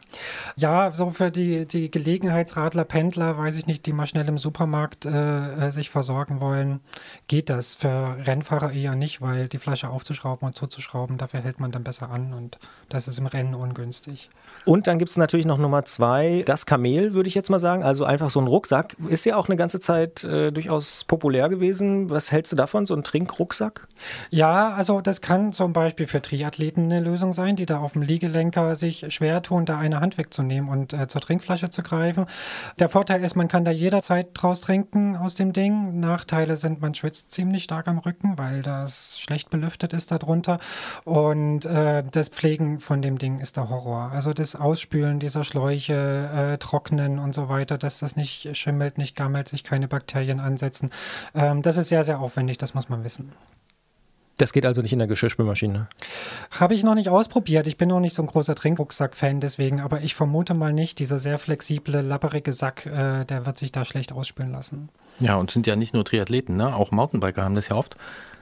[0.58, 5.06] Ja, so für die, die Gelegenheitsradler, Pendler, weiß ich nicht, die mal schnell im Supermarkt
[5.06, 6.82] äh, äh, sich versorgen wollen,
[7.28, 7.74] geht das.
[7.74, 12.12] Für Rennfahrer eher nicht, weil die Flasche aufzuschrauben und zuzuschrauben, dafür hält man dann besser
[12.12, 14.30] an und das ist im Rennen ungünstig.
[14.66, 17.84] Und dann gibt es natürlich noch Nummer zwei, das Kamel, würde ich jetzt mal sagen.
[17.84, 21.50] Also einfach so so ein Rucksack ist ja auch eine ganze Zeit äh, durchaus populär
[21.50, 22.10] gewesen.
[22.10, 23.88] Was hältst du davon, so ein Trinkrucksack?
[24.30, 28.02] Ja, also das kann zum Beispiel für Triathleten eine Lösung sein, die da auf dem
[28.02, 32.26] Liegelenker sich schwer tun, da eine Hand wegzunehmen und äh, zur Trinkflasche zu greifen.
[32.80, 36.00] Der Vorteil ist, man kann da jederzeit draus trinken aus dem Ding.
[36.00, 40.60] Nachteile sind, man schwitzt ziemlich stark am Rücken, weil das schlecht belüftet ist darunter.
[41.04, 44.12] Und äh, das Pflegen von dem Ding ist der Horror.
[44.12, 49.16] Also das Ausspülen dieser Schläuche, äh, Trocknen und so weiter, dass das nicht schimmelt, nicht
[49.16, 50.90] gammelt, sich keine Bakterien ansetzen.
[51.34, 53.32] Ähm, das ist sehr, sehr aufwendig, das muss man wissen.
[54.42, 55.88] Das geht also nicht in der Geschirrspülmaschine.
[56.50, 57.68] Habe ich noch nicht ausprobiert.
[57.68, 60.98] Ich bin noch nicht so ein großer Trinkrucksack-Fan deswegen, aber ich vermute mal nicht.
[60.98, 64.90] Dieser sehr flexible, lapperige Sack, äh, der wird sich da schlecht ausspülen lassen.
[65.20, 66.76] Ja, und sind ja nicht nur Triathleten, ne?
[66.76, 67.98] auch Mountainbiker haben das ja oft.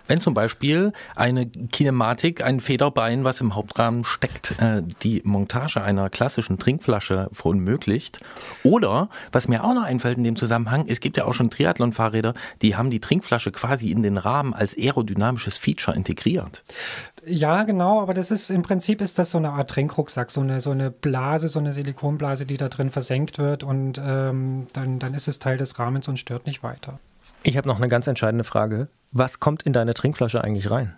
[0.09, 6.09] Wenn zum Beispiel eine Kinematik, ein Federbein, was im Hauptrahmen steckt, äh, die Montage einer
[6.09, 8.19] klassischen Trinkflasche verunmöglicht.
[8.63, 12.33] Oder, was mir auch noch einfällt in dem Zusammenhang, es gibt ja auch schon Triathlon-Fahrräder,
[12.63, 16.63] die haben die Trinkflasche quasi in den Rahmen als aerodynamisches Feature integriert.
[17.23, 20.59] Ja, genau, aber das ist im Prinzip ist das so eine Art Trinkrucksack, so eine,
[20.59, 25.13] so eine Blase, so eine Silikonblase, die da drin versenkt wird und ähm, dann, dann
[25.13, 26.99] ist es Teil des Rahmens und stört nicht weiter.
[27.41, 28.89] Ich habe noch eine ganz entscheidende Frage.
[29.11, 30.95] Was kommt in deine Trinkflasche eigentlich rein?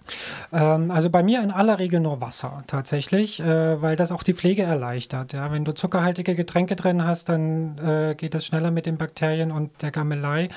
[0.52, 4.34] Ähm, also bei mir in aller Regel nur Wasser tatsächlich, äh, weil das auch die
[4.34, 5.32] Pflege erleichtert.
[5.32, 5.52] Ja?
[5.52, 9.82] Wenn du zuckerhaltige Getränke drin hast, dann äh, geht es schneller mit den Bakterien und
[9.82, 10.50] der Gammelei.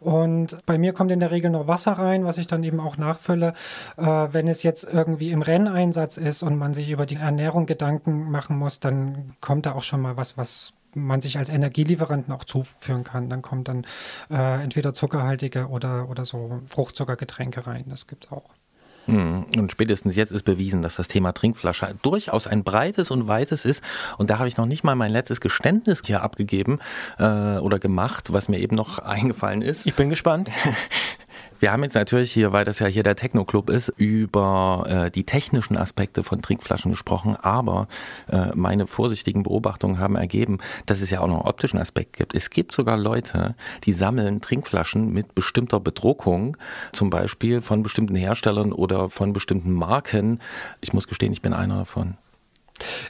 [0.00, 2.96] Und bei mir kommt in der Regel nur Wasser rein, was ich dann eben auch
[2.96, 3.54] nachfülle.
[3.96, 8.30] Äh, wenn es jetzt irgendwie im Renneinsatz ist und man sich über die Ernährung Gedanken
[8.30, 12.44] machen muss, dann kommt da auch schon mal was, was man sich als Energielieferanten auch
[12.44, 13.28] zuführen kann.
[13.28, 13.86] Dann kommt dann
[14.30, 17.84] äh, entweder zuckerhaltige oder, oder so Fruchtzuckergetränke rein.
[17.88, 18.50] Das gibt es auch.
[19.06, 23.64] Hm, Und spätestens jetzt ist bewiesen, dass das Thema Trinkflasche durchaus ein breites und weites
[23.64, 23.82] ist.
[24.18, 26.80] Und da habe ich noch nicht mal mein letztes Geständnis hier abgegeben
[27.18, 29.86] äh, oder gemacht, was mir eben noch eingefallen ist.
[29.86, 30.50] Ich bin gespannt.
[31.58, 35.24] Wir haben jetzt natürlich hier, weil das ja hier der Techno-Club ist, über äh, die
[35.24, 37.88] technischen Aspekte von Trinkflaschen gesprochen, aber
[38.30, 42.34] äh, meine vorsichtigen Beobachtungen haben ergeben, dass es ja auch noch einen optischen Aspekt gibt.
[42.34, 43.54] Es gibt sogar Leute,
[43.84, 46.56] die sammeln Trinkflaschen mit bestimmter Bedruckung,
[46.92, 50.40] zum Beispiel von bestimmten Herstellern oder von bestimmten Marken.
[50.80, 52.16] Ich muss gestehen, ich bin einer davon.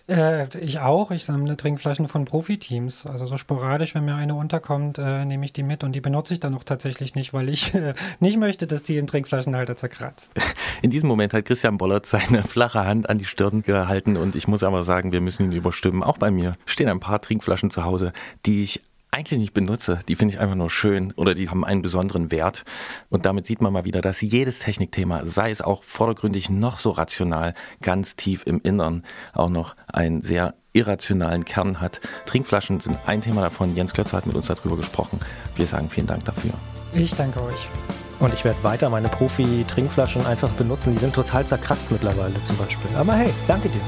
[0.08, 1.10] Äh, ich auch.
[1.10, 3.06] Ich sammle Trinkflaschen von Profiteams.
[3.06, 6.34] Also so sporadisch, wenn mir eine unterkommt, äh, nehme ich die mit und die benutze
[6.34, 10.32] ich dann auch tatsächlich nicht, weil ich äh, nicht möchte, dass die den Trinkflaschenhalter zerkratzt.
[10.82, 14.46] In diesem Moment hat Christian Bollert seine flache Hand an die Stirn gehalten und ich
[14.48, 16.02] muss aber sagen, wir müssen ihn überstimmen.
[16.02, 18.12] Auch bei mir stehen ein paar Trinkflaschen zu Hause,
[18.44, 20.00] die ich eigentlich nicht benutze.
[20.08, 22.64] Die finde ich einfach nur schön oder die haben einen besonderen Wert.
[23.08, 26.90] Und damit sieht man mal wieder, dass jedes Technikthema, sei es auch vordergründig noch so
[26.90, 32.00] rational, ganz tief im Innern auch noch einen sehr irrationalen Kern hat.
[32.26, 33.74] Trinkflaschen sind ein Thema davon.
[33.74, 35.18] Jens Klötzer hat mit uns darüber gesprochen.
[35.54, 36.52] Wir sagen vielen Dank dafür.
[36.92, 37.70] Ich danke euch.
[38.18, 40.94] Und ich werde weiter meine Profi-Trinkflaschen einfach benutzen.
[40.94, 42.90] Die sind total zerkratzt mittlerweile zum Beispiel.
[42.96, 43.80] Aber hey, danke dir.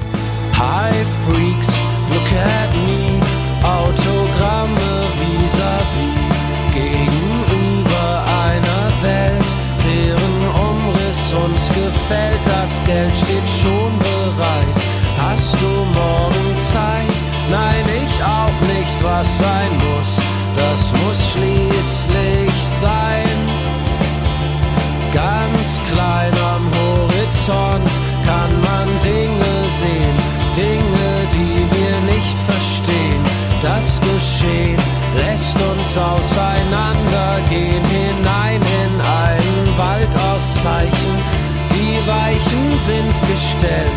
[0.55, 0.93] Hi
[1.27, 1.69] Freaks,
[2.11, 3.21] look at me.
[3.62, 5.07] Autogramme
[6.73, 9.51] Gegenüber einer Welt,
[9.85, 10.39] deren
[10.71, 12.41] Umriss uns gefällt.
[12.47, 14.77] Das Geld steht schon bereit.
[15.21, 17.16] Hast du morgen Zeit?
[17.51, 19.03] Nein, ich auch nicht.
[19.03, 20.16] Was sein muss,
[20.57, 23.39] das muss schließlich sein.
[25.12, 27.91] Ganz klein am Horizont
[28.25, 30.16] kann man Dinge sehen,
[30.55, 33.23] Dinge, die wir nicht verstehen.
[33.61, 34.78] Das Geschehen
[35.89, 41.14] uns auseinandergehen hinein in einen Wald aus Zeichen.
[41.72, 43.93] Die Weichen sind gestellt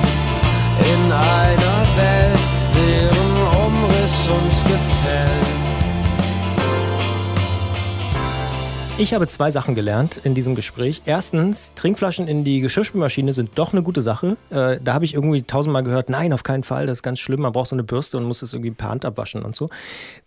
[0.80, 1.71] in einer
[9.02, 11.02] Ich habe zwei Sachen gelernt in diesem Gespräch.
[11.06, 14.38] Erstens, Trinkflaschen in die Geschirrspülmaschine sind doch eine gute Sache.
[14.52, 17.42] Äh, da habe ich irgendwie tausendmal gehört, nein, auf keinen Fall, das ist ganz schlimm.
[17.42, 19.72] Man braucht so eine Bürste und muss es irgendwie per Hand abwaschen und so.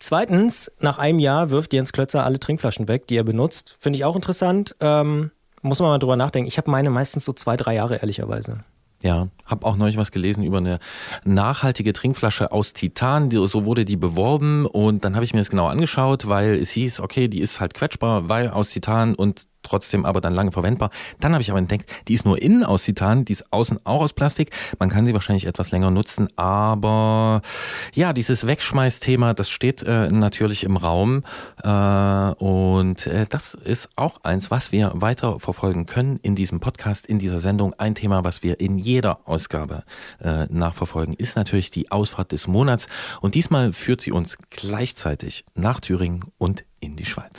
[0.01, 3.77] Zweitens, nach einem Jahr wirft Jens Klötzer alle Trinkflaschen weg, die er benutzt.
[3.79, 4.75] Finde ich auch interessant.
[4.81, 5.31] Ähm,
[5.63, 6.49] muss man mal drüber nachdenken.
[6.49, 8.65] Ich habe meine meistens so zwei, drei Jahre, ehrlicherweise.
[9.05, 10.79] Ja, habe auch neulich was gelesen über eine
[11.25, 13.31] nachhaltige Trinkflasche aus Titan.
[13.31, 17.01] So wurde die beworben und dann habe ich mir das genau angeschaut, weil es hieß,
[17.01, 20.91] okay, die ist halt quetschbar, weil aus Titan und trotzdem aber dann lange verwendbar.
[21.21, 24.03] Dann habe ich aber entdeckt, die ist nur innen aus Titan, die ist außen auch
[24.03, 24.51] aus Plastik.
[24.79, 27.43] Man kann sie wahrscheinlich etwas länger nutzen, aber
[27.95, 31.25] ja, dieses Wegschmeißthema, das steht äh, natürlich im Raum
[31.63, 37.07] äh, und äh, das ist auch eins, was wir weiter verfolgen können in diesem Podcast,
[37.07, 37.75] in dieser Sendung.
[37.79, 39.85] Ein Thema, was wir in jeder Ausgabe
[40.21, 42.87] äh, nachverfolgen, ist natürlich die Ausfahrt des Monats.
[43.21, 47.33] Und diesmal führt sie uns gleichzeitig nach Thüringen und in die Schweiz.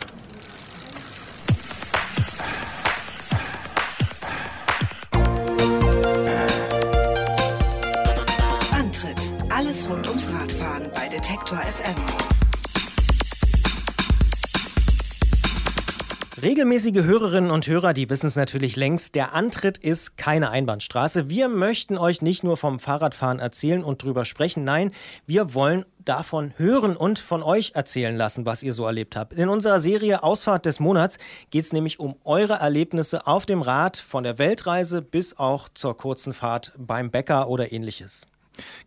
[11.45, 11.95] Detektor FM.
[16.41, 21.29] Regelmäßige Hörerinnen und Hörer, die wissen es natürlich längst, der Antritt ist keine Einbahnstraße.
[21.29, 24.91] Wir möchten euch nicht nur vom Fahrradfahren erzählen und drüber sprechen, nein,
[25.27, 29.33] wir wollen davon hören und von euch erzählen lassen, was ihr so erlebt habt.
[29.33, 31.19] In unserer Serie Ausfahrt des Monats
[31.51, 35.95] geht es nämlich um eure Erlebnisse auf dem Rad, von der Weltreise bis auch zur
[35.95, 38.25] kurzen Fahrt beim Bäcker oder ähnliches.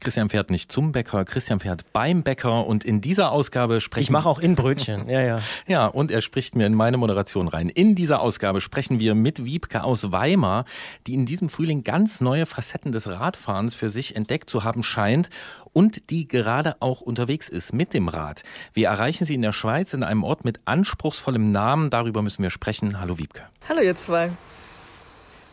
[0.01, 4.11] Christian fährt nicht zum Bäcker, Christian fährt beim Bäcker und in dieser Ausgabe sprechen Ich
[4.11, 5.43] mache auch in Brötchen, ja, ja.
[5.67, 7.69] Ja, und er spricht mir in meine Moderation rein.
[7.69, 10.65] In dieser Ausgabe sprechen wir mit Wiebke aus Weimar,
[11.07, 15.31] die in diesem Frühling ganz neue Facetten des Radfahrens für sich entdeckt zu haben scheint
[15.73, 18.43] und die gerade auch unterwegs ist mit dem Rad.
[18.73, 21.91] Wir erreichen sie in der Schweiz in einem Ort mit anspruchsvollem Namen.
[21.91, 23.01] Darüber müssen wir sprechen.
[23.01, 23.43] Hallo Wiebke.
[23.69, 24.31] Hallo ihr zwei.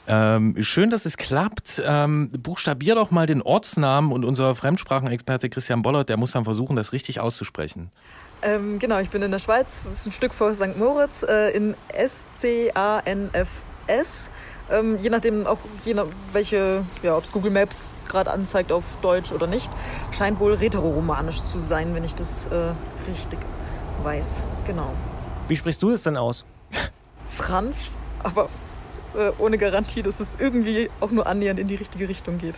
[0.07, 1.82] Ähm, schön, dass es klappt.
[1.86, 6.76] Ähm, buchstabier doch mal den Ortsnamen und unser Fremdsprachenexperte Christian Bollert, der muss dann versuchen,
[6.76, 7.90] das richtig auszusprechen.
[8.41, 10.77] Ähm, genau, ich bin in der Schweiz, das ist ein Stück vor St.
[10.77, 12.30] Moritz, äh, in S-C-A-N-F-S.
[14.72, 18.84] Ähm, je nachdem auch, je nach, welche, ja, ob es Google Maps gerade anzeigt auf
[19.02, 19.72] Deutsch oder nicht,
[20.11, 22.73] scheint wohl rätoromanisch zu sein, wenn ich das äh,
[23.07, 23.40] richtig
[24.03, 24.44] weiß.
[24.65, 24.91] Genau.
[25.48, 26.45] Wie sprichst du es denn aus?
[27.26, 28.49] Sranf, aber
[29.18, 32.56] äh, ohne Garantie, dass es irgendwie auch nur annähernd in die richtige Richtung geht.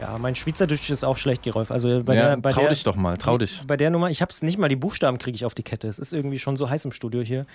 [0.00, 1.70] Ja, mein Schweizerdeutsch ist auch schlecht, Gerolf.
[1.70, 3.62] Also bei Ja, der, bei trau der, dich doch mal, trau dich.
[3.66, 5.86] Bei der Nummer, ich hab's nicht mal, die Buchstaben kriege ich auf die Kette.
[5.86, 7.46] Es ist irgendwie schon so heiß im Studio hier.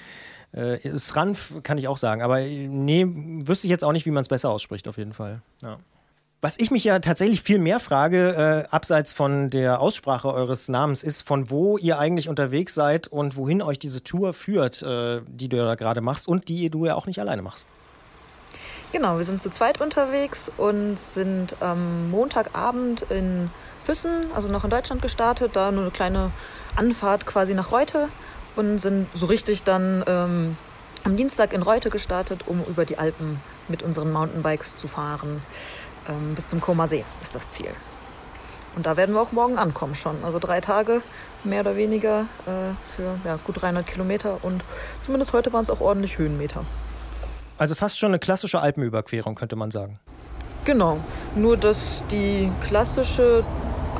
[0.51, 4.11] Äh, Sranf kann ich auch sagen, aber äh, nee, wüsste ich jetzt auch nicht, wie
[4.11, 5.41] man es besser ausspricht, auf jeden Fall.
[5.61, 5.79] Ja.
[6.41, 11.03] Was ich mich ja tatsächlich viel mehr frage, äh, abseits von der Aussprache eures Namens,
[11.03, 15.49] ist, von wo ihr eigentlich unterwegs seid und wohin euch diese Tour führt, äh, die
[15.49, 17.67] du da gerade machst und die du ja auch nicht alleine machst.
[18.91, 23.51] Genau, wir sind zu zweit unterwegs und sind am Montagabend in
[23.83, 26.31] Füssen, also noch in Deutschland gestartet, da nur eine kleine
[26.75, 28.09] Anfahrt quasi nach Reute
[28.55, 30.57] und sind so richtig dann ähm,
[31.03, 35.43] am Dienstag in Reute gestartet, um über die Alpen mit unseren Mountainbikes zu fahren.
[36.07, 37.69] Ähm, bis zum Koma See ist das Ziel.
[38.75, 40.23] Und da werden wir auch morgen ankommen schon.
[40.23, 41.03] Also drei Tage
[41.43, 44.63] mehr oder weniger äh, für ja, gut 300 Kilometer und
[45.03, 46.65] zumindest heute waren es auch ordentlich Höhenmeter.
[47.59, 49.99] Also fast schon eine klassische Alpenüberquerung, könnte man sagen.
[50.63, 50.97] Genau,
[51.35, 53.43] nur dass die klassische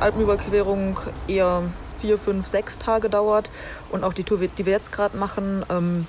[0.00, 1.64] Alpenüberquerung eher
[2.00, 3.50] vier, fünf, sechs Tage dauert.
[3.90, 6.06] Und auch die Tour, die wir jetzt gerade machen, ähm,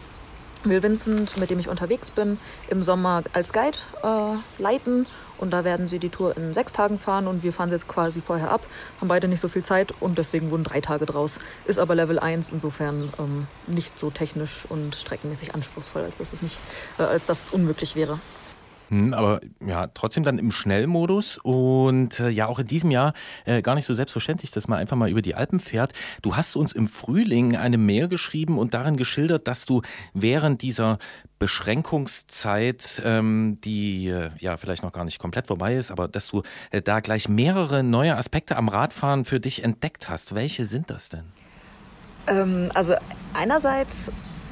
[0.64, 5.06] will Vincent, mit dem ich unterwegs bin, im Sommer als Guide äh, leiten
[5.42, 8.22] und da werden sie die Tour in sechs Tagen fahren und wir fahren jetzt quasi
[8.22, 8.62] vorher ab,
[9.00, 11.40] haben beide nicht so viel Zeit und deswegen wurden drei Tage draus.
[11.66, 16.42] Ist aber Level 1, insofern ähm, nicht so technisch und streckenmäßig anspruchsvoll, als dass es,
[16.42, 16.58] nicht,
[16.98, 18.20] äh, als dass es unmöglich wäre.
[18.92, 23.14] Hm, aber ja, trotzdem dann im Schnellmodus und äh, ja auch in diesem Jahr
[23.46, 25.94] äh, gar nicht so selbstverständlich, dass man einfach mal über die Alpen fährt.
[26.22, 29.82] Du hast uns im Frühling eine Mail geschrieben und darin geschildert, dass du
[30.14, 30.98] während dieser
[31.40, 36.44] Beschränkungszeit, ähm, die äh, ja vielleicht noch gar nicht komplett vorbei ist, aber dass du
[36.72, 40.36] äh, da gleich mehrere neue Aspekte am Radfahren für dich entdeckt hast.
[40.36, 41.24] Welche sind das denn?
[42.28, 42.96] Ähm, also
[43.34, 44.12] einerseits,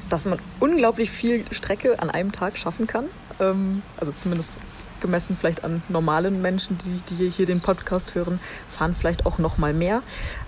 [0.09, 3.07] dass man unglaublich viel Strecke an einem Tag schaffen kann.
[3.39, 4.53] Ähm, also zumindest
[4.99, 8.39] gemessen vielleicht an normalen Menschen, die, die hier den Podcast hören,
[8.69, 10.03] fahren vielleicht auch noch mal mehr.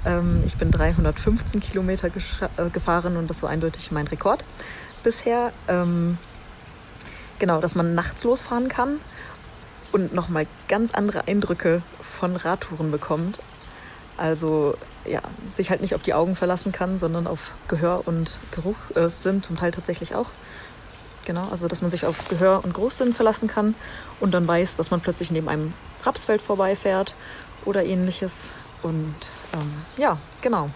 [0.06, 4.44] Ähm, ich bin 315 Kilometer äh, gefahren und das war eindeutig mein Rekord
[5.04, 5.52] bisher.
[5.68, 6.18] Ähm,
[7.40, 9.00] genau, dass man nachts losfahren kann
[9.92, 13.42] und noch mal ganz andere Eindrücke von Radtouren bekommt.
[14.18, 15.22] Also ja,
[15.56, 19.58] sich halt nicht auf die Augen verlassen kann, sondern auf Gehör und Geruch äh, zum
[19.58, 20.28] Teil tatsächlich auch.
[21.26, 23.76] Genau, also dass man sich auf Gehör und Geruchssinn verlassen kann
[24.20, 25.74] und dann weiß, dass man plötzlich neben einem
[26.04, 27.16] Rapsfeld vorbeifährt
[27.66, 28.50] oder ähnliches.
[28.82, 29.16] Und
[29.54, 30.70] ähm, ja, genau.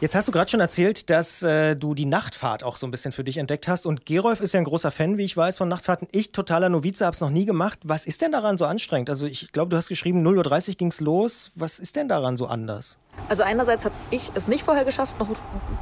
[0.00, 3.12] Jetzt hast du gerade schon erzählt, dass äh, du die Nachtfahrt auch so ein bisschen
[3.12, 3.86] für dich entdeckt hast.
[3.86, 6.08] Und Gerolf ist ja ein großer Fan, wie ich weiß, von Nachtfahrten.
[6.10, 7.78] Ich, totaler Novize, habe es noch nie gemacht.
[7.84, 9.08] Was ist denn daran so anstrengend?
[9.08, 11.52] Also ich glaube, du hast geschrieben, 0.30 Uhr ging es los.
[11.54, 12.98] Was ist denn daran so anders?
[13.28, 15.36] Also einerseits habe ich es nicht vorher geschafft, noch ein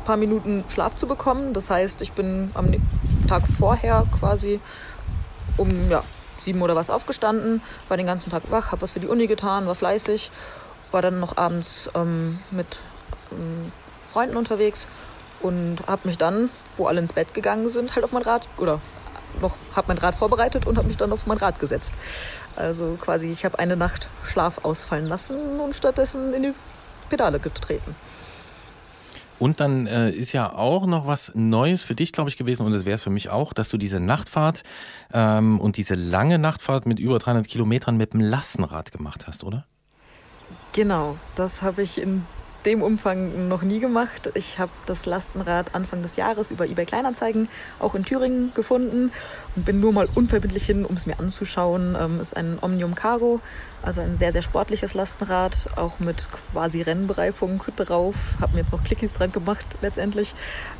[0.04, 1.54] paar Minuten Schlaf zu bekommen.
[1.54, 2.70] Das heißt, ich bin am
[3.32, 4.60] Tag vorher quasi
[5.56, 6.04] um ja,
[6.38, 9.66] sieben oder was aufgestanden, war den ganzen Tag wach, habe was für die Uni getan,
[9.66, 10.30] war fleißig,
[10.90, 12.66] war dann noch abends ähm, mit
[13.30, 13.72] ähm,
[14.12, 14.86] Freunden unterwegs
[15.40, 18.80] und habe mich dann, wo alle ins Bett gegangen sind, halt auf mein Rad oder
[19.40, 21.94] noch, habe mein Rad vorbereitet und habe mich dann auf mein Rad gesetzt.
[22.54, 26.54] Also quasi, ich habe eine Nacht Schlaf ausfallen lassen und stattdessen in die
[27.08, 27.96] Pedale getreten.
[29.42, 32.70] Und dann äh, ist ja auch noch was Neues für dich, glaube ich, gewesen, und
[32.70, 34.62] das wäre es für mich auch, dass du diese Nachtfahrt
[35.12, 39.66] ähm, und diese lange Nachtfahrt mit über 300 Kilometern mit dem Lastenrad gemacht hast, oder?
[40.74, 42.24] Genau, das habe ich in
[42.64, 44.30] dem Umfang noch nie gemacht.
[44.34, 47.48] Ich habe das Lastenrad Anfang des Jahres über eBay Kleinanzeigen
[47.78, 49.12] auch in Thüringen gefunden
[49.56, 51.96] und bin nur mal unverbindlich hin, um es mir anzuschauen.
[52.00, 53.40] Ähm, ist ein Omnium Cargo,
[53.82, 58.14] also ein sehr, sehr sportliches Lastenrad, auch mit quasi Rennbereifung drauf.
[58.40, 60.34] Habe mir jetzt noch Clickies dran gemacht letztendlich.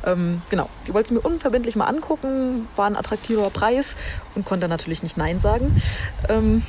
[0.05, 3.95] Ähm, genau, ich wollte es mir unverbindlich mal angucken, war ein attraktiver Preis
[4.35, 5.75] und konnte natürlich nicht Nein sagen.
[6.29, 6.63] Ähm,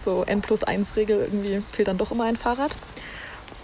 [0.00, 2.72] so N plus 1 Regel, irgendwie fehlt dann doch immer ein Fahrrad.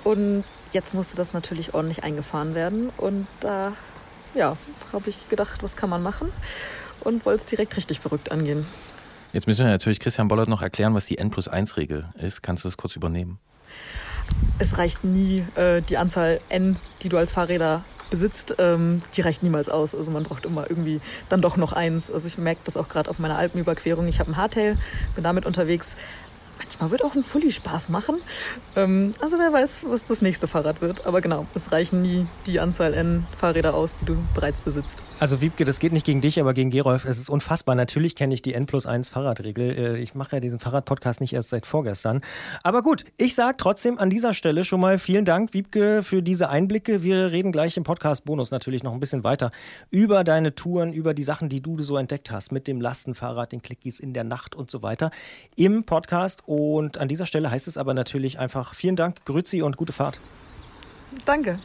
[0.05, 2.91] Und jetzt musste das natürlich ordentlich eingefahren werden.
[2.97, 3.73] Und da,
[4.35, 4.57] ja,
[4.93, 6.33] habe ich gedacht, was kann man machen?
[7.01, 8.67] Und wollte es direkt richtig verrückt angehen.
[9.33, 12.43] Jetzt müssen wir natürlich Christian Bollert noch erklären, was die N plus 1 Regel ist.
[12.43, 13.39] Kannst du das kurz übernehmen?
[14.59, 19.43] Es reicht nie äh, die Anzahl N, die du als Fahrräder besitzt, ähm, die reicht
[19.43, 19.95] niemals aus.
[19.95, 22.11] Also man braucht immer irgendwie dann doch noch eins.
[22.11, 24.07] Also ich merke das auch gerade auf meiner Alpenüberquerung.
[24.07, 24.79] Ich habe ein Hardtail,
[25.15, 25.97] bin damit unterwegs.
[26.69, 28.17] Manchmal wird auch ein Fully Spaß machen.
[28.77, 31.07] Ähm, also wer weiß, was das nächste Fahrrad wird.
[31.07, 34.99] Aber genau, es reichen nie die Anzahl N Fahrräder aus, die du bereits besitzt.
[35.19, 37.07] Also Wiebke, das geht nicht gegen dich, aber gegen Gerolf.
[37.07, 37.75] Es ist unfassbar.
[37.75, 39.97] Natürlich kenne ich die N plus 1 Fahrradregel.
[39.97, 42.21] Äh, Ich mache ja diesen Fahrradpodcast nicht erst seit vorgestern.
[42.63, 46.51] Aber gut, ich sage trotzdem an dieser Stelle schon mal vielen Dank, Wiebke, für diese
[46.51, 47.03] Einblicke.
[47.03, 49.51] Wir reden gleich im Podcast-Bonus natürlich noch ein bisschen weiter
[49.91, 53.63] über deine Touren, über die Sachen, die du so entdeckt hast mit dem Lastenfahrrad, den
[53.63, 55.11] Clickies in der Nacht und so weiter
[55.57, 56.43] im Podcast.
[56.59, 60.19] Und an dieser Stelle heißt es aber natürlich einfach vielen Dank, Grüezi und gute Fahrt.
[61.25, 61.61] Danke.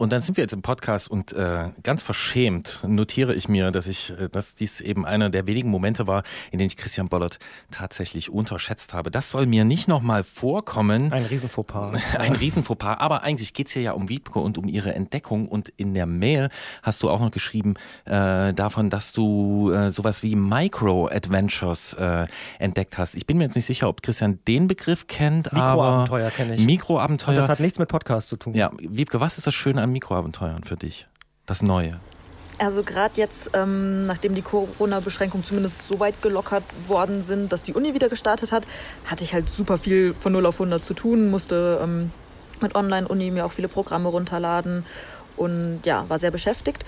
[0.00, 3.86] Und dann sind wir jetzt im Podcast und äh, ganz verschämt notiere ich mir, dass
[3.86, 7.38] ich, äh, dass dies eben einer der wenigen Momente war, in denen ich Christian Bollert
[7.70, 9.10] tatsächlich unterschätzt habe.
[9.10, 11.12] Das soll mir nicht nochmal vorkommen.
[11.12, 12.00] Ein Riesenfauxpas.
[12.18, 12.96] Ein Riesenfauxpas.
[12.98, 15.46] Aber eigentlich geht's hier ja um Wiebke und um ihre Entdeckung.
[15.46, 16.48] Und in der Mail
[16.82, 17.74] hast du auch noch geschrieben
[18.06, 22.26] äh, davon, dass du äh, sowas wie Micro-Adventures äh,
[22.58, 23.16] entdeckt hast.
[23.16, 25.52] Ich bin mir jetzt nicht sicher, ob Christian den Begriff kennt.
[25.52, 26.64] Mikroabenteuer kenne ich.
[26.64, 27.36] Mikroabenteuer.
[27.36, 28.54] Das hat nichts mit Podcast zu tun.
[28.54, 31.06] Ja, Wiebke, was ist das Schöne an Mikroabenteuern für dich?
[31.46, 32.00] Das Neue.
[32.58, 37.72] Also gerade jetzt, ähm, nachdem die Corona-Beschränkungen zumindest so weit gelockert worden sind, dass die
[37.72, 38.66] Uni wieder gestartet hat,
[39.06, 42.10] hatte ich halt super viel von 0 auf 100 zu tun, musste ähm,
[42.60, 44.84] mit Online-Uni mir auch viele Programme runterladen
[45.38, 46.84] und ja, war sehr beschäftigt.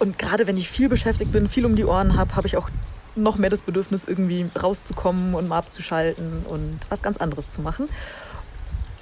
[0.00, 2.68] Und gerade wenn ich viel beschäftigt bin, viel um die Ohren habe, habe ich auch
[3.14, 7.88] noch mehr das Bedürfnis, irgendwie rauszukommen und mal abzuschalten und was ganz anderes zu machen.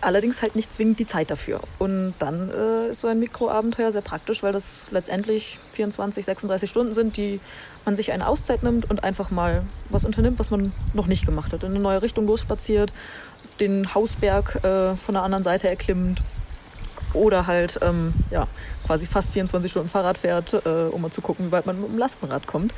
[0.01, 1.61] Allerdings halt nicht zwingend die Zeit dafür.
[1.79, 6.95] Und dann äh, ist so ein Mikroabenteuer sehr praktisch, weil das letztendlich 24, 36 Stunden
[6.95, 7.41] sind, die
[7.85, 11.53] man sich eine Auszeit nimmt und einfach mal was unternimmt, was man noch nicht gemacht
[11.53, 11.63] hat.
[11.63, 12.93] In eine neue Richtung losspaziert,
[13.59, 16.23] den Hausberg äh, von der anderen Seite erklimmt
[17.15, 18.47] oder halt ähm, ja,
[18.85, 21.91] quasi fast 24 Stunden Fahrrad fährt, äh, um mal zu gucken, wie weit man mit
[21.91, 22.75] dem Lastenrad kommt.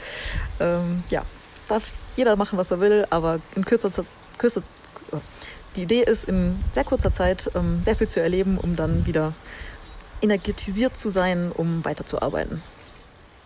[0.60, 1.24] Ähm, ja,
[1.68, 4.06] darf jeder machen, was er will, aber in kürzer Zeit,
[4.38, 4.62] kürzer,
[5.76, 9.34] die Idee ist, in sehr kurzer Zeit ähm, sehr viel zu erleben, um dann wieder
[10.20, 12.62] energetisiert zu sein, um weiterzuarbeiten.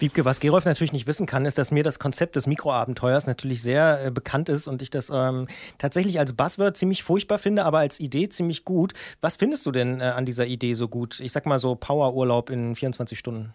[0.03, 3.63] Wiebke, was Gerolf natürlich nicht wissen kann, ist, dass mir das Konzept des Mikroabenteuers natürlich
[3.63, 5.47] sehr äh, bekannt ist und ich das ähm,
[5.79, 8.95] tatsächlich als Buzzword ziemlich furchtbar finde, aber als Idee ziemlich gut.
[9.21, 11.21] Was findest du denn äh, an dieser Idee so gut?
[11.21, 13.55] Ich sag mal so Powerurlaub in 24 Stunden.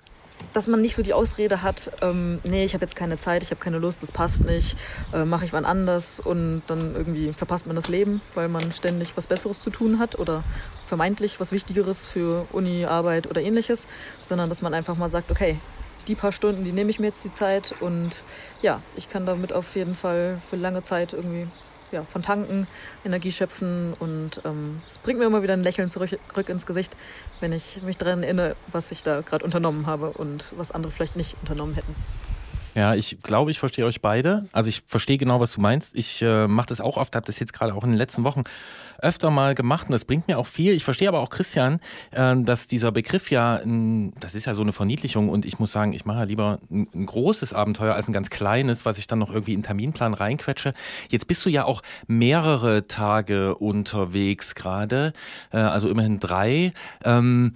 [0.54, 3.52] Dass man nicht so die Ausrede hat, ähm, nee, ich habe jetzt keine Zeit, ich
[3.52, 4.78] habe keine Lust, das passt nicht,
[5.14, 9.16] äh, mache ich wann anders und dann irgendwie verpasst man das Leben, weil man ständig
[9.16, 10.44] was Besseres zu tun hat oder
[10.88, 13.88] vermeintlich was Wichtigeres für Uni, Arbeit oder ähnliches,
[14.22, 15.58] sondern dass man einfach mal sagt, okay,
[16.08, 18.24] die paar Stunden, die nehme ich mir jetzt die Zeit und
[18.62, 21.48] ja, ich kann damit auf jeden Fall für lange Zeit irgendwie
[21.92, 22.68] ja, von tanken,
[23.06, 26.96] Energie schöpfen und ähm, es bringt mir immer wieder ein Lächeln zurück, zurück ins Gesicht,
[27.40, 31.16] wenn ich mich daran erinnere, was ich da gerade unternommen habe und was andere vielleicht
[31.16, 31.96] nicht unternommen hätten.
[32.78, 34.46] Ja, ich glaube, ich verstehe euch beide.
[34.52, 35.96] Also ich verstehe genau, was du meinst.
[35.96, 38.44] Ich äh, mache das auch oft, habe das jetzt gerade auch in den letzten Wochen
[39.00, 40.74] öfter mal gemacht und das bringt mir auch viel.
[40.74, 41.80] Ich verstehe aber auch Christian,
[42.12, 45.72] äh, dass dieser Begriff ja, ein, das ist ja so eine Verniedlichung und ich muss
[45.72, 49.08] sagen, ich mache ja lieber ein, ein großes Abenteuer als ein ganz kleines, was ich
[49.08, 50.76] dann noch irgendwie in Terminplan reinquetsche.
[51.10, 55.14] Jetzt bist du ja auch mehrere Tage unterwegs gerade,
[55.52, 56.74] äh, also immerhin drei.
[57.04, 57.56] Ähm,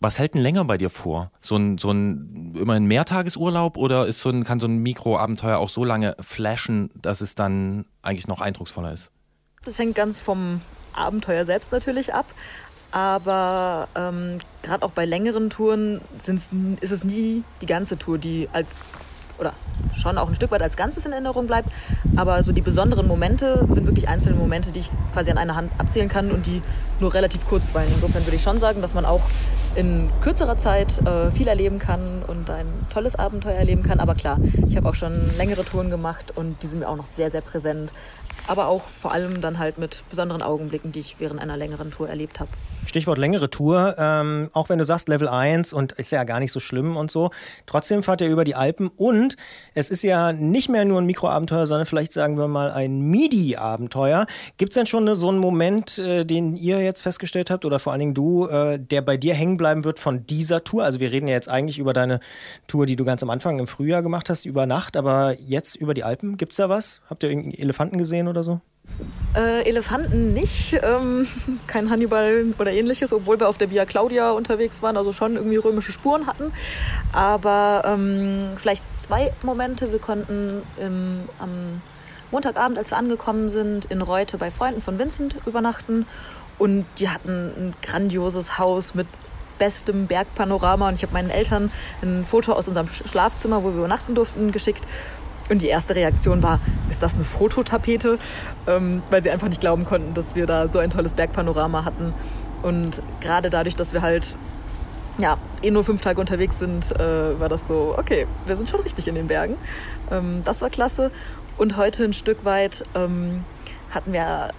[0.00, 1.30] was hält denn länger bei dir vor?
[1.40, 5.68] So ein, so ein immerhin Mehrtagesurlaub oder ist so ein, kann so ein Mikroabenteuer auch
[5.68, 9.12] so lange flashen, dass es dann eigentlich noch eindrucksvoller ist?
[9.64, 10.62] Das hängt ganz vom
[10.94, 12.26] Abenteuer selbst natürlich ab.
[12.92, 16.50] Aber ähm, gerade auch bei längeren Touren sind's,
[16.80, 18.78] ist es nie die ganze Tour, die als
[19.40, 19.54] oder
[19.94, 21.70] schon auch ein Stück weit als Ganzes in Erinnerung bleibt.
[22.16, 25.72] Aber so die besonderen Momente sind wirklich einzelne Momente, die ich quasi an einer Hand
[25.78, 26.62] abzählen kann und die
[27.00, 27.90] nur relativ kurz fallen.
[27.94, 29.22] Insofern würde ich schon sagen, dass man auch
[29.74, 34.00] in kürzerer Zeit äh, viel erleben kann und ein tolles Abenteuer erleben kann.
[34.00, 34.38] Aber klar,
[34.68, 37.40] ich habe auch schon längere Touren gemacht und die sind mir auch noch sehr, sehr
[37.40, 37.92] präsent.
[38.46, 42.08] Aber auch vor allem dann halt mit besonderen Augenblicken, die ich während einer längeren Tour
[42.08, 42.50] erlebt habe.
[42.86, 46.52] Stichwort längere Tour, ähm, auch wenn du sagst Level 1 und ist ja gar nicht
[46.52, 47.30] so schlimm und so,
[47.66, 49.36] trotzdem fahrt ihr über die Alpen und
[49.74, 54.26] es ist ja nicht mehr nur ein Mikroabenteuer, sondern vielleicht sagen wir mal ein MIDI-Abenteuer.
[54.56, 57.92] Gibt es denn schon so einen Moment, äh, den ihr jetzt festgestellt habt oder vor
[57.92, 60.84] allen Dingen du, äh, der bei dir hängen bleiben wird von dieser Tour?
[60.84, 62.20] Also wir reden ja jetzt eigentlich über deine
[62.66, 65.94] Tour, die du ganz am Anfang im Frühjahr gemacht hast, über Nacht, aber jetzt über
[65.94, 67.00] die Alpen, gibt es da was?
[67.08, 68.60] Habt ihr irgendeinen Elefanten gesehen oder so?
[69.32, 71.26] Äh, Elefanten nicht, ähm,
[71.68, 75.56] kein Hannibal oder ähnliches, obwohl wir auf der Via Claudia unterwegs waren, also schon irgendwie
[75.56, 76.52] römische Spuren hatten.
[77.12, 79.92] Aber ähm, vielleicht zwei Momente.
[79.92, 81.80] Wir konnten im, am
[82.32, 86.06] Montagabend, als wir angekommen sind, in Reute bei Freunden von Vincent übernachten.
[86.58, 89.06] Und die hatten ein grandioses Haus mit
[89.58, 90.88] bestem Bergpanorama.
[90.88, 91.70] Und ich habe meinen Eltern
[92.02, 94.84] ein Foto aus unserem Schlafzimmer, wo wir übernachten durften, geschickt.
[95.50, 96.60] Und die erste Reaktion war,
[96.90, 98.18] ist das eine Fototapete?
[98.68, 102.14] Ähm, weil sie einfach nicht glauben konnten, dass wir da so ein tolles Bergpanorama hatten.
[102.62, 104.36] Und gerade dadurch, dass wir halt
[105.18, 108.80] ja, eh nur fünf Tage unterwegs sind, äh, war das so, okay, wir sind schon
[108.80, 109.56] richtig in den Bergen.
[110.10, 111.10] Ähm, das war klasse.
[111.58, 113.44] Und heute ein Stück weit ähm,
[113.90, 114.52] hatten wir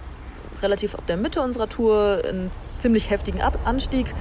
[0.62, 4.14] relativ auf der Mitte unserer Tour einen ziemlich heftigen Ab Anstieg,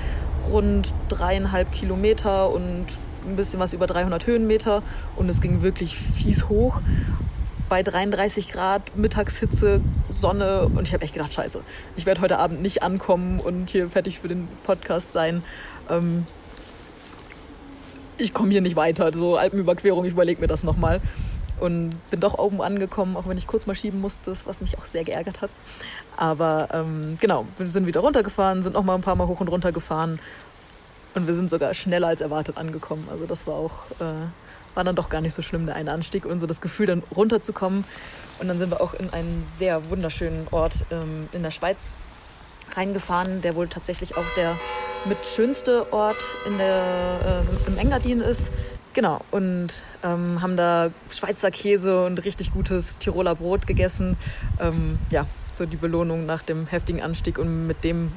[0.50, 2.88] rund dreieinhalb Kilometer und
[3.26, 4.84] ein bisschen was über 300 Höhenmeter
[5.16, 6.82] und es ging wirklich fies hoch
[7.72, 9.80] bei 33 Grad, Mittagshitze,
[10.10, 11.64] Sonne und ich habe echt gedacht, scheiße,
[11.96, 15.42] ich werde heute Abend nicht ankommen und hier fertig für den Podcast sein.
[15.90, 16.28] Ähm,
[18.18, 21.00] ich komme hier nicht weiter, so Alpenüberquerung, ich überlege mir das nochmal.
[21.62, 24.86] Und bin doch oben angekommen, auch wenn ich kurz mal schieben musste, was mich auch
[24.86, 25.54] sehr geärgert hat.
[26.18, 29.48] Aber ähm, genau, wir sind wieder runtergefahren, sind noch mal ein paar Mal hoch und
[29.48, 30.20] runter gefahren
[31.14, 33.08] und wir sind sogar schneller als erwartet angekommen.
[33.12, 34.28] Also das war auch, äh,
[34.76, 37.04] war dann doch gar nicht so schlimm, der eine Anstieg und so das Gefühl, dann
[37.16, 37.84] runterzukommen.
[38.40, 41.94] Und dann sind wir auch in einen sehr wunderschönen Ort ähm, in der Schweiz
[42.76, 44.58] reingefahren, der wohl tatsächlich auch der
[45.06, 48.52] mit schönste Ort in der, äh, im Engadin ist.
[48.94, 54.18] Genau, und ähm, haben da Schweizer Käse und richtig gutes Tiroler Brot gegessen.
[54.60, 58.12] Ähm, ja, so die Belohnung nach dem heftigen Anstieg und mit dem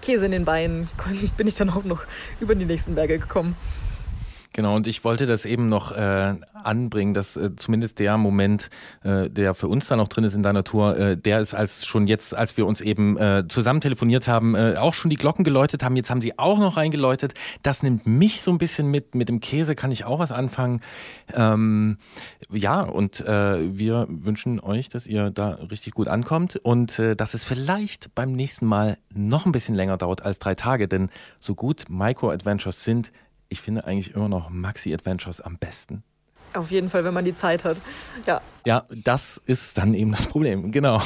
[0.00, 0.88] Käse in den Beinen
[1.36, 2.04] bin ich dann auch noch
[2.40, 3.56] über die nächsten Berge gekommen.
[4.52, 8.68] Genau, und ich wollte das eben noch äh, anbringen, dass äh, zumindest der Moment,
[9.04, 11.86] äh, der für uns da noch drin ist in deiner Tour, äh, der ist als
[11.86, 15.44] schon jetzt, als wir uns eben äh, zusammen telefoniert haben, äh, auch schon die Glocken
[15.44, 15.94] geläutet haben.
[15.94, 17.34] Jetzt haben sie auch noch reingeläutet.
[17.62, 19.14] Das nimmt mich so ein bisschen mit.
[19.14, 20.80] Mit dem Käse kann ich auch was anfangen.
[21.32, 21.98] Ähm,
[22.50, 28.14] ja, und wir wünschen euch, dass ihr da richtig gut ankommt und dass es vielleicht
[28.14, 32.84] beim nächsten Mal noch ein bisschen länger dauert als drei Tage, denn so gut Micro-Adventures
[32.84, 33.12] sind,
[33.50, 36.02] ich finde eigentlich immer noch Maxi Adventures am besten.
[36.54, 37.80] Auf jeden Fall, wenn man die Zeit hat.
[38.26, 41.00] Ja, Ja, das ist dann eben das Problem, genau.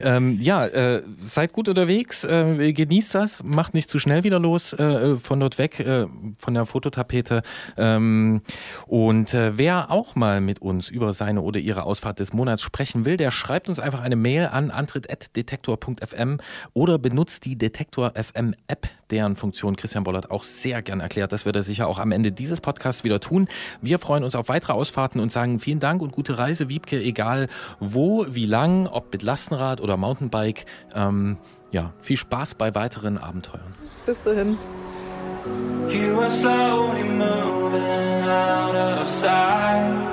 [0.00, 4.72] Ähm, ja, äh, seid gut unterwegs, äh, genießt das, macht nicht zu schnell wieder los
[4.72, 6.06] äh, von dort weg, äh,
[6.36, 7.42] von der Fototapete.
[7.76, 8.42] Ähm,
[8.86, 13.04] und äh, wer auch mal mit uns über seine oder ihre Ausfahrt des Monats sprechen
[13.04, 16.38] will, der schreibt uns einfach eine Mail an antritt.detektor.fm
[16.72, 21.32] oder benutzt die Detektor FM App, deren Funktion Christian Bollert auch sehr gern erklärt.
[21.32, 23.48] Das wird er sicher auch am Ende dieses Podcasts wieder tun.
[23.80, 27.48] Wir freuen uns auf weitere Ausfahrten und sagen vielen Dank und gute Reise, Wiebke, egal
[27.80, 30.64] wo, wie lang, ob mit Lastenrad oder Mountainbike.
[30.94, 31.36] Ähm,
[31.70, 33.74] ja, viel Spaß bei weiteren Abenteuern.
[34.06, 34.58] bis dahin.
[35.88, 40.10] You are slowly moving out of sight.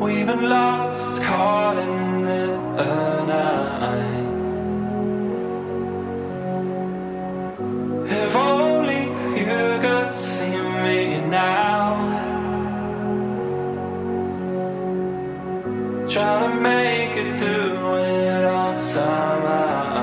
[0.00, 4.34] We've been lost, calling it a night.
[8.10, 9.02] If only
[9.38, 9.93] you could
[11.34, 11.84] now.
[16.08, 19.93] Trying to make it through it all somehow.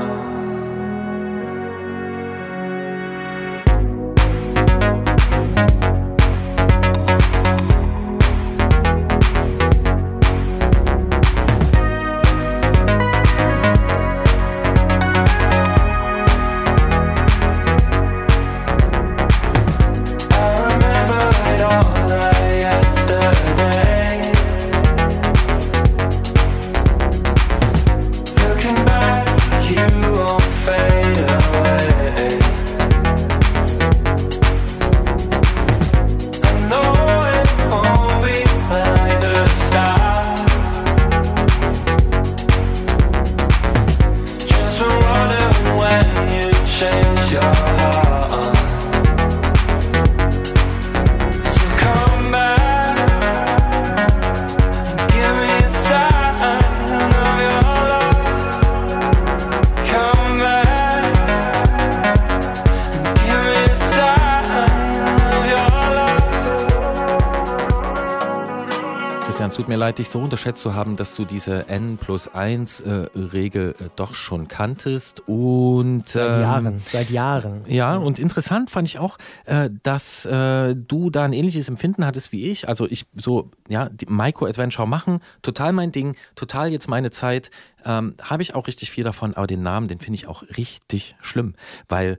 [69.92, 73.90] Leid, dich so unterschätzt zu haben, dass du diese N plus 1 äh, Regel äh,
[73.98, 77.64] doch schon kanntest und Seit ähm, Jahren, seit Jahren.
[77.68, 82.32] Ja, und interessant fand ich auch, äh, dass äh, du da ein ähnliches Empfinden hattest
[82.32, 82.70] wie ich.
[82.70, 87.52] Also ich so, ja, die Micro-Adventure machen, total mein Ding, total jetzt meine Zeit.
[87.84, 91.18] Ähm, Habe ich auch richtig viel davon, aber den Namen, den finde ich auch richtig
[91.20, 91.54] schlimm,
[91.90, 92.18] weil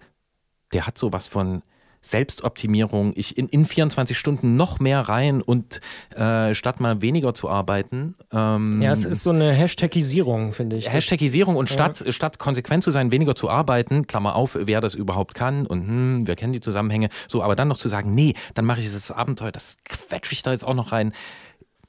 [0.75, 1.63] der hat sowas von
[2.03, 5.81] Selbstoptimierung, ich in, in 24 Stunden noch mehr rein und
[6.15, 8.17] äh, statt mal weniger zu arbeiten.
[8.33, 10.93] Ähm, Ja, es ist so eine Hashtagisierung, finde ich.
[10.93, 11.75] Hashtagisierung und Ja.
[11.75, 15.87] statt, statt konsequent zu sein, weniger zu arbeiten, Klammer auf, wer das überhaupt kann und
[15.87, 18.93] hm, wir kennen die Zusammenhänge, so, aber dann noch zu sagen, nee, dann mache ich
[18.93, 21.13] das Abenteuer, das quetsche ich da jetzt auch noch rein.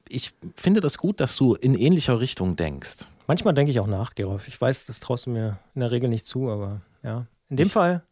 [0.10, 3.08] Ich finde das gut, dass du in ähnlicher Richtung denkst.
[3.26, 4.48] Manchmal denke ich auch nach, Gerolf.
[4.48, 7.26] Ich weiß, das traust du mir in der Regel nicht zu, aber ja.
[7.50, 8.04] In dem Fall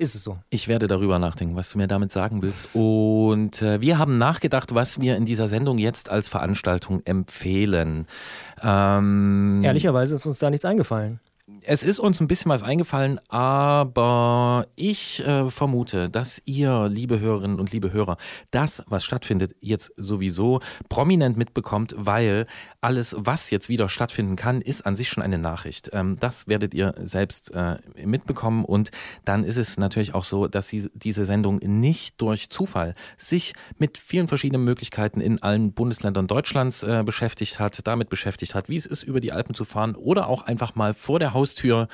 [0.00, 0.38] ist es so.
[0.48, 2.70] Ich werde darüber nachdenken, was du mir damit sagen willst.
[2.72, 8.06] Und äh, wir haben nachgedacht, was wir in dieser Sendung jetzt als Veranstaltung empfehlen.
[8.62, 11.20] Ähm, Ehrlicherweise ist uns da nichts eingefallen.
[11.62, 17.60] Es ist uns ein bisschen was eingefallen, aber ich äh, vermute, dass ihr, liebe Hörerinnen
[17.60, 18.16] und liebe Hörer,
[18.50, 22.46] das, was stattfindet, jetzt sowieso prominent mitbekommt, weil
[22.80, 25.90] alles, was jetzt wieder stattfinden kann, ist an sich schon eine Nachricht.
[25.92, 28.90] Ähm, das werdet ihr selbst äh, mitbekommen und
[29.24, 34.28] dann ist es natürlich auch so, dass diese Sendung nicht durch Zufall sich mit vielen
[34.28, 39.02] verschiedenen Möglichkeiten in allen Bundesländern Deutschlands äh, beschäftigt hat, damit beschäftigt hat, wie es ist,
[39.02, 41.88] über die Alpen zu fahren oder auch einfach mal vor der Haustür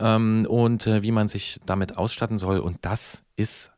[0.00, 2.58] ähm, und äh, wie man sich damit ausstatten soll.
[2.58, 3.70] Und das ist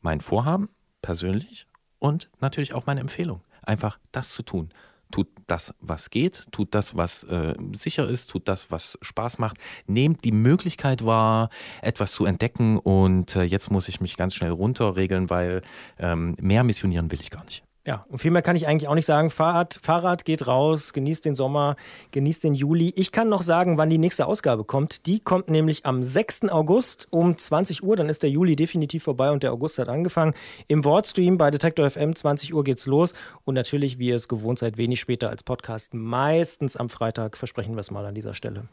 [0.00, 0.70] mein Vorhaben
[1.02, 1.66] persönlich
[1.98, 4.70] und natürlich auch meine Empfehlung, einfach das zu tun.
[5.10, 9.56] Tut das, was geht, tut das, was äh, sicher ist, tut das, was Spaß macht.
[9.86, 11.50] Nehmt die Möglichkeit wahr,
[11.82, 15.62] etwas zu entdecken und äh, jetzt muss ich mich ganz schnell runterregeln, weil
[15.98, 17.67] ähm, mehr missionieren will ich gar nicht.
[17.86, 19.30] Ja, und viel mehr kann ich eigentlich auch nicht sagen.
[19.30, 21.76] Fahrrad, Fahrrad geht raus, genießt den Sommer,
[22.10, 22.92] genießt den Juli.
[22.96, 25.06] Ich kann noch sagen, wann die nächste Ausgabe kommt.
[25.06, 26.50] Die kommt nämlich am 6.
[26.50, 27.96] August um 20 Uhr.
[27.96, 30.34] Dann ist der Juli definitiv vorbei und der August hat angefangen.
[30.66, 33.14] Im Wordstream bei Detektor FM, 20 Uhr geht's los.
[33.46, 35.94] Und natürlich, wie ihr es gewohnt seid, wenig später als Podcast.
[35.94, 38.64] Meistens am Freitag, versprechen wir es mal an dieser Stelle.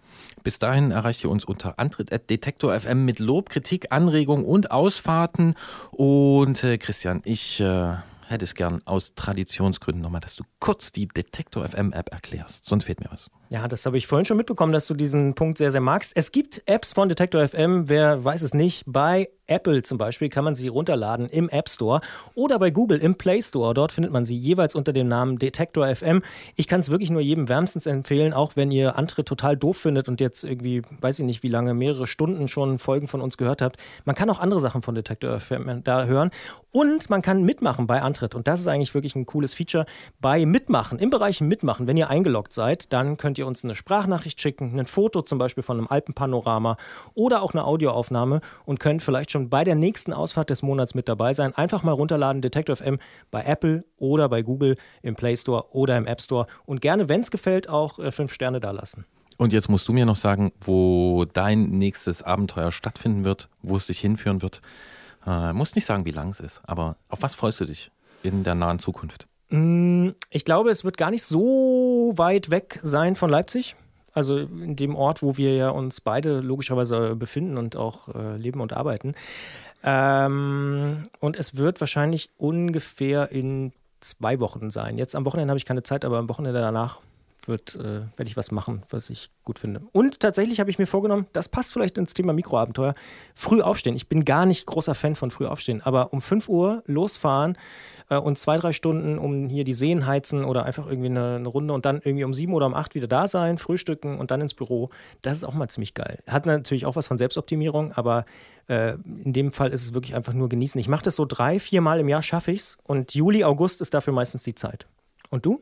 [0.44, 5.56] Bis dahin erreicht ihr uns unter Antritt FM mit Lob, Kritik, Anregung und Ausfahrten.
[5.92, 7.94] Und äh, Christian, ich äh,
[8.28, 12.66] hätte es gern aus Traditionsgründen nochmal, dass du kurz die Detektor FM App erklärst.
[12.66, 13.30] Sonst fehlt mir was.
[13.50, 16.14] Ja, das habe ich vorhin schon mitbekommen, dass du diesen Punkt sehr, sehr magst.
[16.16, 18.84] Es gibt Apps von Detektor FM, wer weiß es nicht.
[18.88, 22.02] Bei Apple zum Beispiel kann man sie runterladen im App Store
[22.34, 23.74] oder bei Google im Play Store.
[23.74, 26.24] Dort findet man sie jeweils unter dem Namen Detektor FM.
[26.56, 30.08] Ich kann es wirklich nur jedem wärmstens empfehlen, auch wenn ihr Antritt total doof findet
[30.08, 33.62] und jetzt irgendwie, weiß ich nicht, wie lange, mehrere Stunden schon Folgen von uns gehört
[33.62, 33.78] habt.
[34.06, 36.32] Man kann auch andere Sachen von Detektor FM da hören
[36.72, 38.36] und man kann mitmachen bei Antritt.
[38.36, 39.86] Und das ist eigentlich wirklich ein cooles Feature.
[40.20, 44.42] Bei Mitmachen, im Bereich Mitmachen, wenn ihr eingeloggt seid, dann könnt ihr uns eine Sprachnachricht
[44.42, 46.78] schicken, ein Foto zum Beispiel von einem Alpenpanorama
[47.14, 51.08] oder auch eine Audioaufnahme und könnt vielleicht schon bei der nächsten Ausfahrt des Monats mit
[51.08, 51.54] dabei sein.
[51.56, 53.00] Einfach mal runterladen, Detective FM
[53.32, 57.22] bei Apple oder bei Google im Play Store oder im App Store und gerne, wenn
[57.22, 59.06] es gefällt, auch äh, fünf Sterne da lassen.
[59.38, 63.88] Und jetzt musst du mir noch sagen, wo dein nächstes Abenteuer stattfinden wird, wo es
[63.88, 64.62] dich hinführen wird.
[65.26, 67.92] Äh, musst nicht sagen, wie lang es ist, aber auf was freust du dich
[68.24, 69.28] in der nahen Zukunft?
[69.50, 73.76] Mm, Ich glaube, es wird gar nicht so weit weg sein von Leipzig.
[74.14, 78.62] Also in dem Ort, wo wir ja uns beide logischerweise befinden und auch äh, leben
[78.62, 79.14] und arbeiten.
[79.84, 84.98] Ähm, und es wird wahrscheinlich ungefähr in zwei Wochen sein.
[84.98, 87.00] Jetzt am Wochenende habe ich keine Zeit, aber am Wochenende danach
[87.48, 89.82] wird, äh, werde ich was machen, was ich gut finde.
[89.92, 92.96] Und tatsächlich habe ich mir vorgenommen, das passt vielleicht ins Thema Mikroabenteuer,
[93.36, 93.96] früh aufstehen.
[93.96, 97.58] Ich bin gar nicht großer Fan von früh aufstehen, aber um 5 Uhr losfahren
[98.10, 101.48] äh, und zwei, drei Stunden um hier die Seen heizen oder einfach irgendwie eine, eine
[101.48, 104.42] Runde und dann irgendwie um sieben oder um acht wieder da sein, frühstücken und dann
[104.42, 104.90] ins Büro.
[105.22, 106.20] Das ist auch mal ziemlich geil.
[106.28, 108.26] Hat natürlich auch was von Selbstoptimierung, aber
[108.68, 110.80] äh, in dem Fall ist es wirklich einfach nur genießen.
[110.80, 113.82] Ich mache das so drei, vier Mal im Jahr, schaffe ich es und Juli, August
[113.82, 114.88] ist dafür meistens die Zeit.
[115.30, 115.62] Und du?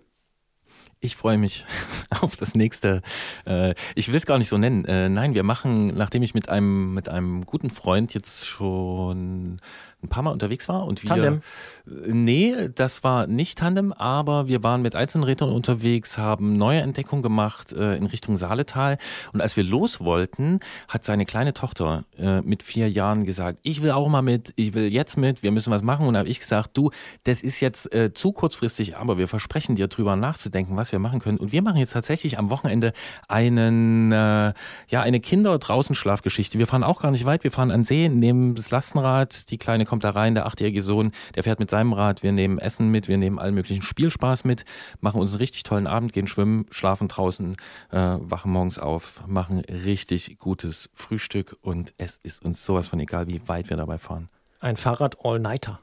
[1.03, 1.65] Ich freue mich
[2.22, 3.02] auf das nächste.
[3.45, 4.86] Äh, ich will es gar nicht so nennen.
[4.86, 9.60] Äh, nein, wir machen, nachdem ich mit einem, mit einem guten Freund jetzt schon
[10.04, 11.10] ein paar Mal unterwegs war und wir.
[11.10, 11.42] Tandem?
[11.86, 17.74] Nee, das war nicht Tandem, aber wir waren mit Einzelrädern unterwegs, haben neue Entdeckungen gemacht
[17.74, 18.98] äh, in Richtung Saaletal.
[19.34, 23.82] Und als wir los wollten, hat seine kleine Tochter äh, mit vier Jahren gesagt, ich
[23.82, 26.08] will auch mal mit, ich will jetzt mit, wir müssen was machen.
[26.08, 26.92] Und da habe ich gesagt, du,
[27.24, 31.20] das ist jetzt äh, zu kurzfristig, aber wir versprechen dir drüber nachzudenken, was wir machen
[31.20, 31.38] können.
[31.38, 32.94] Und wir machen jetzt tatsächlich am Wochenende
[33.28, 34.54] einen, äh,
[34.88, 36.60] ja, eine Kinder-Draußen-Schlafgeschichte.
[36.60, 39.86] Wir fahren auch gar nicht weit, wir fahren an See, nehmen das Lastenrad, die Kleine
[39.94, 43.07] kommt da rein, der achtjährige Sohn, der fährt mit seinem Rad, wir nehmen Essen mit,
[43.07, 44.65] wir nehmen allen möglichen Spielspaß mit,
[45.02, 47.53] machen uns einen richtig tollen Abend, gehen schwimmen, schlafen draußen,
[47.91, 53.28] äh, wachen morgens auf, machen richtig gutes Frühstück und es ist uns sowas von egal,
[53.28, 54.30] wie weit wir dabei fahren.
[54.61, 55.80] Ein Fahrrad All-Nighter.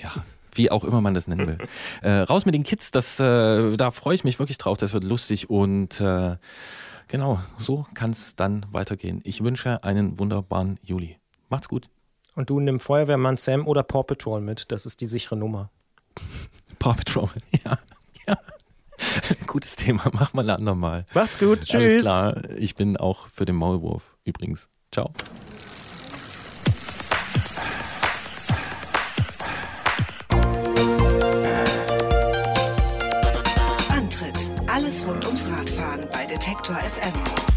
[0.00, 0.24] Ja.
[0.52, 1.58] Wie auch immer man das nennen will.
[2.02, 5.02] äh, raus mit den Kids, das, äh, da freue ich mich wirklich drauf, das wird
[5.02, 6.36] lustig und äh,
[7.08, 9.20] genau, so kann es dann weitergehen.
[9.24, 11.16] Ich wünsche einen wunderbaren Juli.
[11.48, 11.88] Macht's gut.
[12.40, 14.72] Und du nimm Feuerwehrmann Sam oder Paw Patrol mit.
[14.72, 15.68] Das ist die sichere Nummer.
[16.78, 17.28] Paw Patrol,
[17.66, 17.78] ja.
[18.26, 18.38] ja.
[19.46, 21.04] Gutes Thema, machen wir ein andermal.
[21.12, 22.00] Macht's gut, Alles tschüss.
[22.00, 24.70] klar, ich bin auch für den Maulwurf übrigens.
[24.90, 25.12] Ciao.
[33.90, 34.34] Antritt:
[34.66, 37.49] Alles rund ums Radfahren bei Detektor FM.